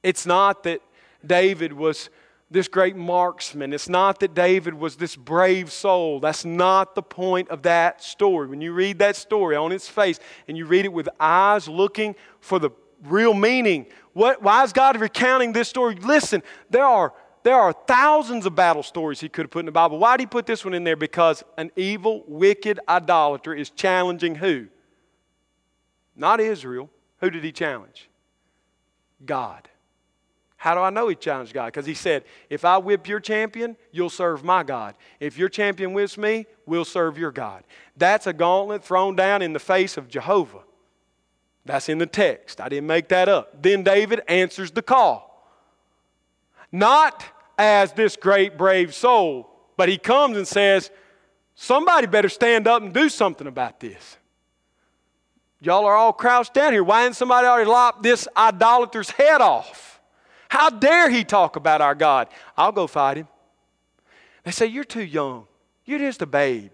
It's 0.03 0.25
not 0.25 0.63
that 0.63 0.81
David 1.27 1.75
was 1.75 2.09
this 2.51 2.69
great 2.69 2.97
marksman. 2.97 3.75
It's 3.75 3.87
not 3.87 4.19
that 4.21 4.33
David 4.33 4.73
was 4.73 4.97
this 4.97 5.15
brave 5.15 5.71
soul. 5.71 6.19
That's 6.19 6.47
not 6.47 6.95
the 6.95 7.03
point 7.03 7.51
of 7.51 7.61
that 7.65 8.03
story. 8.03 8.47
When 8.47 8.63
you 8.63 8.73
read 8.73 8.99
that 9.01 9.17
story 9.17 9.57
on 9.57 9.73
its 9.73 9.91
face 9.91 10.21
and 10.49 10.57
you 10.57 10.65
read 10.65 10.87
it 10.87 10.93
with 10.93 11.11
eyes 11.21 11.69
looking 11.69 12.17
for 12.41 12.59
the 12.59 12.71
real 13.05 13.35
meaning, 13.35 13.89
what, 14.15 14.41
why 14.41 14.65
is 14.65 14.73
God 14.73 14.99
recounting 14.99 15.53
this 15.53 15.69
story? 15.69 15.97
Listen, 15.97 16.43
there 16.71 16.87
are 16.87 17.13
there 17.45 17.57
are 17.57 17.73
thousands 17.73 18.47
of 18.47 18.55
battle 18.55 18.83
stories 18.83 19.21
he 19.21 19.29
could 19.29 19.45
have 19.45 19.51
put 19.51 19.61
in 19.61 19.67
the 19.67 19.73
Bible. 19.73 19.99
Why 19.99 20.17
did 20.17 20.23
he 20.23 20.27
put 20.27 20.47
this 20.47 20.65
one 20.65 20.75
in 20.75 20.85
there? 20.85 20.97
Because 20.97 21.43
an 21.59 21.71
evil, 21.77 22.25
wicked 22.27 22.79
idolater 22.89 23.55
is 23.55 23.71
challenging 23.71 24.37
who? 24.37 24.69
Not 26.15 26.41
Israel. 26.41 26.91
Who 27.21 27.31
did 27.31 27.43
he 27.43 27.53
challenge? 27.53 28.09
God. 29.25 29.69
How 30.57 30.77
do 30.77 30.81
I 30.81 30.91
know 30.91 31.09
he 31.09 31.17
challenged 31.17 31.53
God? 31.53 31.67
Because 31.67 31.87
he 31.87 31.95
said, 31.95 32.25
If 32.49 32.65
I 32.65 32.79
whip 32.79 33.09
your 33.09 33.19
champion, 33.19 33.77
you'll 33.91 34.11
serve 34.11 34.45
my 34.45 34.63
God. 34.63 34.95
If 35.19 35.37
your 35.37 35.49
champion 35.49 35.93
whips 35.93 36.17
me, 36.17 36.47
we'll 36.67 36.85
serve 36.85 37.19
your 37.19 37.33
God. 37.33 37.65
That's 37.97 38.29
a 38.29 38.33
gauntlet 38.33 38.85
thrown 38.85 39.17
down 39.17 39.43
in 39.43 39.53
the 39.53 39.59
face 39.59 39.97
of 39.97 40.09
Jehovah. 40.09 40.63
That's 41.65 41.89
in 41.89 41.99
the 41.99 42.07
text. 42.07 42.61
I 42.61 42.69
didn't 42.69 42.87
make 42.87 43.09
that 43.09 43.29
up. 43.29 43.63
Then 43.63 43.83
David 43.83 44.21
answers 44.29 44.71
the 44.71 44.83
call 44.83 45.33
not 46.73 47.23
as 47.59 47.93
this 47.93 48.17
great, 48.17 48.57
brave 48.57 48.95
soul, 48.95 49.51
but 49.77 49.89
he 49.89 49.99
comes 49.99 50.37
and 50.37 50.47
says, 50.47 50.91
Somebody 51.55 52.07
better 52.07 52.29
stand 52.29 52.67
up 52.67 52.83
and 52.83 52.93
do 52.93 53.09
something 53.09 53.47
about 53.47 53.79
this. 53.79 54.17
Y'all 55.61 55.85
are 55.85 55.95
all 55.95 56.13
crouched 56.13 56.55
down 56.55 56.73
here. 56.73 56.83
Why 56.83 57.05
didn't 57.05 57.17
somebody 57.17 57.47
already 57.47 57.71
lop 57.71 58.03
this 58.03 58.27
idolater's 58.37 59.11
head 59.11 59.41
off? 59.41 60.01
How 60.49 60.71
dare 60.71 61.09
he 61.09 61.25
talk 61.25 61.57
about 61.57 61.81
our 61.81 61.95
God? 61.95 62.29
I'll 62.57 62.73
go 62.73 62.87
fight 62.87 63.19
him. 63.19 63.29
They 64.45 64.51
say, 64.51 64.67
You're 64.67 64.85
too 64.85 65.05
young. 65.05 65.47
You're 65.85 65.99
just 65.99 66.23
a 66.23 66.27
babe. 66.27 66.73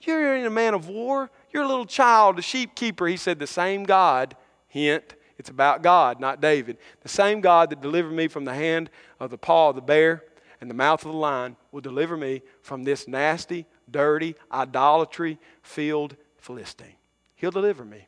You're 0.00 0.46
a 0.46 0.50
man 0.50 0.74
of 0.74 0.88
war. 0.88 1.30
You're 1.52 1.64
a 1.64 1.68
little 1.68 1.86
child, 1.86 2.38
a 2.38 2.42
sheep 2.42 2.74
keeper. 2.74 3.06
He 3.06 3.16
said, 3.16 3.38
The 3.38 3.46
same 3.46 3.84
God, 3.84 4.36
hint, 4.68 5.14
It's 5.40 5.48
about 5.48 5.82
God, 5.82 6.20
not 6.20 6.42
David. 6.42 6.76
The 7.00 7.08
same 7.08 7.40
God 7.40 7.70
that 7.70 7.80
delivered 7.80 8.12
me 8.12 8.28
from 8.28 8.44
the 8.44 8.52
hand 8.52 8.90
of 9.18 9.30
the 9.30 9.38
paw 9.38 9.70
of 9.70 9.74
the 9.74 9.80
bear 9.80 10.22
and 10.60 10.68
the 10.68 10.74
mouth 10.74 11.02
of 11.02 11.12
the 11.12 11.16
lion 11.16 11.56
will 11.72 11.80
deliver 11.80 12.14
me 12.14 12.42
from 12.60 12.84
this 12.84 13.08
nasty, 13.08 13.64
dirty, 13.90 14.34
idolatry 14.52 15.38
filled 15.62 16.14
Philistine. 16.36 16.92
He'll 17.36 17.50
deliver 17.50 17.86
me. 17.86 18.06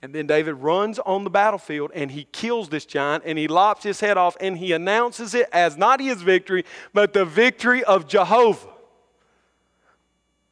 And 0.00 0.14
then 0.14 0.28
David 0.28 0.52
runs 0.52 1.00
on 1.00 1.24
the 1.24 1.30
battlefield 1.30 1.90
and 1.92 2.12
he 2.12 2.28
kills 2.30 2.68
this 2.68 2.84
giant 2.84 3.24
and 3.26 3.36
he 3.36 3.48
lops 3.48 3.82
his 3.82 3.98
head 3.98 4.16
off 4.16 4.36
and 4.40 4.58
he 4.58 4.70
announces 4.70 5.34
it 5.34 5.48
as 5.52 5.76
not 5.76 5.98
his 5.98 6.22
victory, 6.22 6.64
but 6.94 7.14
the 7.14 7.24
victory 7.24 7.82
of 7.82 8.06
Jehovah. 8.06 8.68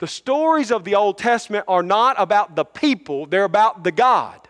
The 0.01 0.09
stories 0.09 0.72
of 0.72 0.82
the 0.82 0.97
Old 0.97 1.16
Testament 1.16 1.64
are 1.68 1.84
not 1.84 2.16
about 2.18 2.57
the 2.57 2.64
people, 2.64 3.26
they're 3.26 3.45
about 3.45 3.84
the 3.84 3.93
God. 3.93 4.45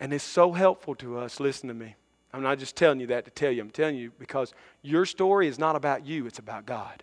And 0.00 0.12
it's 0.12 0.24
so 0.24 0.52
helpful 0.52 0.94
to 0.96 1.18
us. 1.18 1.40
Listen 1.40 1.68
to 1.68 1.74
me. 1.74 1.96
I'm 2.32 2.42
not 2.42 2.58
just 2.58 2.76
telling 2.76 3.00
you 3.00 3.06
that 3.08 3.24
to 3.24 3.30
tell 3.30 3.50
you, 3.50 3.62
I'm 3.62 3.70
telling 3.70 3.96
you 3.96 4.12
because 4.18 4.52
your 4.82 5.06
story 5.06 5.48
is 5.48 5.58
not 5.58 5.76
about 5.76 6.06
you, 6.06 6.26
it's 6.26 6.38
about 6.38 6.66
God. 6.66 7.02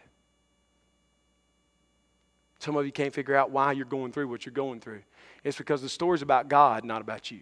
Some 2.59 2.75
of 2.77 2.85
you 2.85 2.91
can't 2.91 3.13
figure 3.13 3.35
out 3.35 3.51
why 3.51 3.71
you're 3.71 3.85
going 3.85 4.11
through 4.11 4.27
what 4.27 4.45
you're 4.45 4.53
going 4.53 4.79
through. 4.79 5.01
It's 5.43 5.57
because 5.57 5.81
the 5.81 5.89
story's 5.89 6.21
about 6.21 6.47
God, 6.47 6.83
not 6.83 7.01
about 7.01 7.31
you. 7.31 7.41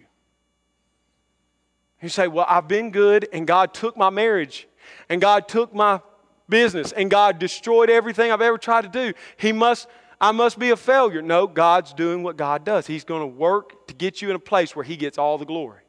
You 2.01 2.09
say, 2.09 2.27
Well, 2.27 2.45
I've 2.49 2.67
been 2.67 2.91
good, 2.91 3.27
and 3.31 3.47
God 3.47 3.73
took 3.73 3.95
my 3.95 4.09
marriage, 4.09 4.67
and 5.07 5.21
God 5.21 5.47
took 5.47 5.73
my 5.73 6.01
business, 6.49 6.91
and 6.91 7.09
God 7.09 7.39
destroyed 7.39 7.89
everything 7.89 8.31
I've 8.31 8.41
ever 8.41 8.57
tried 8.57 8.81
to 8.81 8.89
do. 8.89 9.13
He 9.37 9.53
must 9.53 9.87
I 10.23 10.31
must 10.31 10.57
be 10.57 10.69
a 10.69 10.77
failure. 10.77 11.21
No, 11.21 11.47
God's 11.47 11.93
doing 11.93 12.23
what 12.23 12.37
God 12.37 12.63
does. 12.63 12.87
He's 12.87 13.03
going 13.03 13.19
to 13.19 13.27
work 13.27 13.87
to 13.87 13.93
get 13.93 14.21
you 14.21 14.29
in 14.29 14.37
a 14.37 14.39
place 14.39 14.73
where 14.73 14.85
He 14.85 14.95
gets 14.95 15.17
all 15.17 15.37
the 15.37 15.43
glory. 15.43 15.81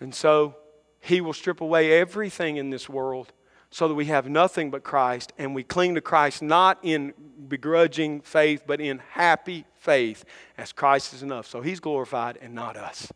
And 0.00 0.12
so 0.12 0.56
He 0.98 1.20
will 1.20 1.32
strip 1.32 1.60
away 1.60 2.00
everything 2.00 2.56
in 2.56 2.70
this 2.70 2.88
world 2.88 3.32
so 3.70 3.86
that 3.86 3.94
we 3.94 4.06
have 4.06 4.28
nothing 4.28 4.72
but 4.72 4.82
Christ 4.82 5.32
and 5.38 5.54
we 5.54 5.62
cling 5.62 5.94
to 5.94 6.00
Christ 6.00 6.42
not 6.42 6.80
in 6.82 7.14
begrudging 7.46 8.22
faith, 8.22 8.64
but 8.66 8.80
in 8.80 8.98
happy 9.10 9.66
faith 9.76 10.24
as 10.58 10.72
Christ 10.72 11.14
is 11.14 11.22
enough. 11.22 11.46
So 11.46 11.60
He's 11.60 11.78
glorified 11.78 12.40
and 12.42 12.56
not 12.56 12.76
us. 12.76 13.12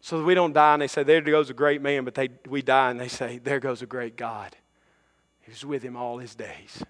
So 0.00 0.18
that 0.18 0.24
we 0.24 0.34
don't 0.34 0.52
die 0.52 0.72
and 0.72 0.82
they 0.82 0.88
say, 0.88 1.04
There 1.04 1.20
goes 1.20 1.50
a 1.50 1.54
great 1.54 1.80
man, 1.80 2.04
but 2.04 2.16
they, 2.16 2.30
we 2.48 2.62
die 2.62 2.90
and 2.90 2.98
they 2.98 3.06
say, 3.06 3.38
There 3.38 3.60
goes 3.60 3.80
a 3.80 3.86
great 3.86 4.16
God. 4.16 4.56
He 5.50 5.52
was 5.52 5.64
with 5.64 5.82
him 5.82 5.96
all 5.96 6.18
his 6.18 6.36
days. 6.36 6.84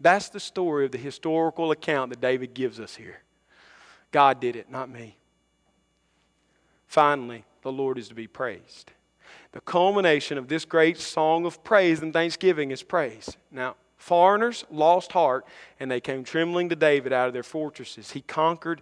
That's 0.00 0.30
the 0.30 0.40
story 0.40 0.86
of 0.86 0.90
the 0.90 0.96
historical 0.96 1.70
account 1.70 2.08
that 2.08 2.20
David 2.22 2.54
gives 2.54 2.80
us 2.80 2.96
here. 2.96 3.20
God 4.10 4.40
did 4.40 4.56
it, 4.56 4.70
not 4.70 4.88
me. 4.88 5.18
Finally, 6.86 7.44
the 7.60 7.70
Lord 7.70 7.98
is 7.98 8.08
to 8.08 8.14
be 8.14 8.26
praised. 8.26 8.90
The 9.52 9.60
culmination 9.60 10.38
of 10.38 10.48
this 10.48 10.64
great 10.64 10.96
song 10.96 11.44
of 11.44 11.62
praise 11.62 12.00
and 12.00 12.10
thanksgiving 12.10 12.70
is 12.70 12.82
praise. 12.82 13.36
Now, 13.50 13.76
foreigners 13.98 14.64
lost 14.70 15.12
heart 15.12 15.44
and 15.78 15.90
they 15.90 16.00
came 16.00 16.24
trembling 16.24 16.70
to 16.70 16.76
David 16.76 17.12
out 17.12 17.28
of 17.28 17.34
their 17.34 17.42
fortresses. 17.42 18.12
He 18.12 18.22
conquered 18.22 18.80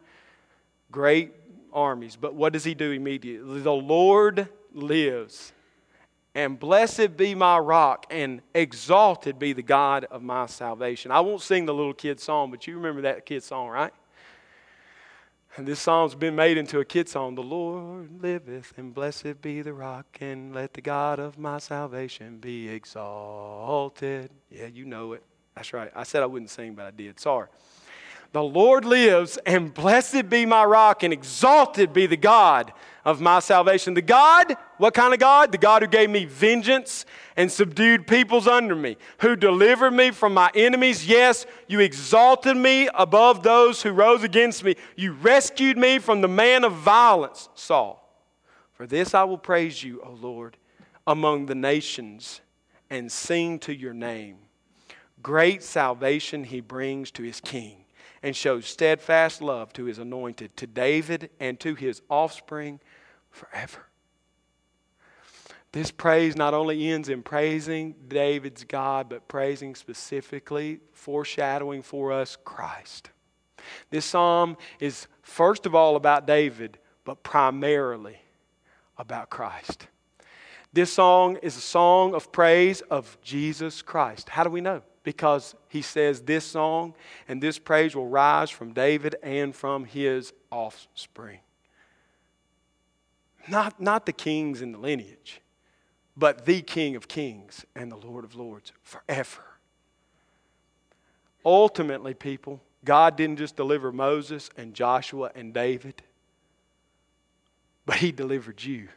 great 0.92 1.32
armies. 1.72 2.14
But 2.14 2.34
what 2.34 2.52
does 2.52 2.62
he 2.62 2.74
do 2.74 2.92
immediately? 2.92 3.62
The 3.62 3.72
Lord 3.72 4.48
lives. 4.72 5.52
And 6.34 6.58
blessed 6.58 7.16
be 7.16 7.34
my 7.34 7.58
rock, 7.58 8.06
and 8.10 8.42
exalted 8.54 9.38
be 9.38 9.52
the 9.52 9.62
God 9.62 10.04
of 10.06 10.22
my 10.22 10.46
salvation. 10.46 11.12
I 11.12 11.20
won't 11.20 11.42
sing 11.42 11.64
the 11.64 11.74
little 11.74 11.94
kid 11.94 12.18
song, 12.18 12.50
but 12.50 12.66
you 12.66 12.74
remember 12.74 13.02
that 13.02 13.24
kid 13.24 13.44
song, 13.44 13.68
right? 13.68 13.92
And 15.56 15.64
this 15.64 15.78
song's 15.78 16.16
been 16.16 16.34
made 16.34 16.58
into 16.58 16.80
a 16.80 16.84
kid 16.84 17.08
song. 17.08 17.36
The 17.36 17.42
Lord 17.42 18.20
liveth, 18.20 18.72
and 18.76 18.92
blessed 18.92 19.40
be 19.40 19.62
the 19.62 19.72
rock, 19.72 20.06
and 20.20 20.52
let 20.52 20.74
the 20.74 20.80
God 20.80 21.20
of 21.20 21.38
my 21.38 21.58
salvation 21.58 22.38
be 22.38 22.68
exalted. 22.68 24.32
Yeah, 24.50 24.66
you 24.66 24.84
know 24.84 25.12
it. 25.12 25.22
That's 25.54 25.72
right. 25.72 25.92
I 25.94 26.02
said 26.02 26.24
I 26.24 26.26
wouldn't 26.26 26.50
sing, 26.50 26.74
but 26.74 26.86
I 26.86 26.90
did. 26.90 27.20
Sorry. 27.20 27.46
The 28.34 28.42
Lord 28.42 28.84
lives, 28.84 29.38
and 29.46 29.72
blessed 29.72 30.28
be 30.28 30.44
my 30.44 30.64
rock, 30.64 31.04
and 31.04 31.12
exalted 31.12 31.92
be 31.92 32.06
the 32.06 32.16
God 32.16 32.72
of 33.04 33.20
my 33.20 33.38
salvation. 33.38 33.94
The 33.94 34.02
God, 34.02 34.56
what 34.76 34.92
kind 34.92 35.14
of 35.14 35.20
God? 35.20 35.52
The 35.52 35.58
God 35.58 35.82
who 35.82 35.88
gave 35.88 36.10
me 36.10 36.24
vengeance 36.24 37.06
and 37.36 37.50
subdued 37.50 38.08
peoples 38.08 38.48
under 38.48 38.74
me, 38.74 38.96
who 39.18 39.36
delivered 39.36 39.92
me 39.92 40.10
from 40.10 40.34
my 40.34 40.50
enemies. 40.52 41.06
Yes, 41.06 41.46
you 41.68 41.78
exalted 41.78 42.56
me 42.56 42.88
above 42.94 43.44
those 43.44 43.82
who 43.82 43.92
rose 43.92 44.24
against 44.24 44.64
me. 44.64 44.74
You 44.96 45.12
rescued 45.12 45.78
me 45.78 46.00
from 46.00 46.20
the 46.20 46.26
man 46.26 46.64
of 46.64 46.72
violence, 46.72 47.48
Saul. 47.54 48.00
For 48.72 48.84
this 48.84 49.14
I 49.14 49.22
will 49.22 49.38
praise 49.38 49.84
you, 49.84 50.02
O 50.02 50.10
Lord, 50.10 50.56
among 51.06 51.46
the 51.46 51.54
nations, 51.54 52.40
and 52.90 53.12
sing 53.12 53.60
to 53.60 53.72
your 53.72 53.94
name. 53.94 54.38
Great 55.22 55.62
salvation 55.62 56.42
he 56.42 56.60
brings 56.60 57.12
to 57.12 57.22
his 57.22 57.40
king 57.40 57.83
and 58.24 58.34
shows 58.34 58.64
steadfast 58.64 59.42
love 59.42 59.70
to 59.74 59.84
his 59.84 59.98
anointed, 59.98 60.56
to 60.56 60.66
David 60.66 61.28
and 61.38 61.60
to 61.60 61.74
his 61.74 62.00
offspring 62.08 62.80
forever. 63.30 63.84
This 65.72 65.90
praise 65.90 66.34
not 66.34 66.54
only 66.54 66.88
ends 66.88 67.10
in 67.10 67.22
praising 67.22 67.94
David's 68.08 68.64
God, 68.64 69.10
but 69.10 69.28
praising 69.28 69.74
specifically, 69.74 70.80
foreshadowing 70.92 71.82
for 71.82 72.12
us 72.12 72.38
Christ. 72.42 73.10
This 73.90 74.06
psalm 74.06 74.56
is 74.80 75.06
first 75.20 75.66
of 75.66 75.74
all 75.74 75.94
about 75.94 76.26
David, 76.26 76.78
but 77.04 77.22
primarily 77.22 78.16
about 78.96 79.28
Christ. 79.28 79.86
This 80.72 80.90
song 80.90 81.36
is 81.42 81.58
a 81.58 81.60
song 81.60 82.14
of 82.14 82.32
praise 82.32 82.80
of 82.80 83.18
Jesus 83.20 83.82
Christ. 83.82 84.30
How 84.30 84.44
do 84.44 84.50
we 84.50 84.62
know? 84.62 84.82
Because 85.04 85.54
he 85.68 85.82
says 85.82 86.22
this 86.22 86.44
song 86.44 86.94
and 87.28 87.40
this 87.40 87.58
praise 87.58 87.94
will 87.94 88.08
rise 88.08 88.50
from 88.50 88.72
David 88.72 89.14
and 89.22 89.54
from 89.54 89.84
his 89.84 90.32
offspring. 90.50 91.38
Not, 93.46 93.80
not 93.80 94.06
the 94.06 94.12
kings 94.12 94.62
in 94.62 94.72
the 94.72 94.78
lineage, 94.78 95.40
but 96.16 96.46
the 96.46 96.62
King 96.62 96.96
of 96.96 97.06
kings 97.06 97.64
and 97.76 97.92
the 97.92 97.96
Lord 97.96 98.24
of 98.24 98.34
lords 98.34 98.72
forever. 98.82 99.42
Ultimately, 101.44 102.14
people, 102.14 102.62
God 102.84 103.16
didn't 103.16 103.36
just 103.36 103.54
deliver 103.54 103.92
Moses 103.92 104.48
and 104.56 104.72
Joshua 104.72 105.30
and 105.34 105.52
David, 105.52 106.02
but 107.84 107.96
he 107.96 108.12
delivered 108.12 108.62
you. 108.62 108.88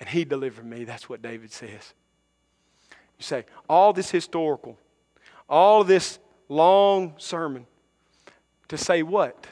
And 0.00 0.08
he 0.08 0.24
delivered 0.24 0.64
me. 0.64 0.84
That's 0.84 1.08
what 1.08 1.20
David 1.20 1.52
says. 1.52 1.92
You 3.18 3.24
say, 3.24 3.44
all 3.68 3.92
this 3.92 4.10
historical 4.10 4.78
all 5.52 5.84
this 5.84 6.18
long 6.48 7.12
sermon 7.18 7.66
to 8.68 8.78
say 8.78 9.02
what? 9.02 9.46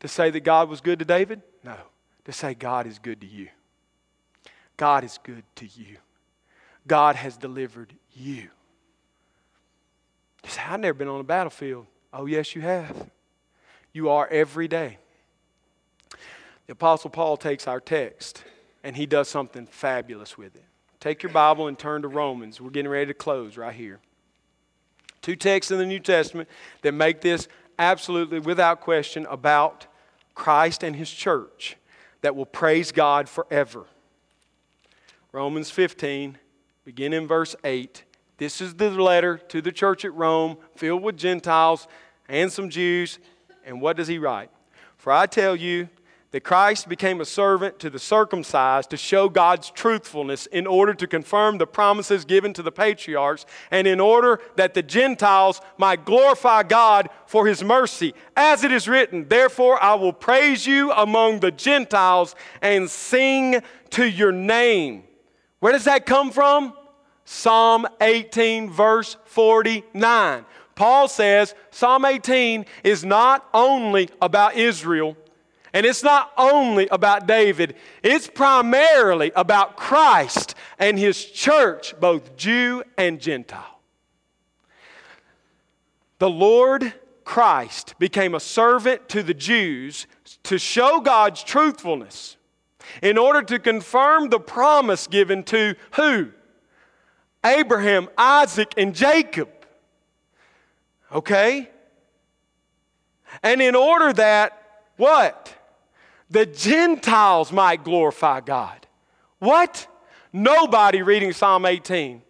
To 0.00 0.06
say 0.06 0.30
that 0.30 0.40
God 0.40 0.68
was 0.68 0.82
good 0.82 0.98
to 0.98 1.06
David? 1.06 1.40
No. 1.64 1.74
To 2.26 2.32
say 2.32 2.52
God 2.52 2.86
is 2.86 2.98
good 2.98 3.22
to 3.22 3.26
you. 3.26 3.48
God 4.76 5.04
is 5.04 5.18
good 5.22 5.42
to 5.56 5.66
you. 5.66 5.96
God 6.86 7.16
has 7.16 7.38
delivered 7.38 7.94
you. 8.12 8.50
You 10.44 10.50
say, 10.50 10.62
I've 10.68 10.80
never 10.80 10.94
been 10.94 11.08
on 11.08 11.20
a 11.20 11.24
battlefield. 11.24 11.86
Oh, 12.12 12.26
yes, 12.26 12.54
you 12.54 12.60
have. 12.60 13.10
You 13.92 14.10
are 14.10 14.28
every 14.28 14.68
day. 14.68 14.98
The 16.66 16.74
Apostle 16.74 17.10
Paul 17.10 17.38
takes 17.38 17.66
our 17.66 17.80
text 17.80 18.44
and 18.84 18.94
he 18.94 19.06
does 19.06 19.28
something 19.28 19.66
fabulous 19.66 20.36
with 20.36 20.54
it. 20.54 20.64
Take 21.00 21.22
your 21.22 21.32
Bible 21.32 21.68
and 21.68 21.78
turn 21.78 22.02
to 22.02 22.08
Romans. 22.08 22.60
We're 22.60 22.70
getting 22.70 22.90
ready 22.90 23.06
to 23.06 23.14
close 23.14 23.56
right 23.56 23.74
here. 23.74 23.98
Two 25.28 25.36
texts 25.36 25.70
in 25.70 25.76
the 25.76 25.84
New 25.84 26.00
Testament 26.00 26.48
that 26.80 26.92
make 26.92 27.20
this 27.20 27.48
absolutely, 27.78 28.38
without 28.38 28.80
question, 28.80 29.26
about 29.28 29.86
Christ 30.34 30.82
and 30.82 30.96
His 30.96 31.10
church 31.10 31.76
that 32.22 32.34
will 32.34 32.46
praise 32.46 32.92
God 32.92 33.28
forever. 33.28 33.84
Romans 35.30 35.70
15, 35.70 36.38
begin 36.86 37.12
in 37.12 37.26
verse 37.26 37.54
8. 37.62 38.04
This 38.38 38.62
is 38.62 38.76
the 38.76 38.88
letter 38.88 39.36
to 39.48 39.60
the 39.60 39.70
church 39.70 40.06
at 40.06 40.14
Rome, 40.14 40.56
filled 40.76 41.02
with 41.02 41.18
Gentiles 41.18 41.88
and 42.26 42.50
some 42.50 42.70
Jews. 42.70 43.18
And 43.66 43.82
what 43.82 43.98
does 43.98 44.08
he 44.08 44.16
write? 44.16 44.48
For 44.96 45.12
I 45.12 45.26
tell 45.26 45.54
you 45.54 45.90
that 46.30 46.44
Christ 46.44 46.88
became 46.88 47.20
a 47.20 47.24
servant 47.24 47.78
to 47.78 47.88
the 47.88 47.98
circumcised 47.98 48.90
to 48.90 48.98
show 48.98 49.30
God's 49.30 49.70
truthfulness 49.70 50.46
in 50.46 50.66
order 50.66 50.92
to 50.92 51.06
confirm 51.06 51.56
the 51.56 51.66
promises 51.66 52.26
given 52.26 52.52
to 52.52 52.62
the 52.62 52.72
patriarchs 52.72 53.46
and 53.70 53.86
in 53.86 53.98
order 53.98 54.40
that 54.56 54.74
the 54.74 54.82
Gentiles 54.82 55.62
might 55.78 56.04
glorify 56.04 56.64
God 56.64 57.08
for 57.26 57.46
his 57.46 57.64
mercy. 57.64 58.12
As 58.36 58.62
it 58.62 58.72
is 58.72 58.86
written, 58.86 59.26
Therefore 59.28 59.82
I 59.82 59.94
will 59.94 60.12
praise 60.12 60.66
you 60.66 60.92
among 60.92 61.40
the 61.40 61.50
Gentiles 61.50 62.34
and 62.60 62.90
sing 62.90 63.62
to 63.90 64.06
your 64.06 64.32
name. 64.32 65.04
Where 65.60 65.72
does 65.72 65.84
that 65.84 66.04
come 66.04 66.30
from? 66.30 66.74
Psalm 67.24 67.86
18, 68.00 68.70
verse 68.70 69.16
49. 69.24 70.44
Paul 70.74 71.08
says 71.08 71.54
Psalm 71.70 72.04
18 72.04 72.66
is 72.84 73.04
not 73.04 73.48
only 73.52 74.10
about 74.22 74.54
Israel, 74.54 75.16
and 75.72 75.84
it's 75.84 76.02
not 76.02 76.32
only 76.36 76.88
about 76.88 77.26
David, 77.26 77.76
it's 78.02 78.28
primarily 78.28 79.32
about 79.36 79.76
Christ 79.76 80.54
and 80.78 80.98
his 80.98 81.24
church, 81.24 81.94
both 82.00 82.36
Jew 82.36 82.82
and 82.96 83.20
Gentile. 83.20 83.80
The 86.18 86.30
Lord 86.30 86.92
Christ 87.24 87.94
became 87.98 88.34
a 88.34 88.40
servant 88.40 89.08
to 89.10 89.22
the 89.22 89.34
Jews 89.34 90.06
to 90.44 90.58
show 90.58 91.00
God's 91.00 91.42
truthfulness 91.42 92.36
in 93.02 93.18
order 93.18 93.42
to 93.42 93.58
confirm 93.58 94.30
the 94.30 94.40
promise 94.40 95.06
given 95.06 95.42
to 95.44 95.76
who? 95.92 96.30
Abraham, 97.44 98.08
Isaac, 98.16 98.74
and 98.76 98.94
Jacob. 98.94 99.48
Okay? 101.12 101.68
And 103.42 103.62
in 103.62 103.74
order 103.74 104.12
that, 104.14 104.82
what? 104.96 105.54
The 106.30 106.46
Gentiles 106.46 107.52
might 107.52 107.84
glorify 107.84 108.40
God. 108.40 108.86
What? 109.38 109.86
Nobody 110.32 111.02
reading 111.02 111.32
Psalm 111.32 111.64
18. 111.64 112.22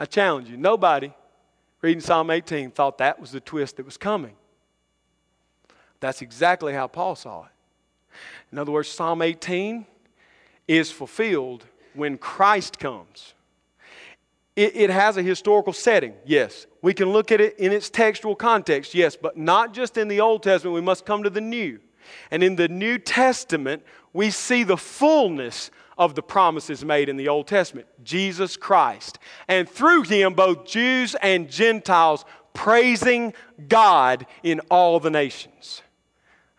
I 0.00 0.04
challenge 0.04 0.48
you, 0.48 0.56
nobody 0.56 1.12
reading 1.80 2.00
Psalm 2.00 2.30
18 2.30 2.70
thought 2.70 2.98
that 2.98 3.20
was 3.20 3.32
the 3.32 3.40
twist 3.40 3.76
that 3.76 3.86
was 3.86 3.96
coming. 3.96 4.34
That's 6.00 6.22
exactly 6.22 6.72
how 6.72 6.88
Paul 6.88 7.14
saw 7.14 7.44
it. 7.44 7.50
In 8.50 8.58
other 8.58 8.72
words, 8.72 8.88
Psalm 8.88 9.22
18 9.22 9.86
is 10.66 10.90
fulfilled 10.90 11.64
when 11.94 12.18
Christ 12.18 12.78
comes. 12.78 13.34
It, 14.54 14.76
it, 14.76 14.90
has 14.90 15.16
a 15.16 15.22
historical 15.22 15.72
setting, 15.72 16.14
yes. 16.26 16.66
We 16.82 16.92
can 16.92 17.10
look 17.10 17.32
at 17.32 17.40
it 17.40 17.58
in 17.58 17.72
its 17.72 17.88
textual 17.88 18.34
context, 18.34 18.94
yes, 18.94 19.16
but 19.16 19.36
not 19.36 19.72
just 19.72 19.96
in 19.96 20.08
the 20.08 20.20
Old 20.20 20.42
Testament. 20.42 20.74
We 20.74 20.82
must 20.82 21.06
come 21.06 21.22
to 21.22 21.30
the 21.30 21.40
New. 21.40 21.80
And 22.30 22.42
in 22.42 22.56
the 22.56 22.68
New 22.68 22.98
Testament, 22.98 23.82
we 24.12 24.30
see 24.30 24.62
the 24.62 24.76
fullness 24.76 25.70
of 25.98 26.14
the 26.14 26.22
promises 26.22 26.84
made 26.84 27.08
in 27.08 27.16
the 27.16 27.28
Old 27.28 27.46
Testament 27.46 27.86
Jesus 28.02 28.56
Christ. 28.56 29.18
And 29.48 29.68
through 29.68 30.02
him, 30.02 30.34
both 30.34 30.66
Jews 30.66 31.14
and 31.22 31.50
Gentiles 31.50 32.24
praising 32.54 33.34
God 33.68 34.26
in 34.42 34.60
all 34.70 35.00
the 35.00 35.10
nations. 35.10 35.82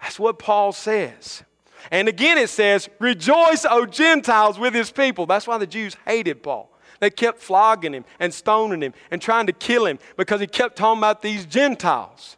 That's 0.02 0.20
what 0.20 0.40
Paul 0.40 0.72
says. 0.72 1.44
And 1.92 2.08
again, 2.08 2.38
it 2.38 2.50
says, 2.50 2.90
Rejoice, 3.00 3.66
O 3.70 3.86
Gentiles, 3.86 4.58
with 4.58 4.74
his 4.74 4.92
people. 4.92 5.26
That's 5.26 5.48
why 5.48 5.58
the 5.58 5.68
Jews 5.68 5.96
hated 6.06 6.44
Paul. 6.44 6.70
They 7.00 7.10
kept 7.10 7.40
flogging 7.40 7.94
him 7.94 8.06
and 8.20 8.34
stoning 8.34 8.82
him 8.82 8.94
and 9.12 9.22
trying 9.22 9.48
to 9.48 9.54
kill 9.54 9.86
him 9.86 10.00
because 10.16 10.40
he 10.40 10.48
kept 10.48 10.78
talking 10.78 11.00
about 11.00 11.22
these 11.22 11.46
Gentiles. 11.46 12.38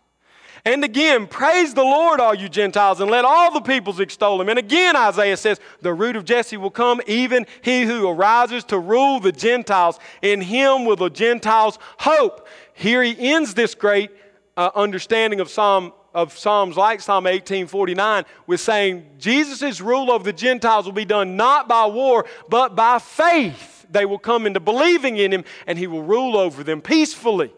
And 0.66 0.84
again, 0.84 1.28
praise 1.28 1.76
the 1.76 1.84
Lord, 1.84 2.20
all 2.20 2.34
you 2.34 2.50
Gentiles, 2.50 3.00
and 3.00 3.12
let 3.12 3.24
all 3.24 3.54
the 3.54 3.62
peoples 3.62 4.00
extol 4.00 4.42
him. 4.42 4.50
And 4.50 4.58
again, 4.58 4.96
Isaiah 4.96 5.38
says, 5.38 5.60
The 5.82 5.94
root 5.94 6.16
of 6.16 6.26
Jesse 6.26 6.58
will 6.58 6.72
come, 6.72 7.02
even 7.06 7.46
he 7.62 7.84
who 7.84 8.10
arises 8.10 8.64
to 8.66 8.80
rule 8.80 9.20
the 9.20 9.32
Gentiles. 9.32 10.00
In 10.24 10.42
him 10.42 10.86
will 10.86 10.96
the 10.96 11.10
Gentiles 11.10 11.78
hope. 12.00 12.48
Here 12.74 13.04
he 13.04 13.16
ends 13.32 13.54
this 13.54 13.76
great 13.76 14.10
uh, 14.58 14.72
understanding 14.74 15.40
of 15.40 15.50
Psalm 15.50 15.94
of 16.16 16.36
Psalms 16.38 16.78
like 16.78 17.02
Psalm 17.02 17.26
1849 17.26 18.24
with 18.48 18.62
saying 18.62 19.06
Jesus' 19.20 19.82
rule 19.82 20.10
over 20.10 20.24
the 20.24 20.32
Gentiles 20.32 20.86
will 20.86 20.94
be 20.94 21.04
done 21.04 21.36
not 21.36 21.68
by 21.68 21.86
war, 21.88 22.26
but 22.48 22.74
by 22.74 23.00
faith. 23.00 23.86
They 23.92 24.06
will 24.06 24.18
come 24.18 24.48
into 24.48 24.62
believing 24.62 25.18
in 25.18 25.34
him 25.34 25.44
and 25.68 25.78
he 25.78 25.88
will 25.88 26.04
rule 26.04 26.38
over 26.38 26.64
them 26.64 26.82
peacefully 26.82 27.54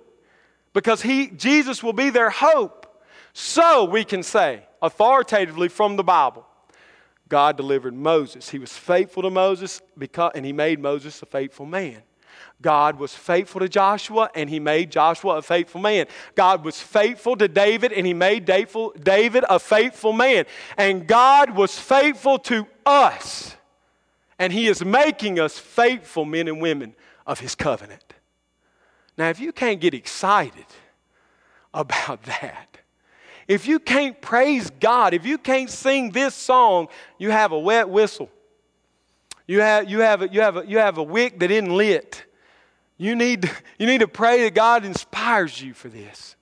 because 0.73 1.03
he, 1.03 1.27
Jesus 1.27 1.83
will 1.83 1.93
be 1.93 2.09
their 2.09 2.31
hope. 2.31 2.76
So 3.39 3.83
we 3.83 4.03
can 4.03 4.23
say 4.23 4.63
authoritatively 4.81 5.67
from 5.67 5.95
the 5.95 6.03
Bible 6.03 6.43
God 7.29 7.55
delivered 7.55 7.93
Moses. 7.93 8.49
He 8.49 8.57
was 8.57 8.75
faithful 8.75 9.21
to 9.21 9.29
Moses 9.29 9.79
because, 9.95 10.31
and 10.33 10.43
he 10.43 10.51
made 10.51 10.79
Moses 10.79 11.21
a 11.21 11.27
faithful 11.27 11.67
man. 11.67 12.01
God 12.63 12.97
was 12.97 13.13
faithful 13.13 13.59
to 13.59 13.69
Joshua 13.69 14.31
and 14.33 14.49
he 14.49 14.59
made 14.59 14.91
Joshua 14.91 15.35
a 15.35 15.43
faithful 15.43 15.79
man. 15.79 16.07
God 16.33 16.65
was 16.65 16.81
faithful 16.81 17.35
to 17.35 17.47
David 17.47 17.93
and 17.93 18.07
he 18.07 18.15
made 18.15 18.43
David 18.45 19.45
a 19.47 19.59
faithful 19.59 20.13
man. 20.13 20.45
And 20.75 21.05
God 21.05 21.51
was 21.51 21.77
faithful 21.77 22.39
to 22.39 22.65
us 22.87 23.55
and 24.39 24.51
he 24.51 24.65
is 24.65 24.83
making 24.83 25.39
us 25.39 25.59
faithful 25.59 26.25
men 26.25 26.47
and 26.47 26.59
women 26.59 26.95
of 27.27 27.39
his 27.39 27.53
covenant. 27.53 28.15
Now, 29.15 29.29
if 29.29 29.39
you 29.39 29.51
can't 29.51 29.79
get 29.79 29.93
excited 29.93 30.65
about 31.71 32.23
that, 32.41 32.76
if 33.47 33.67
you 33.67 33.79
can't 33.79 34.19
praise 34.21 34.69
God, 34.69 35.13
if 35.13 35.25
you 35.25 35.37
can't 35.37 35.69
sing 35.69 36.11
this 36.11 36.35
song, 36.35 36.87
you 37.17 37.31
have 37.31 37.51
a 37.51 37.59
wet 37.59 37.89
whistle. 37.89 38.29
You 39.47 39.61
have, 39.61 39.89
you 39.89 39.99
have, 40.01 40.21
a, 40.21 40.27
you 40.27 40.41
have, 40.41 40.57
a, 40.57 40.67
you 40.67 40.77
have 40.77 40.97
a 40.97 41.03
wick 41.03 41.39
that 41.39 41.49
isn't 41.49 41.73
lit. 41.73 42.25
You 42.97 43.15
need, 43.15 43.49
you 43.79 43.85
need 43.87 43.99
to 43.99 44.07
pray 44.07 44.43
that 44.43 44.53
God 44.53 44.83
inspires 44.83 45.61
you 45.61 45.73
for 45.73 45.87
this. 45.87 46.35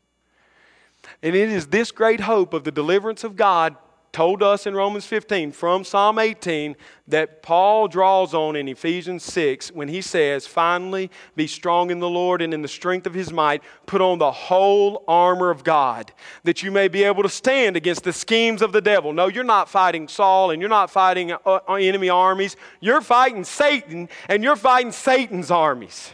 And 1.22 1.36
it 1.36 1.50
is 1.50 1.68
this 1.68 1.92
great 1.92 2.22
hope 2.22 2.54
of 2.54 2.64
the 2.64 2.72
deliverance 2.72 3.24
of 3.24 3.36
God 3.36 3.76
told 4.16 4.42
us 4.42 4.66
in 4.66 4.74
Romans 4.74 5.06
15 5.06 5.52
from 5.52 5.84
Psalm 5.84 6.20
18 6.20 6.78
that 7.10 7.42
Paul 7.42 7.90
draws 7.90 8.34
on 8.34 8.56
in 8.56 8.70
Ephesians 8.70 9.24
6 9.26 9.74
when 9.74 9.90
he 9.90 10.02
says, 10.02 10.48
Finally, 10.48 11.12
be 11.36 11.48
strong 11.48 11.92
in 11.92 12.00
the 12.00 12.10
Lord 12.10 12.42
and 12.42 12.54
in 12.54 12.62
the 12.62 12.70
strength 12.70 13.06
of 13.06 13.14
his 13.14 13.34
might, 13.34 13.62
put 13.88 14.00
on 14.00 14.18
the 14.18 14.32
whole 14.32 15.04
armor 15.06 15.50
of 15.50 15.66
God, 15.66 16.14
that 16.46 16.64
you 16.64 16.72
may 16.72 16.88
be 16.88 17.04
able 17.04 17.24
to 17.24 17.30
stand 17.30 17.76
against 17.76 18.06
the 18.06 18.14
schemes 18.14 18.62
of 18.62 18.72
the 18.72 18.80
devil. 18.80 19.12
No, 19.12 19.28
you're 19.28 19.44
not 19.44 19.68
fighting 19.68 20.08
Saul 20.08 20.52
and 20.52 20.62
you're 20.62 20.70
not 20.70 20.90
fighting 20.90 21.34
uh, 21.34 21.40
uh, 21.46 21.74
enemy 21.74 22.08
armies. 22.08 22.56
You're 22.80 23.02
fighting 23.02 23.44
Satan 23.44 24.08
and 24.30 24.46
you're 24.46 24.56
fighting 24.56 24.94
Satan's 24.94 25.52
armies. 25.52 26.14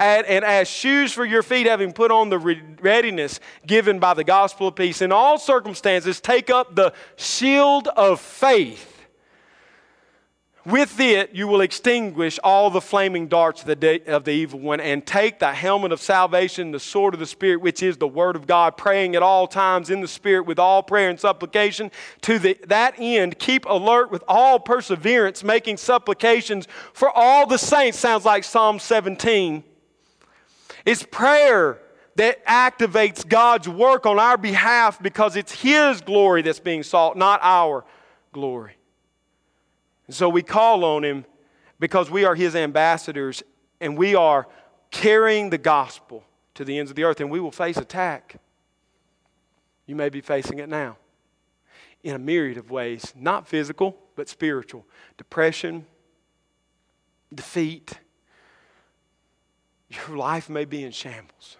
and 0.00 0.44
as 0.44 0.68
shoes 0.68 1.12
for 1.12 1.24
your 1.24 1.42
feet, 1.42 1.66
having 1.66 1.92
put 1.92 2.10
on 2.10 2.28
the 2.28 2.38
readiness 2.38 3.40
given 3.66 3.98
by 3.98 4.14
the 4.14 4.24
gospel 4.24 4.68
of 4.68 4.76
peace. 4.76 5.02
In 5.02 5.12
all 5.12 5.38
circumstances, 5.38 6.20
take 6.20 6.50
up 6.50 6.74
the 6.74 6.92
shield 7.16 7.88
of 7.88 8.20
faith. 8.20 8.90
With 10.66 10.98
it, 10.98 11.34
you 11.34 11.46
will 11.46 11.60
extinguish 11.60 12.38
all 12.42 12.70
the 12.70 12.80
flaming 12.80 13.28
darts 13.28 13.60
of 13.60 13.66
the, 13.66 13.76
day, 13.76 14.00
of 14.06 14.24
the 14.24 14.30
evil 14.30 14.58
one 14.60 14.80
and 14.80 15.04
take 15.04 15.38
the 15.38 15.52
helmet 15.52 15.92
of 15.92 16.00
salvation, 16.00 16.70
the 16.70 16.80
sword 16.80 17.12
of 17.12 17.20
the 17.20 17.26
Spirit, 17.26 17.60
which 17.60 17.82
is 17.82 17.98
the 17.98 18.08
word 18.08 18.34
of 18.34 18.46
God, 18.46 18.78
praying 18.78 19.14
at 19.14 19.22
all 19.22 19.46
times 19.46 19.90
in 19.90 20.00
the 20.00 20.08
Spirit 20.08 20.46
with 20.46 20.58
all 20.58 20.82
prayer 20.82 21.10
and 21.10 21.20
supplication. 21.20 21.90
To 22.22 22.38
the, 22.38 22.58
that 22.68 22.94
end, 22.96 23.38
keep 23.38 23.66
alert 23.66 24.10
with 24.10 24.24
all 24.26 24.58
perseverance, 24.58 25.44
making 25.44 25.76
supplications 25.76 26.66
for 26.94 27.10
all 27.10 27.46
the 27.46 27.58
saints. 27.58 27.98
Sounds 27.98 28.24
like 28.24 28.42
Psalm 28.42 28.78
17 28.78 29.64
it's 30.84 31.02
prayer 31.02 31.80
that 32.16 32.44
activates 32.46 33.26
God's 33.26 33.68
work 33.68 34.06
on 34.06 34.18
our 34.18 34.36
behalf 34.36 35.02
because 35.02 35.36
it's 35.36 35.52
His 35.52 36.00
glory 36.00 36.42
that's 36.42 36.60
being 36.60 36.82
sought, 36.82 37.16
not 37.16 37.40
our 37.42 37.84
glory. 38.32 38.76
And 40.06 40.14
so 40.14 40.28
we 40.28 40.42
call 40.42 40.84
on 40.84 41.04
Him 41.04 41.24
because 41.80 42.10
we 42.10 42.24
are 42.24 42.34
His 42.34 42.54
ambassadors 42.54 43.42
and 43.80 43.98
we 43.98 44.14
are 44.14 44.46
carrying 44.90 45.50
the 45.50 45.58
gospel 45.58 46.24
to 46.54 46.64
the 46.64 46.78
ends 46.78 46.90
of 46.90 46.96
the 46.96 47.02
earth, 47.02 47.20
and 47.20 47.30
we 47.30 47.40
will 47.40 47.50
face 47.50 47.76
attack. 47.76 48.36
You 49.86 49.96
may 49.96 50.08
be 50.08 50.20
facing 50.20 50.60
it 50.60 50.68
now 50.68 50.96
in 52.04 52.14
a 52.14 52.18
myriad 52.18 52.58
of 52.58 52.70
ways, 52.70 53.12
not 53.16 53.48
physical, 53.48 53.96
but 54.14 54.28
spiritual. 54.28 54.86
Depression, 55.16 55.86
defeat, 57.34 57.98
your 59.88 60.16
life 60.16 60.48
may 60.48 60.64
be 60.64 60.84
in 60.84 60.92
shambles. 60.92 61.56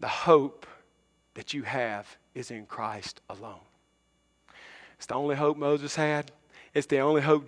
The 0.00 0.08
hope 0.08 0.66
that 1.34 1.54
you 1.54 1.62
have 1.62 2.16
is 2.34 2.50
in 2.50 2.66
Christ 2.66 3.20
alone. 3.30 3.60
It's 4.96 5.06
the 5.06 5.14
only 5.14 5.36
hope 5.36 5.56
Moses 5.56 5.96
had. 5.96 6.30
It's 6.74 6.86
the 6.86 6.98
only 6.98 7.22
hope 7.22 7.46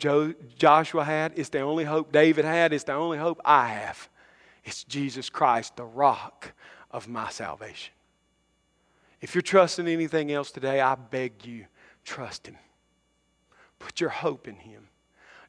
Joshua 0.56 1.04
had. 1.04 1.32
It's 1.36 1.50
the 1.50 1.60
only 1.60 1.84
hope 1.84 2.12
David 2.12 2.44
had. 2.44 2.72
It's 2.72 2.84
the 2.84 2.94
only 2.94 3.18
hope 3.18 3.40
I 3.44 3.68
have. 3.68 4.08
It's 4.64 4.84
Jesus 4.84 5.28
Christ, 5.30 5.76
the 5.76 5.84
rock 5.84 6.52
of 6.90 7.08
my 7.08 7.28
salvation. 7.30 7.92
If 9.20 9.34
you're 9.34 9.42
trusting 9.42 9.88
anything 9.88 10.32
else 10.32 10.50
today, 10.50 10.80
I 10.80 10.94
beg 10.94 11.44
you, 11.44 11.66
trust 12.04 12.46
Him. 12.46 12.56
Put 13.78 14.00
your 14.00 14.10
hope 14.10 14.48
in 14.48 14.56
Him. 14.56 14.87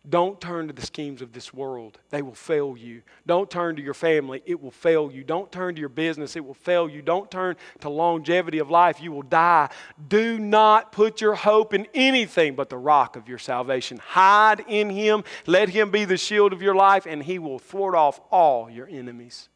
Don't 0.10 0.42
turn 0.42 0.68
to 0.68 0.74
the 0.74 0.86
schemes 0.86 1.22
of 1.22 1.34
this 1.34 1.54
world. 1.54 2.00
They 2.10 2.22
will 2.22 2.34
fail 2.34 2.76
you. 2.76 3.04
Don't 3.28 3.50
turn 3.50 3.76
to 3.76 3.82
your 3.82 3.94
family. 3.94 4.42
It 4.46 4.60
will 4.62 4.72
fail 4.72 5.12
you. 5.12 5.24
Don't 5.24 5.52
turn 5.52 5.76
to 5.76 5.80
your 5.80 5.90
business. 5.90 6.36
It 6.36 6.44
will 6.44 6.56
fail 6.56 6.90
you. 6.90 7.02
Don't 7.02 7.30
turn 7.30 7.58
to 7.82 7.90
longevity 7.90 8.58
of 8.58 8.72
life. 8.72 9.02
You 9.02 9.12
will 9.12 9.22
die. 9.22 9.70
Do 10.08 10.40
not 10.40 10.92
put 10.92 11.22
your 11.22 11.36
hope 11.36 11.74
in 11.74 11.86
anything 11.94 12.56
but 12.56 12.70
the 12.70 12.78
rock 12.78 13.16
of 13.16 13.30
your 13.30 13.38
salvation. 13.38 13.98
Hide 13.98 14.64
in 14.68 14.90
Him. 14.90 15.24
Let 15.46 15.70
Him 15.70 15.92
be 15.92 16.06
the 16.06 16.18
shield 16.18 16.54
of 16.54 16.62
your 16.62 16.76
life, 16.76 17.06
and 17.06 17.22
He 17.22 17.38
will 17.38 17.60
thwart 17.60 17.94
off 17.94 18.20
all 18.32 18.70
your 18.70 18.88
enemies. 18.88 19.50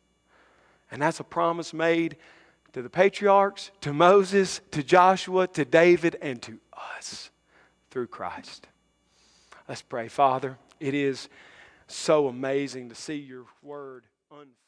And 0.91 1.01
that's 1.01 1.19
a 1.19 1.23
promise 1.23 1.73
made 1.73 2.17
to 2.73 2.81
the 2.81 2.89
patriarchs, 2.89 3.71
to 3.81 3.93
Moses, 3.93 4.61
to 4.71 4.83
Joshua, 4.83 5.47
to 5.47 5.65
David, 5.65 6.17
and 6.21 6.41
to 6.43 6.59
us 6.99 7.31
through 7.89 8.07
Christ. 8.07 8.67
Let's 9.68 9.82
pray. 9.82 10.07
Father, 10.09 10.57
it 10.80 10.93
is 10.93 11.30
so 11.88 12.28
amazing 12.28 12.89
to 12.89 12.95
see 12.95 13.16
your 13.16 13.45
word 13.61 14.03
unfold. 14.32 14.62